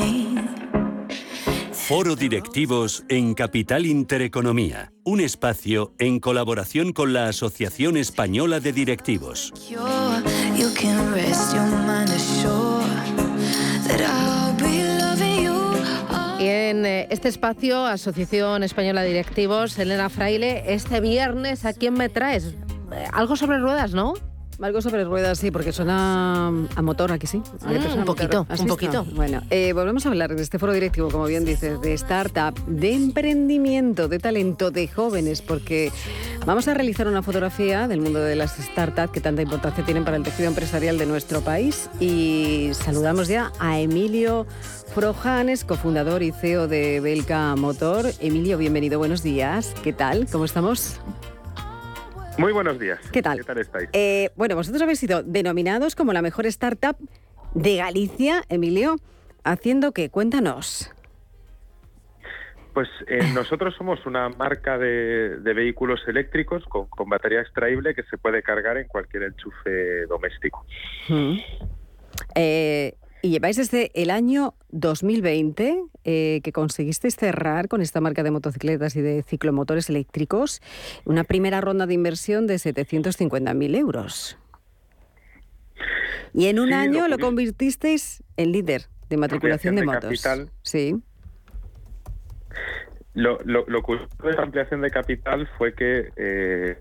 Foro 1.91 2.15
Directivos 2.15 3.03
en 3.09 3.33
Capital 3.33 3.85
Intereconomía, 3.85 4.93
un 5.03 5.19
espacio 5.19 5.93
en 5.99 6.21
colaboración 6.21 6.93
con 6.93 7.11
la 7.11 7.27
Asociación 7.27 7.97
Española 7.97 8.61
de 8.61 8.71
Directivos. 8.71 9.51
Y 16.39 16.45
en 16.45 16.85
eh, 16.85 17.07
este 17.09 17.27
espacio, 17.27 17.85
Asociación 17.85 18.63
Española 18.63 19.01
de 19.01 19.09
Directivos, 19.09 19.77
Elena 19.77 20.07
Fraile, 20.07 20.73
este 20.73 21.01
viernes, 21.01 21.65
¿a 21.65 21.73
quién 21.73 21.95
me 21.95 22.07
traes? 22.07 22.55
Eh, 22.93 23.05
Algo 23.11 23.35
sobre 23.35 23.57
ruedas, 23.57 23.93
¿no? 23.93 24.13
Algo 24.61 24.81
sobre 24.81 25.03
ruedas, 25.03 25.39
sí, 25.39 25.49
porque 25.49 25.71
suena 25.71 26.47
a 26.47 26.81
motor 26.81 27.11
aquí 27.11 27.25
sí. 27.25 27.41
¿A 27.65 27.69
qué 27.69 27.79
Mm, 27.79 27.99
un 27.99 28.05
poquito, 28.05 28.45
un 28.59 28.67
poquito. 28.67 29.05
Bueno, 29.15 29.41
eh, 29.49 29.73
volvemos 29.73 30.05
a 30.05 30.09
hablar 30.09 30.35
de 30.35 30.41
este 30.41 30.59
foro 30.59 30.71
directivo, 30.71 31.09
como 31.09 31.25
bien 31.25 31.45
dices, 31.45 31.81
de 31.81 31.93
startup, 31.93 32.53
de 32.67 32.93
emprendimiento, 32.93 34.07
de 34.07 34.19
talento, 34.19 34.69
de 34.69 34.87
jóvenes, 34.87 35.41
porque 35.41 35.91
vamos 36.45 36.67
a 36.67 36.73
realizar 36.73 37.07
una 37.07 37.23
fotografía 37.23 37.87
del 37.87 38.01
mundo 38.01 38.19
de 38.19 38.35
las 38.35 38.55
startups 38.57 39.11
que 39.11 39.19
tanta 39.19 39.41
importancia 39.41 39.83
tienen 39.83 40.05
para 40.05 40.17
el 40.17 40.23
tejido 40.23 40.47
empresarial 40.47 40.97
de 40.97 41.05
nuestro 41.07 41.41
país. 41.41 41.89
Y 41.99 42.69
saludamos 42.73 43.27
ya 43.27 43.51
a 43.59 43.79
Emilio 43.79 44.45
Frojanes, 44.93 45.63
cofundador 45.63 46.21
y 46.21 46.31
CEO 46.31 46.67
de 46.67 46.99
Belka 46.99 47.55
Motor. 47.55 48.11
Emilio, 48.19 48.57
bienvenido, 48.57 48.99
buenos 48.99 49.23
días. 49.23 49.73
¿Qué 49.83 49.93
tal? 49.93 50.27
¿Cómo 50.31 50.45
estamos? 50.45 50.99
Muy 52.37 52.53
buenos 52.53 52.79
días. 52.79 52.99
¿Qué 53.11 53.21
tal? 53.21 53.37
¿Qué 53.39 53.43
tal 53.43 53.57
estáis? 53.57 53.89
Eh, 53.93 54.29
bueno, 54.35 54.55
vosotros 54.55 54.81
habéis 54.81 54.99
sido 54.99 55.23
denominados 55.23 55.95
como 55.95 56.13
la 56.13 56.21
mejor 56.21 56.45
startup 56.45 56.95
de 57.53 57.77
Galicia, 57.77 58.43
Emilio. 58.49 58.95
¿Haciendo 59.43 59.91
qué? 59.91 60.09
Cuéntanos. 60.09 60.91
Pues 62.73 62.87
eh, 63.07 63.19
nosotros 63.33 63.75
somos 63.77 64.05
una 64.05 64.29
marca 64.29 64.77
de, 64.77 65.39
de 65.39 65.53
vehículos 65.53 66.01
eléctricos 66.07 66.63
con, 66.65 66.87
con 66.87 67.09
batería 67.09 67.41
extraíble 67.41 67.93
que 67.93 68.03
se 68.03 68.17
puede 68.17 68.41
cargar 68.41 68.77
en 68.77 68.87
cualquier 68.87 69.23
enchufe 69.23 70.05
doméstico. 70.07 70.65
Mm. 71.09 71.37
Eh, 72.35 72.95
y 73.21 73.29
lleváis 73.29 73.57
desde 73.57 73.91
el 73.93 74.09
año 74.09 74.55
2020 74.69 75.83
eh, 76.03 76.41
que 76.43 76.51
conseguisteis 76.51 77.15
cerrar 77.15 77.67
con 77.67 77.81
esta 77.81 78.01
marca 78.01 78.23
de 78.23 78.31
motocicletas 78.31 78.95
y 78.95 79.01
de 79.01 79.23
ciclomotores 79.23 79.89
eléctricos 79.89 80.61
una 81.05 81.23
primera 81.23 81.61
ronda 81.61 81.85
de 81.85 81.93
inversión 81.93 82.47
de 82.47 82.55
750.000 82.55 83.75
euros. 83.77 84.37
Y 86.33 86.47
en 86.47 86.59
un 86.59 86.69
Sí, 86.69 86.73
año 86.73 87.07
lo 87.07 87.19
convirtisteis 87.19 88.23
en 88.37 88.51
líder 88.51 88.87
de 89.09 89.17
matriculación 89.17 89.75
de, 89.75 89.81
Ampliación 89.81 90.01
de 90.01 90.07
motos. 90.09 90.23
capital. 90.23 90.51
Sí. 90.63 90.95
Lo, 93.13 93.37
lo, 93.43 93.65
lo 93.67 93.81
curioso 93.83 94.07
de 94.23 94.33
la 94.33 94.43
ampliación 94.43 94.81
de 94.81 94.89
capital 94.89 95.47
fue 95.57 95.73
que... 95.73 96.09
eh, 96.15 96.77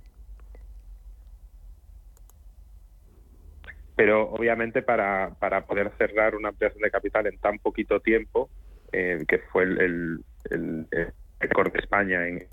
pero 4.00 4.30
obviamente 4.30 4.80
para, 4.80 5.34
para 5.38 5.66
poder 5.66 5.92
cerrar 5.98 6.34
una 6.34 6.48
ampliación 6.48 6.80
de 6.80 6.90
capital 6.90 7.26
en 7.26 7.36
tan 7.36 7.58
poquito 7.58 8.00
tiempo, 8.00 8.48
eh, 8.90 9.26
que 9.28 9.40
fue 9.52 9.64
el, 9.64 9.78
el, 9.78 10.24
el, 10.48 10.86
el 10.90 11.12
récord 11.38 11.70
de 11.70 11.80
España 11.80 12.26
en... 12.26 12.48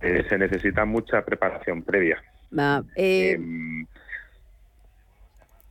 eh, 0.00 0.26
se 0.28 0.38
necesita 0.38 0.84
mucha 0.84 1.24
preparación 1.24 1.84
previa. 1.84 2.20
Eh, 2.96 3.34
Em, 3.34 3.86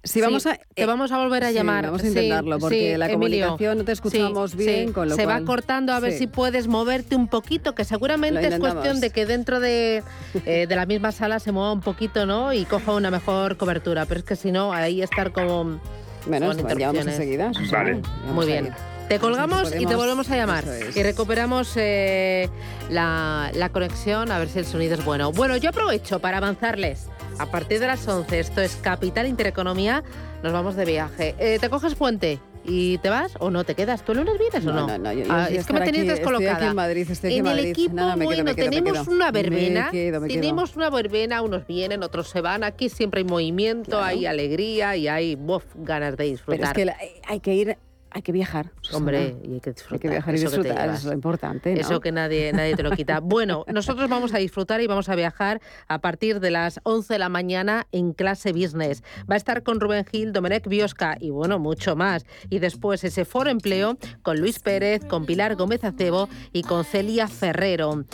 Sí, 0.10 0.22
vamos 0.22 0.46
a, 0.48 0.58
te 0.74 0.86
vamos 0.86 1.12
a 1.12 1.18
volver 1.20 1.44
a 1.44 1.50
sí, 1.50 1.54
llamar. 1.54 1.86
vamos 1.86 2.02
a 2.02 2.04
Sí, 2.04 2.08
intentarlo, 2.10 2.58
porque 2.60 2.94
sí, 2.94 2.98
la 2.98 3.06
Emilio. 3.06 3.46
comunicación 3.48 3.78
no 3.78 3.84
te 3.86 3.92
escuchamos 3.92 4.52
Sí, 4.52 4.58
bien, 4.58 4.88
sí. 4.88 4.94
con 4.94 5.08
lo 5.10 5.16
Se 5.16 5.24
cual... 5.26 5.44
va 5.44 5.46
cortando 5.46 5.94
a 5.94 6.00
ver 6.00 6.14
Sí. 6.14 6.18
si 6.20 6.28
puedes 6.28 6.68
moverte 6.68 7.16
un 7.16 7.28
poquito, 7.28 7.76
que 7.76 7.84
seguramente 7.86 8.46
es 8.48 8.60
cuestión 8.60 9.00
de 9.02 9.12
que 9.12 9.26
dentro 9.26 9.60
de, 9.60 10.04
eh, 10.46 10.66
de 10.68 10.76
la 10.76 10.86
misma 10.86 11.12
sala 11.12 11.40
se 11.40 11.52
mueva 11.52 11.72
un 11.74 11.82
poquito, 11.82 12.26
¿no? 12.26 12.54
Y 12.54 12.66
coja 12.66 12.94
una 12.94 13.12
mejor 13.12 13.58
cobertura. 13.58 14.06
Pero 14.08 14.20
es 14.22 14.26
que 14.26 14.36
si 14.36 14.52
no, 14.52 14.74
ahí 14.74 15.02
estar 15.02 15.32
como. 15.32 15.64
Bueno, 15.64 15.80
pues 16.26 16.58
llamamos 16.58 16.58
interrupciones. 16.58 17.08
enseguida. 17.16 17.54
Susana. 17.54 17.84
Vale. 17.84 18.02
Vamos 18.26 18.34
Muy 18.36 18.46
bien. 18.48 18.74
Te 19.08 19.18
Vamos 19.18 19.22
colgamos 19.38 19.70
si 19.70 19.84
y 19.84 19.86
te 19.86 19.96
volvemos 19.96 20.30
a 20.30 20.36
llamar. 20.38 20.66
Es. 20.68 20.96
Y 20.96 21.02
recuperamos 21.04 21.74
eh, 21.78 22.48
la, 22.90 23.50
la 23.54 23.70
conexión, 23.70 24.32
a 24.32 24.38
ver 24.40 24.50
si 24.50 24.60
el 24.60 24.66
sonido 24.66 24.94
es 24.96 25.04
bueno. 25.06 25.32
Bueno, 25.32 25.56
yo 25.58 25.70
aprovecho 25.70 26.20
para 26.20 26.38
avanzarles. 26.38 27.08
A 27.40 27.46
partir 27.46 27.80
de 27.80 27.88
las 27.88 28.06
11, 28.08 28.40
esto 28.40 28.62
es 28.62 28.76
Capital 28.76 29.26
Intereconomía, 29.26 30.04
nos 30.44 30.52
vamos 30.52 30.76
de 30.76 30.84
viaje. 30.86 31.36
Eh, 31.40 31.58
¿Te 31.60 31.70
coges 31.70 31.96
puente 31.96 32.38
y 32.66 32.98
te 32.98 33.10
vas 33.10 33.32
o 33.40 33.50
no 33.50 33.64
te 33.64 33.76
quedas? 33.76 34.04
¿Tú 34.04 34.12
el 34.12 34.18
lunes 34.20 34.38
vienes 34.38 34.66
o 34.66 34.74
no? 34.74 34.82
No, 34.86 34.88
no, 34.88 34.98
no, 34.98 35.14
yo- 35.14 35.24
yo 35.24 35.34
Ah, 35.34 35.48
es 35.50 35.66
que 35.66 35.72
me 35.72 35.80
tenéis 35.80 36.04
estoy 36.04 36.18
descolocada. 36.20 36.58
aquí 36.58 36.66
en 36.66 36.76
Madrid, 36.76 37.08
estoy 37.10 37.30
aquí 37.30 37.40
en 37.40 37.48
en 37.48 37.58
el 37.60 37.66
equipo, 37.66 37.96
Nada, 37.96 38.16
me 38.18 38.20
quedo, 38.20 38.26
bueno, 38.28 38.44
me 38.44 38.56
quedo, 38.56 38.66
me 38.66 38.72
tenemos 38.82 39.08
una 39.08 39.32
verbena. 39.32 39.90
quedo, 39.90 40.20
me 40.20 40.28
quedo. 40.28 40.42
tenemos 40.42 40.76
una 40.76 40.90
verbena, 40.90 41.42
unos 41.42 41.66
vienen, 41.66 42.04
otros 42.04 42.28
se 42.28 42.42
van. 42.42 42.66
Aquí 42.66 42.90
siempre 42.90 43.20
hay 43.20 43.26
movimiento, 43.26 43.92
Claro. 43.92 44.06
hay 44.06 44.26
alegría 44.26 44.98
y 44.98 45.08
hay 45.08 45.38
ganas 45.76 46.18
de 46.18 46.24
disfrutar. 46.26 46.60
Pero 46.60 46.68
es 46.68 46.74
que 46.74 46.86
la- 46.86 46.98
hay 47.26 47.40
que 47.40 47.54
ir, 47.56 47.78
hay 48.12 48.22
que 48.22 48.32
viajar. 48.32 48.72
Susana. 48.82 48.98
Hombre, 48.98 49.36
y 49.44 49.54
hay 49.54 49.60
que 49.60 49.72
disfrutar. 49.72 49.94
Hay 49.94 50.00
que 50.00 50.10
viajar 50.10 50.34
y 50.34 50.38
eso 50.38 50.48
disfrutar, 50.48 50.90
es 50.90 51.04
lo 51.04 51.14
importante, 51.14 51.74
¿no? 51.74 51.80
Eso 51.80 52.00
que 52.00 52.12
nadie, 52.12 52.52
nadie 52.54 52.76
te 52.76 52.84
lo 52.84 52.92
quita. 52.92 53.20
Bueno, 53.30 53.64
nosotros 53.72 54.10
vamos 54.10 54.34
a 54.34 54.38
disfrutar 54.38 54.82
y 54.82 54.88
vamos 54.88 55.08
a 55.08 55.16
viajar 55.16 55.62
a 55.88 56.00
partir 56.00 56.40
de 56.40 56.50
las 56.52 56.80
11 56.84 57.14
de 57.14 57.20
la 57.20 57.30
mañana 57.30 57.86
en 57.92 58.14
clase 58.14 58.54
business. 58.54 59.04
Va 59.30 59.36
a 59.36 59.38
estar 59.38 59.62
con 59.62 59.80
Rubén 59.80 60.06
Gil, 60.06 60.34
Domenech 60.34 60.68
Biosca 60.68 61.16
y 61.20 61.30
bueno, 61.30 61.60
mucho 61.60 61.96
más. 61.96 62.26
Y 62.50 62.60
después 62.60 63.04
ese 63.04 63.26
foro 63.26 63.50
empleo 63.50 63.98
con 64.24 64.40
Luis 64.40 64.60
Pérez, 64.60 65.06
con 65.06 65.26
Pilar 65.26 65.56
Gómez 65.56 65.84
Acebo 65.84 66.28
y 66.52 66.64
con 66.64 66.86
Celia 66.86 67.28
Ferrero. 67.28 68.06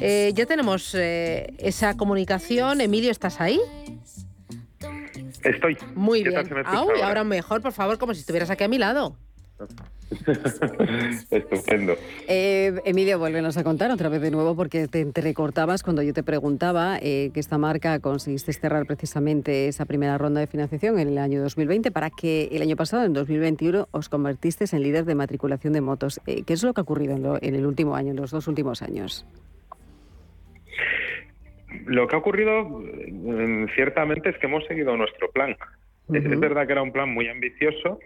Eh, 0.00 0.32
ya 0.34 0.44
tenemos 0.46 0.94
eh, 0.94 1.54
esa 1.58 1.96
comunicación. 1.96 2.80
Emilio, 2.80 3.10
¿estás 3.10 3.40
ahí? 3.40 3.58
Estoy. 5.44 5.76
Muy 5.94 6.22
¿Qué 6.22 6.32
tal 6.32 6.44
bien. 6.44 6.56
me 6.56 6.62
Au, 6.66 6.88
ahora 7.02 7.24
mejor, 7.24 7.62
por 7.62 7.72
favor, 7.72 7.98
como 7.98 8.14
si 8.14 8.20
estuvieras 8.20 8.50
aquí 8.50 8.64
a 8.64 8.68
mi 8.68 8.78
lado. 8.78 9.16
Estupendo. 11.30 11.94
Eh, 12.28 12.80
Emilio, 12.84 13.18
vuélvenos 13.18 13.56
a 13.56 13.64
contar 13.64 13.90
otra 13.90 14.08
vez 14.08 14.20
de 14.22 14.30
nuevo 14.30 14.54
porque 14.56 14.88
te 14.88 15.00
entrecortabas 15.00 15.82
cuando 15.82 16.02
yo 16.02 16.12
te 16.14 16.22
preguntaba 16.22 16.98
eh, 17.00 17.30
que 17.34 17.40
esta 17.40 17.58
marca 17.58 17.98
conseguiste 18.00 18.52
cerrar 18.52 18.86
precisamente 18.86 19.68
esa 19.68 19.84
primera 19.84 20.16
ronda 20.16 20.40
de 20.40 20.46
financiación 20.46 20.98
en 20.98 21.08
el 21.08 21.18
año 21.18 21.42
2020 21.42 21.90
para 21.90 22.10
que 22.10 22.48
el 22.52 22.62
año 22.62 22.76
pasado, 22.76 23.04
en 23.04 23.12
2021, 23.12 23.88
os 23.90 24.08
convertisteis 24.08 24.72
en 24.72 24.82
líder 24.82 25.04
de 25.04 25.14
matriculación 25.14 25.72
de 25.72 25.80
motos. 25.80 26.20
Eh, 26.26 26.42
¿Qué 26.46 26.52
es 26.54 26.62
lo 26.62 26.72
que 26.72 26.80
ha 26.80 26.82
ocurrido 26.82 27.14
en, 27.14 27.22
lo- 27.22 27.38
en 27.42 27.54
el 27.54 27.66
último 27.66 27.94
año, 27.96 28.10
en 28.12 28.16
los 28.16 28.30
dos 28.30 28.48
últimos 28.48 28.82
años? 28.82 29.26
Lo 31.86 32.06
que 32.08 32.16
ha 32.16 32.18
ocurrido, 32.18 32.64
mm, 32.64 33.66
ciertamente, 33.74 34.30
es 34.30 34.38
que 34.38 34.46
hemos 34.46 34.64
seguido 34.66 34.96
nuestro 34.96 35.30
plan. 35.30 35.54
Es- 36.12 36.40
verdad 36.40 36.66
que 36.66 36.72
era 36.72 36.82
un 36.82 36.92
plan 36.92 37.12
muy 37.12 37.28
ambicioso, 37.28 38.00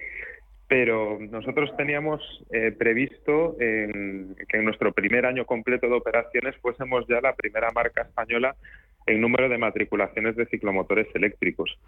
pero 0.73 1.18
nosotros 1.20 1.70
teníamos 1.77 2.23
eh, 2.51 2.73
previsto 2.73 3.61
en- 3.61 4.35
que 4.49 4.57
en 4.57 4.64
nuestro 4.64 4.91
primer 4.95 5.27
año 5.27 5.45
completo 5.45 5.87
de 5.87 5.97
operaciones 5.97 6.57
fuésemos 6.62 7.05
ya 7.07 7.20
la 7.20 7.35
primera 7.35 7.70
marca 7.73 8.01
española 8.01 8.57
en 9.05 9.20
número 9.20 9.51
de 9.51 9.59
matriculaciones 9.59 10.35
de 10.35 10.47
ciclomotores 10.47 11.09
eléctricos. 11.14 11.79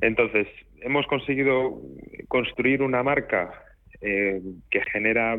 Entonces, 0.00 0.48
hemos 0.80 1.06
conseguido 1.06 1.80
construir 2.26 2.82
una 2.82 3.04
marca 3.04 3.52
eh, 4.00 4.42
que 4.68 4.80
genera 4.90 5.38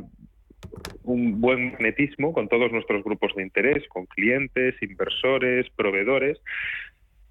un 1.03 1.41
buen 1.41 1.71
magnetismo 1.71 2.31
con 2.31 2.47
todos 2.47 2.71
nuestros 2.71 3.03
grupos 3.03 3.35
de 3.35 3.43
interés, 3.43 3.85
con 3.89 4.05
clientes, 4.05 4.81
inversores, 4.81 5.69
proveedores, 5.75 6.37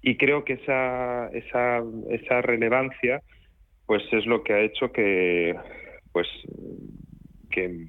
y 0.03 0.15
creo 0.15 0.43
que 0.43 0.53
esa, 0.53 1.29
esa, 1.33 1.81
esa 2.11 2.41
relevancia 2.43 3.23
pues 3.89 4.03
es 4.13 4.23
lo 4.27 4.43
que 4.43 4.53
ha 4.53 4.61
hecho 4.61 4.91
que 4.91 5.55
pues 6.11 6.27
que, 7.49 7.87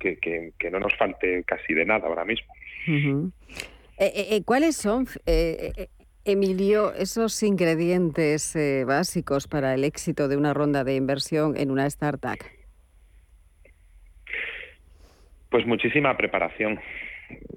que, 0.00 0.16
que- 0.18 0.50
que 0.58 0.70
no 0.72 0.80
nos 0.80 0.92
falte 0.96 1.44
casi 1.44 1.74
de 1.74 1.84
nada 1.84 2.08
ahora 2.08 2.24
mismo. 2.24 2.52
Eh, 2.88 3.30
eh, 3.98 4.26
eh, 4.30 4.42
¿Cuáles 4.44 4.74
son, 4.76 5.06
eh, 5.26 5.86
Emilio, 6.24 6.92
esos 6.92 7.40
ingredientes 7.44 8.56
básicos 8.84 9.46
para 9.46 9.74
el 9.74 9.84
éxito 9.84 10.26
de 10.26 10.36
una 10.36 10.54
ronda 10.54 10.82
de 10.82 10.96
inversión 10.96 11.56
en 11.56 11.70
una 11.70 11.86
startup? 11.86 12.38
Pues 15.50 15.64
muchísima 15.66 16.16
preparación. 16.16 16.80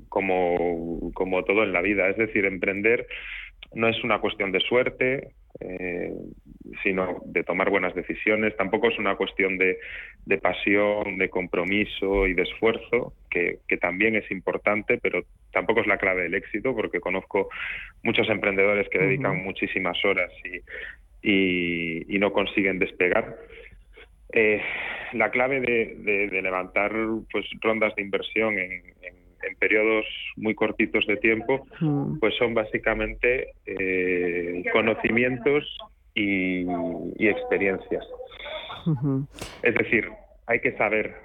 como, 0.10 1.12
como 1.16 1.44
todo 1.46 1.64
en 1.64 1.72
la 1.74 1.82
vida. 1.82 2.10
Es 2.10 2.18
decir, 2.18 2.46
emprender 2.46 3.08
no 3.74 3.88
es 3.88 4.04
una 4.04 4.20
cuestión 4.20 4.52
de 4.52 4.60
suerte, 4.60 5.34
eh, 5.62 6.14
sino 6.84 7.22
de 7.26 7.44
tomar 7.44 7.70
buenas 7.70 7.96
decisiones. 7.96 8.56
Tampoco 8.56 8.90
es 8.90 8.98
una 8.98 9.16
cuestión 9.16 9.58
de, 9.58 9.78
de 10.26 10.38
pasión, 10.38 11.18
de 11.18 11.30
compromiso 11.30 12.28
y 12.28 12.34
de 12.34 12.44
esfuerzo, 12.44 13.14
que, 13.30 13.60
que, 13.68 13.78
también 13.78 14.16
es 14.16 14.30
importante, 14.32 14.98
pero 15.02 15.24
tampoco 15.52 15.82
es 15.82 15.88
la 15.88 15.98
clave 15.98 16.24
del 16.24 16.36
éxito, 16.36 16.76
porque 16.76 17.00
conozco 17.00 17.50
muchos 18.04 18.30
emprendedores 18.30 18.88
que 18.90 19.00
dedican 19.00 19.44
muchísimas 19.44 20.04
horas 20.06 20.32
y, 20.44 21.28
y, 21.28 22.16
y, 22.16 22.20
no 22.20 22.32
consiguen 22.32 22.80
despegar. 22.80 23.38
Eh, 24.34 24.62
la 25.14 25.30
clave 25.30 25.60
de, 25.60 25.96
de, 25.98 26.28
de, 26.30 26.42
levantar 26.42 26.94
pues 27.32 27.46
rondas 27.60 27.94
de 27.96 28.02
inversión 28.02 28.58
en, 28.58 28.72
en, 28.72 29.16
en 29.44 29.56
periodos 29.56 30.06
muy 30.36 30.56
cortitos 30.56 31.06
de 31.08 31.18
tiempo, 31.18 31.68
pues 32.20 32.36
son 32.36 32.54
básicamente 32.54 33.50
eh, 33.66 34.64
conocimientos 34.72 35.66
y, 36.14 36.66
y 37.18 37.28
experiencias. 37.28 38.06
Uh 38.86 38.96
-huh. 38.96 39.28
Es 39.64 39.76
decir, 39.76 40.10
hay 40.48 40.60
que 40.60 40.76
saber 40.78 41.16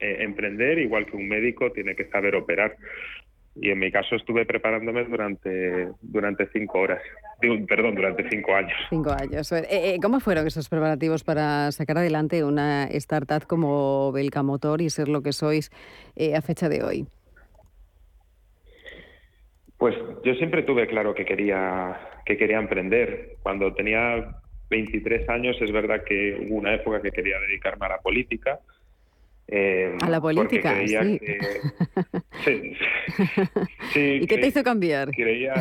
eh, 0.00 0.16
emprender, 0.20 0.78
igual 0.78 1.06
que 1.06 1.16
un 1.16 1.28
médico 1.28 1.70
tiene 1.72 1.94
que 1.94 2.06
saber 2.10 2.34
operar. 2.36 2.76
Y 3.56 3.70
en 3.70 3.78
mi 3.78 3.92
caso 3.92 4.16
estuve 4.16 4.44
preparándome 4.46 5.04
durante, 5.04 5.88
durante 6.02 6.48
cinco 6.48 6.80
horas, 6.80 7.00
perdón, 7.68 7.94
durante 7.94 8.28
cinco 8.28 8.52
años. 8.52 8.76
Cinco 8.90 9.12
años. 9.12 9.52
Eh, 9.52 9.64
eh, 9.70 9.98
¿Cómo 10.02 10.18
fueron 10.18 10.44
esos 10.48 10.68
preparativos 10.68 11.22
para 11.22 11.70
sacar 11.70 11.98
adelante 11.98 12.42
una 12.42 12.84
startup 12.86 13.46
como 13.46 14.10
Belka 14.10 14.42
Motor 14.42 14.80
y 14.82 14.90
ser 14.90 15.08
lo 15.08 15.22
que 15.22 15.32
sois 15.32 15.70
eh, 16.16 16.34
a 16.34 16.42
fecha 16.42 16.68
de 16.68 16.82
hoy? 16.82 17.06
Pues 19.84 19.96
yo 20.24 20.32
siempre 20.36 20.62
tuve 20.62 20.86
claro 20.86 21.14
que 21.14 21.26
quería, 21.26 22.00
que 22.24 22.38
quería 22.38 22.56
emprender. 22.56 23.36
Cuando 23.42 23.74
tenía 23.74 24.34
23 24.70 25.28
años 25.28 25.58
es 25.60 25.70
verdad 25.72 26.02
que 26.04 26.46
hubo 26.48 26.56
una 26.56 26.72
época 26.72 27.02
que 27.02 27.10
quería 27.10 27.38
dedicarme 27.40 27.84
a 27.84 27.88
la 27.90 27.98
política. 27.98 28.60
Eh, 29.46 29.94
a 30.00 30.08
la 30.08 30.22
política, 30.22 30.74
sí. 30.86 31.18
Que, 31.18 31.38
sí, 32.46 32.76
sí. 33.92 34.18
¿Y 34.22 34.26
qué 34.26 34.38
te 34.38 34.46
hizo 34.46 34.62
cambiar? 34.62 35.10
Creía, 35.10 35.52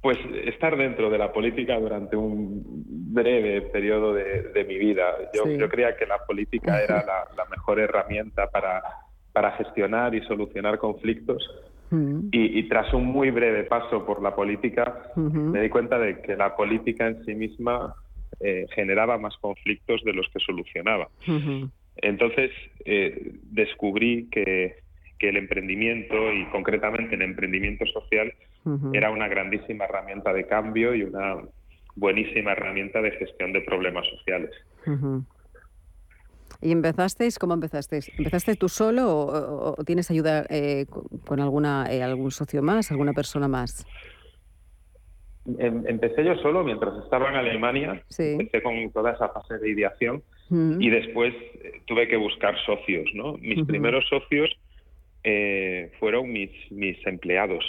pues 0.00 0.18
estar 0.44 0.76
dentro 0.76 1.10
de 1.10 1.18
la 1.18 1.32
política 1.32 1.78
durante 1.78 2.16
un 2.16 2.60
breve 3.14 3.62
periodo 3.70 4.14
de, 4.14 4.50
de 4.52 4.64
mi 4.64 4.78
vida. 4.78 5.30
Yo, 5.32 5.44
sí. 5.44 5.56
yo, 5.58 5.68
creía 5.68 5.94
que 5.96 6.06
la 6.06 6.18
política 6.26 6.82
era 6.82 7.04
la, 7.06 7.24
la 7.36 7.44
mejor 7.44 7.78
herramienta 7.78 8.48
para, 8.48 8.82
para 9.32 9.52
gestionar 9.52 10.12
y 10.16 10.22
solucionar 10.22 10.78
conflictos 10.78 11.48
y, 11.92 12.58
y, 12.58 12.68
tras 12.68 12.92
un 12.94 13.04
muy 13.04 13.30
breve 13.30 13.64
paso 13.64 14.06
por 14.06 14.22
la 14.22 14.34
política, 14.34 15.10
me 15.16 15.60
di 15.60 15.68
cuenta 15.68 15.98
de 15.98 16.22
que 16.22 16.36
la 16.36 16.56
política 16.56 17.06
en 17.06 17.22
sí 17.24 17.34
misma 17.34 17.94
eh, 18.40 18.66
generaba 18.74 19.18
más 19.18 19.36
conflictos 19.38 20.02
de 20.02 20.14
los 20.14 20.26
que 20.30 20.40
solucionaba. 20.40 21.08
Entonces 21.96 22.50
eh, 22.86 23.34
descubrí 23.42 24.28
que, 24.30 24.76
que, 25.18 25.28
el 25.28 25.36
emprendimiento, 25.36 26.32
y 26.32 26.46
concretamente 26.46 27.14
el 27.14 27.22
emprendimiento 27.22 27.84
social, 27.86 28.32
era 28.92 29.10
una 29.10 29.28
grandísima 29.28 29.84
herramienta 29.84 30.32
de 30.32 30.46
cambio 30.46 30.94
y 30.94 31.02
una 31.02 31.36
buenísima 31.96 32.52
herramienta 32.52 33.02
de 33.02 33.10
gestión 33.10 33.52
de 33.52 33.60
problemas 33.60 34.06
sociales. 34.06 34.50
¿Y 36.62 36.70
empezasteis? 36.70 37.38
¿Cómo 37.38 37.54
empezasteis? 37.54 38.10
¿Empezaste 38.16 38.54
tú 38.54 38.68
solo 38.68 39.10
o, 39.10 39.74
o 39.78 39.84
tienes 39.84 40.10
ayuda 40.10 40.46
eh, 40.48 40.86
con 41.26 41.40
alguna 41.40 41.86
eh, 41.90 42.02
algún 42.02 42.30
socio 42.30 42.62
más, 42.62 42.90
alguna 42.92 43.12
persona 43.12 43.48
más? 43.48 43.84
Em, 45.58 45.84
empecé 45.88 46.24
yo 46.24 46.36
solo 46.36 46.62
mientras 46.62 46.94
estaba 47.02 47.28
en 47.30 47.36
Alemania. 47.36 48.02
Sí. 48.08 48.36
Empecé 48.38 48.62
con 48.62 48.92
toda 48.92 49.12
esa 49.12 49.28
fase 49.30 49.58
de 49.58 49.70
ideación 49.70 50.22
uh 50.50 50.54
-huh. 50.54 50.76
y 50.78 50.88
después 50.88 51.34
eh, 51.34 51.82
tuve 51.86 52.06
que 52.06 52.16
buscar 52.16 52.54
socios. 52.64 53.10
¿no? 53.14 53.34
Mis 53.38 53.58
uh 53.58 53.62
-huh. 53.62 53.66
primeros 53.66 54.08
socios 54.08 54.50
eh, 55.24 55.90
fueron 55.98 56.30
mis, 56.32 56.50
mis 56.70 56.96
empleados. 57.06 57.64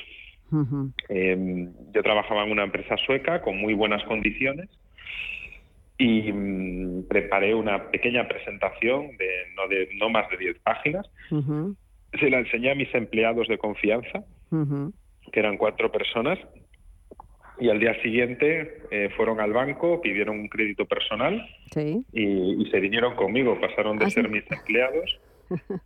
Uh 0.51 0.57
-huh. 0.57 0.93
eh, 1.09 1.67
yo 1.93 2.03
trabajaba 2.03 2.43
en 2.43 2.51
una 2.51 2.63
empresa 2.63 2.95
sueca 2.97 3.41
con 3.41 3.57
muy 3.57 3.73
buenas 3.73 4.03
condiciones 4.03 4.69
y 5.97 6.31
mmm, 6.31 7.07
preparé 7.07 7.53
una 7.53 7.89
pequeña 7.91 8.27
presentación 8.27 9.15
de 9.17 9.29
no, 9.55 9.67
de, 9.67 9.89
no 9.95 10.09
más 10.09 10.29
de 10.29 10.37
10 10.37 10.59
páginas. 10.59 11.09
Uh 11.31 11.37
-huh. 11.37 11.75
Se 12.19 12.29
la 12.29 12.39
enseñé 12.39 12.71
a 12.71 12.75
mis 12.75 12.93
empleados 12.93 13.47
de 13.47 13.57
confianza, 13.57 14.19
uh 14.51 14.55
-huh. 14.55 14.93
que 15.31 15.39
eran 15.39 15.57
cuatro 15.57 15.91
personas, 15.91 16.39
y 17.59 17.69
al 17.69 17.79
día 17.79 17.93
siguiente 18.01 18.81
eh, 18.91 19.09
fueron 19.15 19.39
al 19.39 19.53
banco, 19.53 20.01
pidieron 20.01 20.39
un 20.39 20.47
crédito 20.47 20.85
personal 20.85 21.45
sí. 21.71 22.03
y, 22.11 22.63
y, 22.63 22.69
se 22.71 22.79
vinieron 22.79 23.15
conmigo, 23.15 23.59
pasaron 23.59 23.97
de 23.99 24.05
¿Ah, 24.05 24.09
ser 24.09 24.25
sí? 24.25 24.31
mis 24.31 24.51
empleados 24.51 25.19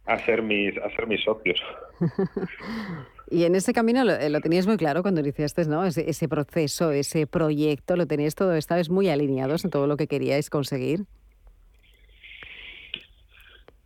a 0.06 0.18
ser 0.20 0.42
mis, 0.42 0.78
a 0.78 0.90
ser 0.92 1.08
mis 1.08 1.24
socios. 1.24 1.62
Y 3.30 3.44
en 3.44 3.56
ese 3.56 3.74
camino 3.74 4.04
lo, 4.04 4.14
lo, 4.30 4.42
tenías 4.42 4.68
muy 4.68 4.78
claro 4.78 5.02
cuando 5.02 5.22
iniciaste, 5.22 5.66
¿no? 5.66 5.86
Ese, 5.86 6.10
ese, 6.10 6.30
proceso, 6.30 6.92
ese 6.92 7.28
proyecto, 7.28 7.96
lo 7.96 8.08
tenías 8.08 8.36
todo, 8.36 8.54
estabas 8.56 8.90
muy 8.90 9.10
alineados 9.10 9.66
en 9.66 9.72
todo 9.72 9.86
lo 9.86 9.98
que 9.98 10.08
queríais 10.08 10.50
conseguir. 10.50 11.02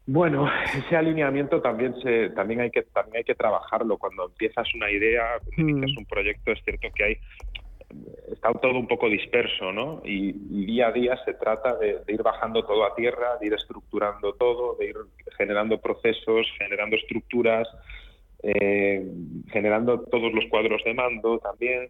Bueno, 0.05 0.47
ese 0.75 0.95
alineamiento 0.95 1.61
también 1.61 1.95
se, 2.01 2.29
también 2.31 2.61
hay 2.61 2.71
que 2.71 2.83
también 2.83 3.17
hay 3.17 3.23
que 3.23 3.35
trabajarlo. 3.35 3.97
Cuando 3.97 4.25
empiezas 4.25 4.67
una 4.75 4.91
idea, 4.91 5.39
cuando 5.39 5.63
mm. 5.63 5.69
inicias 5.69 5.97
un 5.97 6.05
proyecto, 6.05 6.51
es 6.51 6.63
cierto 6.63 6.87
que 6.93 7.03
hay 7.03 7.17
está 8.31 8.53
todo 8.53 8.77
un 8.79 8.87
poco 8.87 9.09
disperso, 9.09 9.71
¿no? 9.71 10.01
Y, 10.05 10.29
y 10.29 10.65
día 10.65 10.87
a 10.87 10.91
día 10.91 11.17
se 11.25 11.33
trata 11.33 11.75
de, 11.75 11.99
de, 12.05 12.13
ir 12.13 12.23
bajando 12.23 12.63
todo 12.63 12.85
a 12.85 12.95
tierra, 12.95 13.37
de 13.39 13.47
ir 13.47 13.53
estructurando 13.53 14.33
todo, 14.33 14.75
de 14.75 14.87
ir 14.87 14.95
generando 15.37 15.79
procesos, 15.79 16.47
generando 16.57 16.95
estructuras, 16.95 17.67
eh, 18.43 19.05
generando 19.51 20.01
todos 20.01 20.33
los 20.33 20.45
cuadros 20.45 20.83
de 20.83 20.93
mando 20.93 21.39
también. 21.39 21.89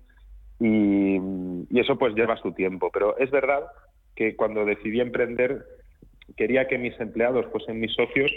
Y, 0.60 1.18
y, 1.70 1.80
eso 1.80 1.97
pues 1.97 2.14
lleva 2.14 2.38
su 2.38 2.52
tiempo. 2.54 2.89
Pero 2.93 3.18
es 3.18 3.32
verdad 3.32 3.64
que 4.16 4.36
cuando 4.36 4.66
decidí 4.66 5.02
emprender 5.02 5.66
quería 6.38 6.68
que 6.68 6.78
mis 6.78 6.97
empleados 6.99 7.45
fuesen 7.52 7.80
mis 7.80 7.93
socios 7.93 8.32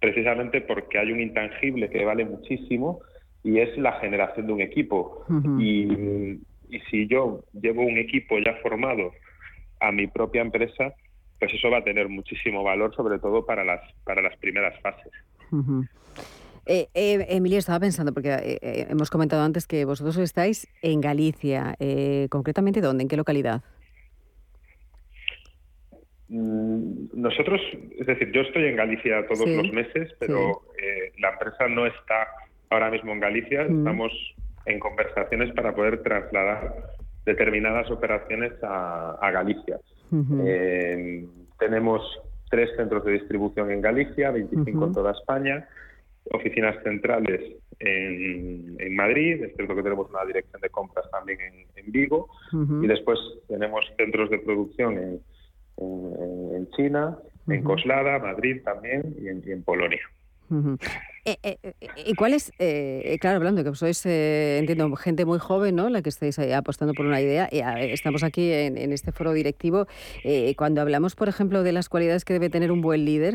precisamente 0.00 0.60
porque 0.60 0.98
hay 0.98 1.12
un 1.12 1.20
intangible 1.20 1.90
que 1.90 2.04
vale 2.04 2.24
muchísimo 2.24 3.00
y 3.42 3.58
es 3.58 3.76
la 3.78 3.92
generación 4.00 4.46
de 4.46 4.52
un 4.52 4.60
equipo. 4.60 5.24
Uh 5.28 5.32
-huh. 5.32 5.62
y, 5.62 6.40
y 6.76 6.80
si 6.90 7.06
yo 7.06 7.44
llevo 7.52 7.82
un 7.82 7.98
equipo 7.98 8.38
ya 8.38 8.54
formado 8.62 9.12
a 9.80 9.92
mi 9.92 10.06
propia 10.06 10.42
empresa, 10.42 10.94
pues 11.38 11.54
eso 11.54 11.70
va 11.70 11.78
a 11.78 11.84
tener 11.84 12.08
muchísimo 12.08 12.62
valor, 12.62 12.94
sobre 12.94 13.18
todo 13.18 13.44
para 13.44 13.64
las, 13.64 13.80
para 14.04 14.22
las 14.22 14.36
primeras 14.38 14.78
fases. 14.80 15.12
Uh 15.50 15.56
-huh. 15.56 15.88
Eh, 16.66 16.88
eh, 16.94 17.26
Emilio, 17.30 17.58
estaba 17.58 17.80
pensando, 17.80 18.12
porque 18.12 18.30
eh, 18.30 18.58
eh, 18.62 18.86
hemos 18.90 19.10
comentado 19.10 19.42
antes 19.42 19.66
que 19.66 19.84
vosotros 19.84 20.16
estáis 20.18 20.68
en 20.82 21.00
Galicia. 21.00 21.74
Eh, 21.78 22.28
¿Concretamente 22.30 22.80
dónde? 22.80 23.02
¿En 23.02 23.08
qué 23.08 23.16
localidad? 23.16 23.62
Mm, 26.28 27.08
nosotros, 27.14 27.60
es 27.98 28.06
decir, 28.06 28.30
yo 28.32 28.42
estoy 28.42 28.66
en 28.66 28.76
Galicia 28.76 29.26
todos 29.26 29.44
sí, 29.44 29.56
los 29.56 29.72
meses, 29.72 30.14
pero 30.18 30.62
sí. 30.76 30.84
Eh, 30.84 31.12
la 31.18 31.30
empresa 31.30 31.68
no 31.68 31.86
está 31.86 32.28
ahora 32.70 32.90
mismo 32.90 33.12
en 33.12 33.20
Galicia. 33.20 33.64
Mm. 33.64 33.78
Estamos 33.78 34.12
en 34.66 34.78
conversaciones 34.78 35.52
para 35.54 35.74
poder 35.74 36.02
trasladar 36.02 36.94
determinadas 37.24 37.90
operaciones 37.90 38.52
a, 38.62 39.12
a 39.20 39.30
Galicia. 39.30 39.78
Uh 40.12 40.16
-huh. 40.16 41.28
tenemos 41.58 42.02
tres 42.50 42.68
centros 42.76 43.04
de 43.04 43.12
distribución 43.12 43.70
en 43.70 43.80
Galicia, 43.80 44.30
25 44.32 44.70
uh 44.70 44.82
-huh. 44.82 44.86
en 44.88 44.92
toda 44.92 45.12
España, 45.12 45.68
oficinas 46.32 46.82
centrales 46.82 47.40
en, 47.78 48.76
en, 48.78 48.96
Madrid, 48.96 49.42
es 49.42 49.56
cierto 49.56 49.74
que 49.74 49.82
tenemos 49.82 50.10
una 50.10 50.24
dirección 50.24 50.60
de 50.60 50.68
compras 50.68 51.10
también 51.10 51.40
en, 51.40 51.54
en 51.76 51.92
Vigo, 51.92 52.28
uh 52.52 52.56
-huh. 52.56 52.84
y 52.84 52.86
después 52.86 53.18
tenemos 53.48 53.84
centros 53.96 54.28
de 54.30 54.38
producción 54.38 54.98
en, 54.98 55.20
en 56.56 56.70
China, 56.72 57.18
en 57.48 57.64
Coslada, 57.64 58.18
Madrid 58.18 58.62
también 58.64 59.16
y 59.18 59.28
en, 59.28 59.42
y 59.46 59.50
en 59.52 59.62
Polonia. 59.64 60.00
Uh 60.50 60.54
-huh. 60.54 60.78
Eh, 61.24 61.36
eh, 61.42 61.58
eh, 61.62 61.88
¿Y 62.06 62.14
cuál 62.14 62.32
es, 62.32 62.50
eh, 62.58 63.18
claro, 63.20 63.36
hablando 63.36 63.62
que 63.62 63.74
sois, 63.74 64.06
entiendo, 64.06 64.94
gente 64.96 65.26
muy 65.26 65.38
joven, 65.38 65.76
¿no? 65.76 65.90
La 65.90 66.00
que 66.00 66.08
estáis 66.08 66.38
ahí 66.38 66.52
apostando 66.52 66.94
por 66.94 67.04
una 67.04 67.20
idea. 67.20 67.44
Estamos 67.46 68.22
aquí 68.24 68.50
en, 68.50 68.78
en, 68.78 68.92
este 68.92 69.12
foro 69.12 69.32
directivo. 69.32 69.86
Cuando 70.56 70.80
hablamos, 70.80 71.14
por 71.16 71.28
ejemplo, 71.28 71.62
de 71.62 71.72
las 71.72 71.88
cualidades 71.88 72.24
que 72.24 72.32
debe 72.32 72.48
tener 72.48 72.72
un 72.72 72.80
buen 72.80 73.04
líder, 73.04 73.34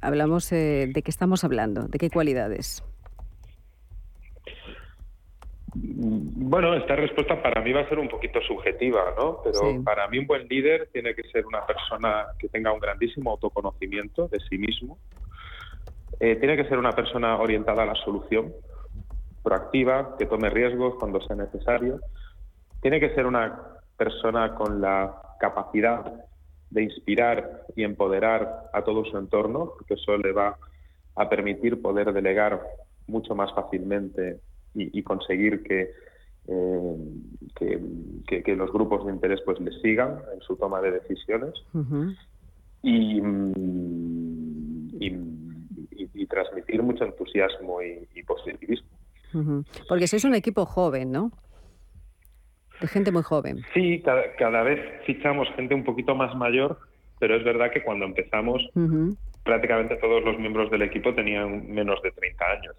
hablamos 0.00 0.48
de 0.50 1.02
qué 1.04 1.10
estamos 1.10 1.44
hablando, 1.44 1.86
de 1.88 1.98
qué 1.98 2.08
cualidades. 2.08 2.82
Bueno, 5.78 6.74
esta 6.74 6.96
respuesta 6.96 7.42
para 7.42 7.60
mí 7.60 7.72
va 7.72 7.82
a 7.82 7.88
ser 7.88 7.98
un 7.98 8.08
poquito 8.08 8.40
subjetiva, 8.40 9.14
¿no? 9.18 9.40
Pero 9.44 9.58
sí. 9.58 9.78
para 9.84 10.08
mí 10.08 10.18
un 10.18 10.26
buen 10.26 10.48
líder 10.48 10.88
tiene 10.90 11.14
que 11.14 11.22
ser 11.24 11.44
una 11.44 11.66
persona 11.66 12.28
que 12.38 12.48
tenga 12.48 12.72
un 12.72 12.80
grandísimo 12.80 13.32
autoconocimiento 13.32 14.28
de 14.28 14.40
sí 14.48 14.56
mismo, 14.56 14.98
Eh, 16.20 16.36
tiene 16.36 16.56
que 16.56 16.68
ser 16.68 16.78
una 16.78 16.92
persona 16.92 17.36
orientada 17.38 17.82
a 17.82 17.86
la 17.86 17.94
solución, 17.94 18.52
proactiva, 19.42 20.16
que 20.18 20.26
tome 20.26 20.50
riesgos 20.50 20.94
cuando 20.98 21.20
sea 21.20 21.36
necesario. 21.36 22.00
Tiene 22.80 22.98
que 23.00 23.14
ser 23.14 23.26
una 23.26 23.60
persona 23.96 24.54
con 24.54 24.80
la 24.80 25.14
capacidad 25.38 26.24
de 26.70 26.82
inspirar 26.82 27.62
y 27.76 27.84
empoderar 27.84 28.70
a 28.72 28.82
todo 28.82 29.04
su 29.04 29.16
entorno, 29.16 29.72
porque 29.76 29.94
eso 29.94 30.16
le 30.16 30.32
va 30.32 30.56
a 31.14 31.28
permitir 31.28 31.80
poder 31.80 32.12
delegar 32.12 32.60
mucho 33.06 33.34
más 33.34 33.52
fácilmente 33.54 34.40
y, 34.74 35.02
conseguir 35.02 35.62
eh, 35.70 36.96
que, 37.54 38.42
que, 38.42 38.56
los 38.56 38.70
grupos 38.72 39.06
de 39.06 39.12
interés 39.12 39.40
pues 39.44 39.58
le 39.60 39.70
sigan 39.80 40.20
en 40.34 40.40
su 40.40 40.56
toma 40.56 40.82
de 40.82 40.90
decisiones 40.90 41.54
y, 42.82 43.18
y, 45.00 45.10
transmitir 46.28 46.82
mucho 46.82 47.04
entusiasmo 47.04 47.82
y, 47.82 48.22
positivismo. 48.22 48.88
Porque 49.88 50.06
sois 50.06 50.24
un 50.24 50.34
equipo 50.34 50.64
joven, 50.64 51.12
¿no? 51.12 51.30
De 52.80 52.88
gente 52.88 53.12
muy 53.12 53.22
joven. 53.22 53.62
Sí, 53.74 54.02
cada, 54.02 54.62
vez 54.62 54.80
fichamos 55.04 55.48
gente 55.56 55.74
un 55.74 55.84
poquito 55.84 56.14
más 56.14 56.34
mayor, 56.34 56.78
pero 57.18 57.36
es 57.36 57.44
verdad 57.44 57.70
que 57.70 57.82
cuando 57.82 58.04
empezamos 58.04 58.62
prácticamente 59.46 59.96
todos 59.96 60.22
los 60.24 60.38
miembros 60.38 60.70
del 60.70 60.82
equipo 60.82 61.14
tenían 61.14 61.70
menos 61.70 62.02
de 62.02 62.10
30 62.10 62.44
años. 62.44 62.76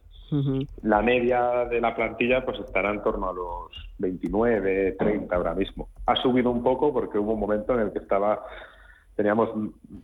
La 0.83 1.01
media 1.01 1.65
de 1.65 1.79
la 1.79 1.95
plantilla 1.95 2.43
pues 2.43 2.59
estará 2.59 2.91
en 2.91 3.01
torno 3.01 3.29
a 3.29 3.33
los 3.33 3.71
29, 3.99 4.97
30 4.99 5.35
ahora 5.35 5.55
mismo. 5.55 5.87
Ha 6.05 6.15
subido 6.17 6.51
un 6.51 6.61
poco 6.61 6.93
porque 6.93 7.17
hubo 7.17 7.33
un 7.33 7.39
momento 7.39 7.73
en 7.73 7.87
el 7.87 7.93
que 7.93 7.99
estaba 7.99 8.43
teníamos 9.17 9.49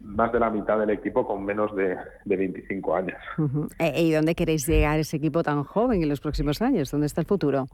más 0.02 0.34
de 0.34 0.40
la 0.40 0.50
mitad 0.50 0.78
del 0.80 0.90
equipo 0.90 1.26
con 1.26 1.46
menos 1.46 1.74
de, 1.76 1.96
25 2.26 2.96
años. 2.96 3.18
Eh, 3.80 4.02
¿Y 4.02 4.12
dónde 4.12 4.34
queréis 4.34 4.68
llegar 4.68 5.00
ese 5.00 5.18
equipo 5.18 5.44
tan 5.44 5.64
joven 5.64 6.02
en 6.02 6.10
los 6.10 6.20
próximos 6.20 6.62
años? 6.62 6.92
¿Dónde 6.92 7.06
está 7.06 7.22
el 7.22 7.28
futuro? 7.28 7.68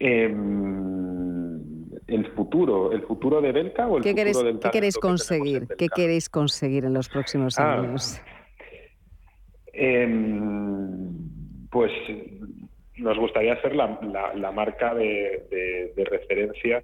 Em, 0.00 1.86
el 2.08 2.26
futuro, 2.34 2.92
el 2.92 3.02
futuro 3.02 3.40
de 3.40 3.52
Belka 3.52 3.86
o 3.86 3.98
el 3.98 4.02
¿Qué 4.02 4.10
futuro 4.10 4.24
queréis, 4.24 4.42
del 4.42 4.58
¿Qué 4.58 4.70
queréis 4.70 4.98
conseguir? 4.98 5.68
¿Qué 5.78 5.88
queréis 5.88 6.28
conseguir 6.28 6.84
en 6.84 6.92
los 6.92 7.08
próximos 7.08 7.58
ah. 7.58 7.74
años? 7.74 8.20
Em, 9.72 11.12
pues 11.70 11.92
nos 12.96 13.16
gustaría 13.18 13.60
ser 13.60 13.76
la, 13.76 13.86
marca 14.52 14.92
de, 14.94 15.92
referencia 16.10 16.82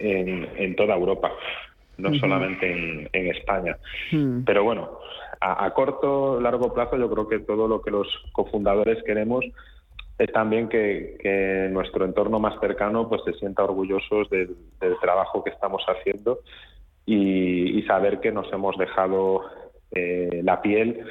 en, 0.00 0.74
toda 0.76 0.96
Europa, 0.96 1.30
no 1.98 2.14
solamente 2.14 3.08
en, 3.12 3.26
España. 3.28 3.76
Hmm. 4.10 4.42
Pero 4.44 4.64
bueno, 4.64 4.98
a, 5.40 5.64
a 5.64 5.70
corto, 5.72 6.40
largo 6.40 6.72
plazo 6.72 6.96
yo 6.96 7.10
creo 7.10 7.28
que 7.28 7.38
todo 7.40 7.68
lo 7.68 7.82
que 7.82 7.90
los 7.90 8.08
cofundadores 8.32 9.02
queremos 9.04 9.44
es 10.20 10.30
también 10.32 10.68
que, 10.68 11.68
nuestro 11.72 12.04
entorno 12.04 12.38
más 12.38 12.60
cercano 12.60 13.08
pues 13.08 13.22
se 13.24 13.32
sienta 13.34 13.64
orgullosos 13.64 14.28
del, 14.28 14.54
trabajo 15.00 15.42
que 15.42 15.50
estamos 15.50 15.82
haciendo 15.88 16.40
y, 17.06 17.82
saber 17.86 18.20
que 18.20 18.30
nos 18.30 18.52
hemos 18.52 18.76
dejado 18.76 19.40
eh, 19.92 20.42
la 20.44 20.60
piel 20.60 21.06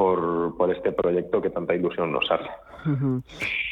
por, 0.00 0.70
este 0.74 0.92
proyecto 0.92 1.42
que 1.42 1.50
tanta 1.50 1.74
ilusión 1.74 2.10
nos 2.10 2.24
hace. 2.30 2.48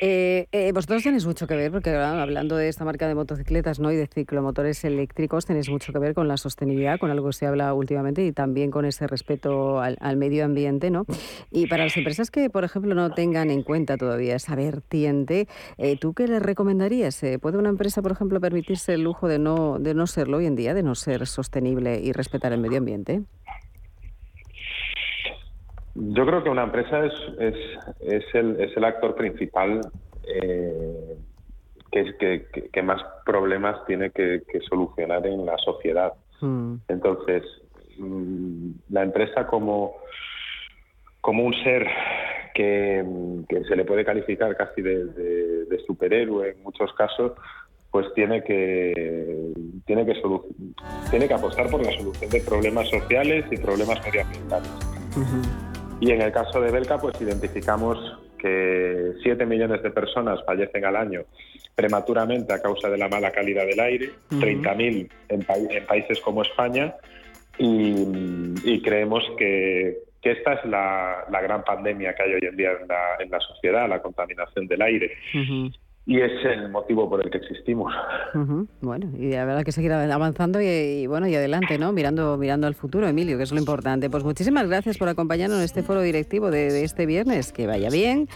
Eh, 0.03 0.47
eh, 0.53 0.73
vosotros 0.73 1.03
tenéis 1.03 1.25
mucho 1.25 1.47
que 1.47 1.57
ver, 1.57 1.73
porque 1.73 1.95
hablando 1.95 2.57
de 2.57 2.69
esta 2.69 2.85
marca 2.85 3.09
de 3.09 3.15
motocicletas 3.15 3.81
¿no? 3.81 3.91
y 3.91 3.97
de 3.97 4.07
ciclomotores 4.07 4.85
eléctricos, 4.85 5.47
tenéis 5.47 5.71
mucho 5.71 5.91
que 5.91 5.99
ver 5.99 6.13
con 6.13 6.29
la 6.29 6.37
sostenibilidad, 6.37 6.99
con 6.99 7.11
algo 7.11 7.29
que 7.29 7.33
se 7.33 7.47
habla 7.47 7.73
últimamente, 7.73 8.27
y 8.27 8.33
también 8.33 8.71
con 8.71 8.85
ese 8.85 9.07
respeto 9.07 9.81
al, 9.81 10.17
medio 10.19 10.45
ambiente. 10.45 10.91
¿no? 10.91 11.07
Y 11.51 11.67
para 11.67 11.85
las 11.85 11.97
empresas 11.97 12.31
que, 12.31 12.51
por 12.51 12.65
ejemplo, 12.65 12.95
no 12.95 13.11
tengan 13.15 13.51
en 13.51 13.63
cuenta 13.63 13.97
todavía 13.97 14.37
esa 14.37 14.55
vertiente, 14.55 15.49
eh, 15.79 15.97
¿tú 15.99 16.13
qué 16.13 16.29
les 16.29 16.43
recomendarías? 16.43 17.25
¿Puede 17.41 17.57
una 17.57 17.71
empresa, 17.71 18.03
por 18.03 18.13
ejemplo, 18.13 18.39
permitirse 18.39 18.93
el 18.93 19.03
lujo 19.03 19.29
de 19.29 19.39
no, 19.39 19.79
de 19.79 19.95
no 19.95 20.07
serlo 20.07 20.37
hoy 20.39 20.47
en 20.47 20.57
día, 20.57 20.75
de 20.75 20.83
no 20.83 20.95
ser 20.95 21.27
sostenible 21.27 22.01
y 22.01 22.13
respetar 22.13 22.53
el 22.53 22.61
medio 22.61 22.79
ambiente? 22.79 23.23
Yo 26.01 26.25
creo 26.27 26.45
que 26.45 26.51
una 26.51 26.63
empresa 26.63 27.05
es, 27.05 27.13
es, 27.41 27.55
es, 28.01 28.35
el, 28.35 28.61
es 28.61 28.77
el 28.77 28.85
actor 28.85 29.17
principal 29.17 29.81
eh, 30.25 31.17
que, 31.91 32.15
que, 32.17 32.69
que, 32.73 32.83
más 32.83 33.03
problemas 33.25 33.85
tiene 33.87 34.11
que, 34.11 34.43
solucionar 34.69 35.27
en 35.27 35.45
la 35.45 35.57
sociedad. 35.59 36.13
Hmm. 36.41 36.77
Entonces, 36.87 37.43
mm, 37.99 38.71
la 38.91 39.03
empresa 39.03 39.47
como, 39.49 39.97
como 41.21 41.45
un 41.45 41.55
ser 41.65 41.89
que, 42.55 43.05
se 43.67 43.77
le 43.77 43.85
puede 43.85 44.05
calificar 44.05 44.57
casi 44.57 44.83
de, 44.83 45.05
de, 45.05 45.79
superhéroe 45.87 46.51
en 46.51 46.63
muchos 46.63 46.93
casos, 46.93 47.33
pues 47.91 48.07
tiene 48.15 48.45
que 48.45 49.53
tiene 49.87 50.05
que 50.05 50.21
tiene 51.11 51.27
que 51.27 51.35
apostar 51.35 51.71
por 51.71 51.83
la 51.85 51.91
solución 51.93 52.31
de 52.31 52.41
problemas 52.43 52.89
sociales 52.89 53.47
y 53.51 53.57
problemas 53.57 54.05
medioambientales. 54.05 54.71
Y 56.01 56.13
en 56.13 56.23
el 56.23 56.33
caso 56.33 56.61
de 56.61 56.71
Belka, 56.71 56.99
pues 56.99 57.21
identificamos 57.21 57.99
que 58.39 59.13
7 59.23 59.47
millones 59.47 59.83
de 59.83 59.91
personas 59.91 60.41
fallecen 60.45 60.85
al 60.85 60.97
año 60.97 61.25
prematuramente 61.75 62.53
a 62.53 62.61
causa 62.61 62.89
de 62.89 62.99
la 62.99 63.09
mala 63.09 63.31
calidad 63.31 63.65
del 63.65 63.79
aire, 63.79 64.11
30.000 64.31 65.09
en, 65.29 65.47
en, 65.71 65.87
países 65.87 66.21
como 66.21 66.43
España, 66.43 66.95
y, 67.59 68.81
creemos 68.83 69.25
que, 69.37 69.99
esta 70.23 70.55
es 70.55 70.65
la, 70.67 71.25
gran 71.43 71.65
pandemia 71.65 72.15
que 72.15 72.23
hay 72.23 72.35
hoy 72.35 72.41
en 72.43 72.57
día 72.57 72.71
en 73.19 73.31
la, 73.31 73.41
sociedad, 73.41 73.89
la 73.89 74.03
contaminación 74.03 74.67
del 74.67 74.83
aire 74.83 75.17
y 76.09 76.23
es 76.23 76.33
el 76.43 76.71
motivo 76.71 77.07
por 77.07 77.23
el 77.23 77.31
que 77.31 77.37
existimos. 77.37 77.93
Bueno, 78.81 79.11
y 79.19 79.31
la 79.31 79.45
verdad 79.45 79.63
que 79.63 79.73
seguir 79.73 79.93
avanzando 79.93 80.59
y, 80.59 81.07
bueno 81.07 81.29
y 81.29 81.35
adelante, 81.35 81.77
¿no? 81.77 81.93
Mirando 81.93 82.39
mirando 82.39 82.67
al 82.67 82.75
futuro, 82.75 83.07
Emilio, 83.07 83.37
que 83.37 83.43
es 83.43 83.53
lo 83.53 83.59
importante. 83.59 84.09
Pues 84.09 84.25
muchísimas 84.25 84.67
gracias 84.67 84.97
por 84.97 85.11
acompañarnos 85.11 85.59
en 85.59 85.65
este 85.65 85.83
foro 85.83 86.01
directivo 86.01 86.51
de, 86.51 86.83
este 86.83 87.05
viernes. 87.05 87.53
Que 87.53 87.67
vaya 87.67 87.91
bien. 87.91 88.27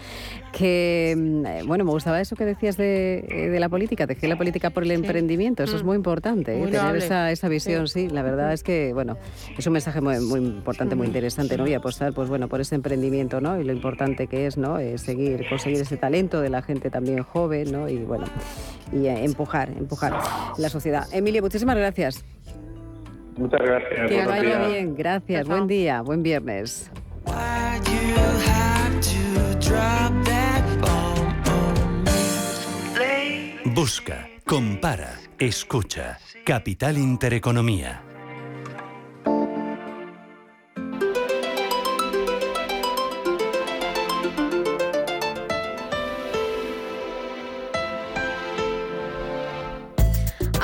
Que 0.53 1.15
mm, 1.17 1.47
eh, 1.47 1.63
bueno, 1.65 1.85
me 1.85 1.93
gustaba 1.93 2.21
eso 2.21 2.37
que 2.37 2.45
decías 2.45 2.77
de, 2.77 3.25
eh, 3.27 3.49
de 3.49 3.59
la 3.59 3.71
política, 3.71 4.07
de 4.07 4.17
que 4.17 4.29
la 4.29 4.37
política 4.37 4.69
por 4.69 4.83
el 4.83 4.91
emprendimiento. 4.91 5.63
Eso 5.63 5.77
es 5.77 5.83
mm. 5.83 5.87
muy 5.87 5.97
importante, 5.97 6.63
¿eh? 6.63 6.67
tener 6.67 6.97
esa, 6.97 7.31
esa 7.31 7.49
visión, 7.49 7.89
sí. 7.89 8.11
La 8.11 8.23
verdad 8.23 8.53
es 8.53 8.63
que 8.63 8.93
bueno, 8.93 9.17
es 9.57 9.67
un 9.67 9.73
mensaje 9.73 10.03
muy, 10.03 10.21
muy 10.21 10.41
importante, 10.41 10.95
muy 10.95 11.07
interesante, 11.07 11.57
¿no? 11.57 11.67
Y 11.67 11.73
apostar, 11.73 12.13
pues 12.13 12.29
bueno, 12.29 12.49
por 12.49 12.61
ese 12.61 12.75
emprendimiento, 12.75 13.41
¿no? 13.41 13.59
Y 13.59 13.65
lo 13.65 13.73
importante 13.73 14.27
que 14.27 14.45
es, 14.45 14.59
¿no? 14.59 14.77
seguir, 14.97 15.49
conseguir 15.49 15.81
ese 15.81 15.97
talento 15.97 16.43
de 16.43 16.51
la 16.51 16.61
gente 16.61 16.91
también 16.91 17.23
joven 17.23 17.62
y 17.63 17.99
bueno, 17.99 18.25
y 18.93 19.07
eh, 19.07 19.25
empujar, 19.25 19.71
empujar 19.71 20.15
la 20.59 20.69
sociedad. 20.69 21.07
Emilio, 21.13 21.43
muchísimas 21.43 21.77
gracias. 21.77 22.25
Muchas 23.37 23.61
gracias. 23.61 24.11
Que 24.11 24.27
vaya 24.27 24.67
bien, 24.67 24.95
gracias. 24.95 25.47
Buen 25.47 25.67
día, 25.67 26.03
buen 26.03 26.23
viernes. 26.23 26.91
Busca, 33.75 34.29
compara, 34.45 35.19
escucha. 35.39 36.19
Capital 36.45 36.99
Intereconomía. 36.99 38.03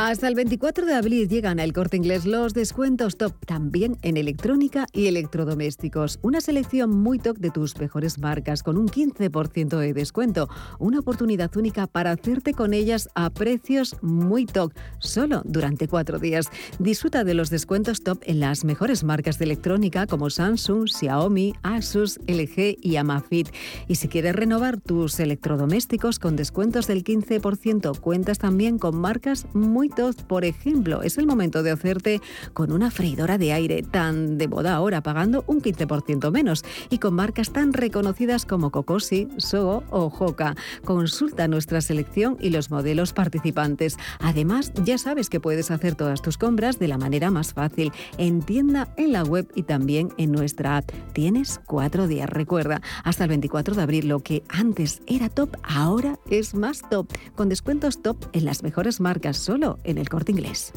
Hasta 0.09 0.27
el 0.27 0.35
24 0.35 0.87
de 0.87 0.95
abril 0.95 1.29
llegan 1.29 1.61
al 1.61 1.75
corte 1.75 1.99
inglés 1.99 2.25
los 2.25 2.55
descuentos 2.55 3.19
top 3.19 3.35
también 3.45 3.99
en 4.01 4.17
electrónica 4.17 4.87
y 4.95 5.07
electrodomésticos. 5.07 6.19
Una 6.23 6.41
selección 6.41 6.89
muy 6.89 7.19
top 7.19 7.37
de 7.37 7.51
tus 7.51 7.77
mejores 7.77 8.19
marcas 8.19 8.63
con 8.63 8.79
un 8.79 8.89
15% 8.89 9.77
de 9.77 9.93
descuento. 9.93 10.49
Una 10.79 11.01
oportunidad 11.01 11.55
única 11.59 11.87
para 11.87 12.13
hacerte 12.13 12.55
con 12.55 12.73
ellas 12.73 13.11
a 13.15 13.29
precios 13.29 13.97
muy 14.01 14.47
top, 14.47 14.73
solo 14.99 15.43
durante 15.45 15.89
cuatro 15.89 16.19
días. 16.19 16.49
Disfruta 16.79 17.23
de 17.23 17.35
los 17.35 17.51
descuentos 17.51 18.03
top 18.03 18.23
en 18.23 18.41
las 18.41 18.65
mejores 18.65 19.05
marcas 19.05 19.39
de 19.39 19.45
electrónica 19.45 20.07
como 20.07 20.31
Samsung, 20.31 20.89
Xiaomi, 20.89 21.53
Asus, 21.63 22.19
LG 22.27 22.79
y 22.81 22.97
Amazfit. 22.97 23.51
Y 23.89 23.97
si 23.97 24.09
quieres 24.09 24.35
renovar 24.35 24.81
tus 24.81 25.21
electrodomésticos 25.21 26.19
con 26.19 26.35
descuentos 26.35 26.87
del 26.87 27.05
15%, 27.05 28.01
cuentas 28.01 28.39
también 28.39 28.79
con 28.79 28.97
marcas 28.97 29.45
muy 29.53 29.91
por 30.28 30.44
ejemplo, 30.44 31.03
es 31.03 31.18
el 31.18 31.26
momento 31.26 31.64
de 31.64 31.72
hacerte 31.72 32.20
con 32.53 32.70
una 32.70 32.90
freidora 32.92 33.36
de 33.36 33.53
aire 33.53 33.82
tan 33.82 34.38
de 34.38 34.46
moda 34.46 34.74
ahora, 34.74 35.03
pagando 35.03 35.42
un 35.49 35.61
15% 35.61 36.30
menos 36.30 36.64
y 36.88 36.99
con 36.99 37.14
marcas 37.14 37.53
tan 37.53 37.72
reconocidas 37.72 38.46
como 38.46 38.70
Cocosi, 38.70 39.26
Soho 39.38 39.82
o 39.90 40.09
Joca. 40.09 40.55
Consulta 40.84 41.49
nuestra 41.49 41.80
selección 41.80 42.36
y 42.40 42.51
los 42.51 42.70
modelos 42.70 43.12
participantes. 43.12 43.96
Además, 44.20 44.72
ya 44.84 44.99
sabes 44.99 45.28
que 45.30 45.40
puedes 45.40 45.72
hacer 45.72 45.96
todas 45.96 46.22
tus 46.22 46.38
compras 46.38 46.78
de 46.78 46.86
la 46.86 46.99
manera 46.99 47.32
más 47.32 47.53
fácil 47.53 47.92
en 48.18 48.42
tienda, 48.42 48.94
en 48.96 49.12
la 49.12 49.24
web 49.24 49.51
y 49.57 49.64
también 49.64 50.11
en 50.16 50.30
nuestra 50.30 50.76
app. 50.76 50.92
Tienes 51.12 51.61
cuatro 51.66 52.07
días, 52.07 52.30
recuerda, 52.30 52.82
hasta 53.03 53.24
el 53.24 53.30
24 53.30 53.74
de 53.74 53.82
abril 53.82 54.09
lo 54.09 54.20
que 54.20 54.44
antes 54.49 55.03
era 55.09 55.28
top, 55.28 55.57
ahora 55.64 56.20
es 56.30 56.55
más 56.55 56.82
top, 56.88 57.09
con 57.34 57.49
descuentos 57.49 58.01
top 58.01 58.16
en 58.32 58.44
las 58.44 58.62
mejores 58.62 59.01
marcas 59.01 59.36
solo 59.36 59.78
en 59.89 59.99
el 59.99 60.09
corte 60.09 60.32
inglés. 60.32 60.72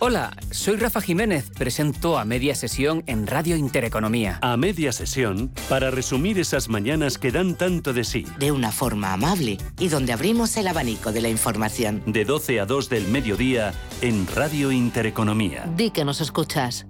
Hola, 0.00 0.36
soy 0.52 0.76
Rafa 0.76 1.00
Jiménez, 1.00 1.50
presento 1.50 2.18
a 2.18 2.24
media 2.24 2.54
sesión 2.54 3.02
en 3.06 3.26
Radio 3.26 3.56
Intereconomía. 3.56 4.38
A 4.42 4.56
media 4.56 4.92
sesión, 4.92 5.52
para 5.68 5.90
resumir 5.90 6.38
esas 6.38 6.68
mañanas 6.68 7.18
que 7.18 7.32
dan 7.32 7.56
tanto 7.56 7.92
de 7.92 8.04
sí. 8.04 8.24
De 8.38 8.52
una 8.52 8.70
forma 8.70 9.12
amable 9.12 9.58
y 9.78 9.88
donde 9.88 10.12
abrimos 10.12 10.56
el 10.56 10.68
abanico 10.68 11.10
de 11.10 11.20
la 11.20 11.28
información. 11.28 12.02
De 12.06 12.24
12 12.24 12.60
a 12.60 12.66
2 12.66 12.88
del 12.88 13.08
mediodía 13.08 13.74
en 14.00 14.28
Radio 14.28 14.70
Intereconomía. 14.70 15.68
Di 15.76 15.90
que 15.90 16.04
nos 16.04 16.20
escuchas. 16.20 16.86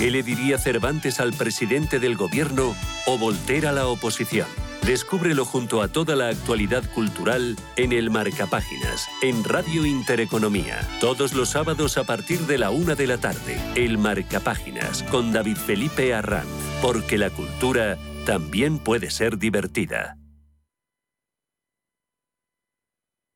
¿Qué 0.00 0.10
le 0.10 0.24
diría 0.24 0.58
Cervantes 0.58 1.20
al 1.20 1.32
presidente 1.32 2.00
del 2.00 2.16
gobierno 2.16 2.74
o 3.06 3.18
Voltaire 3.18 3.68
a 3.68 3.72
la 3.72 3.86
oposición? 3.86 4.48
Descúbrelo 4.86 5.46
junto 5.46 5.80
a 5.80 5.88
toda 5.88 6.14
la 6.14 6.28
actualidad 6.28 6.84
cultural 6.92 7.56
en 7.76 7.94
el 7.94 8.10
Marcapáginas, 8.10 9.08
en 9.22 9.42
Radio 9.42 9.86
Intereconomía. 9.86 10.86
Todos 11.00 11.32
los 11.32 11.48
sábados 11.48 11.96
a 11.96 12.04
partir 12.04 12.40
de 12.40 12.58
la 12.58 12.68
una 12.68 12.94
de 12.94 13.06
la 13.06 13.16
tarde. 13.16 13.58
El 13.76 13.96
Marcapáginas 13.96 15.02
con 15.04 15.32
David 15.32 15.56
Felipe 15.56 16.12
Arranz. 16.12 16.50
Porque 16.82 17.16
la 17.16 17.30
cultura 17.30 17.96
también 18.26 18.78
puede 18.78 19.10
ser 19.10 19.38
divertida. 19.38 20.18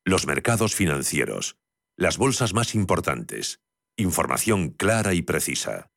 Los 0.05 0.26
mercados 0.26 0.74
financieros. 0.74 1.57
Las 1.96 2.18
bolsas 2.18 2.53
más 2.53 2.74
importantes. 2.74 3.62
Información 3.96 4.68
clara 4.68 5.14
y 5.14 5.22
precisa. 5.22 5.90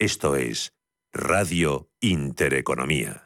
Esto 0.00 0.34
es 0.34 0.74
Radio 1.12 1.92
Intereconomía. 2.00 3.25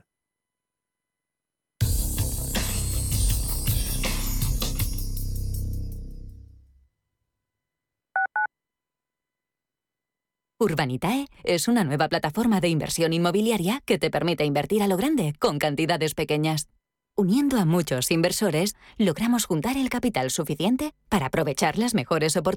Urbanitae 10.62 11.26
es 11.42 11.68
una 11.68 11.84
nueva 11.84 12.10
plataforma 12.10 12.60
de 12.60 12.68
inversión 12.68 13.14
inmobiliaria 13.14 13.80
que 13.86 13.98
te 13.98 14.10
permite 14.10 14.44
invertir 14.44 14.82
a 14.82 14.88
lo 14.88 14.98
grande 14.98 15.32
con 15.38 15.58
cantidades 15.58 16.12
pequeñas. 16.14 16.68
Uniendo 17.16 17.58
a 17.58 17.64
muchos 17.64 18.10
inversores, 18.10 18.76
logramos 18.98 19.46
juntar 19.46 19.78
el 19.78 19.88
capital 19.88 20.30
suficiente 20.30 20.92
para 21.08 21.26
aprovechar 21.26 21.78
las 21.78 21.94
mejores 21.94 22.36
oportunidades 22.36 22.46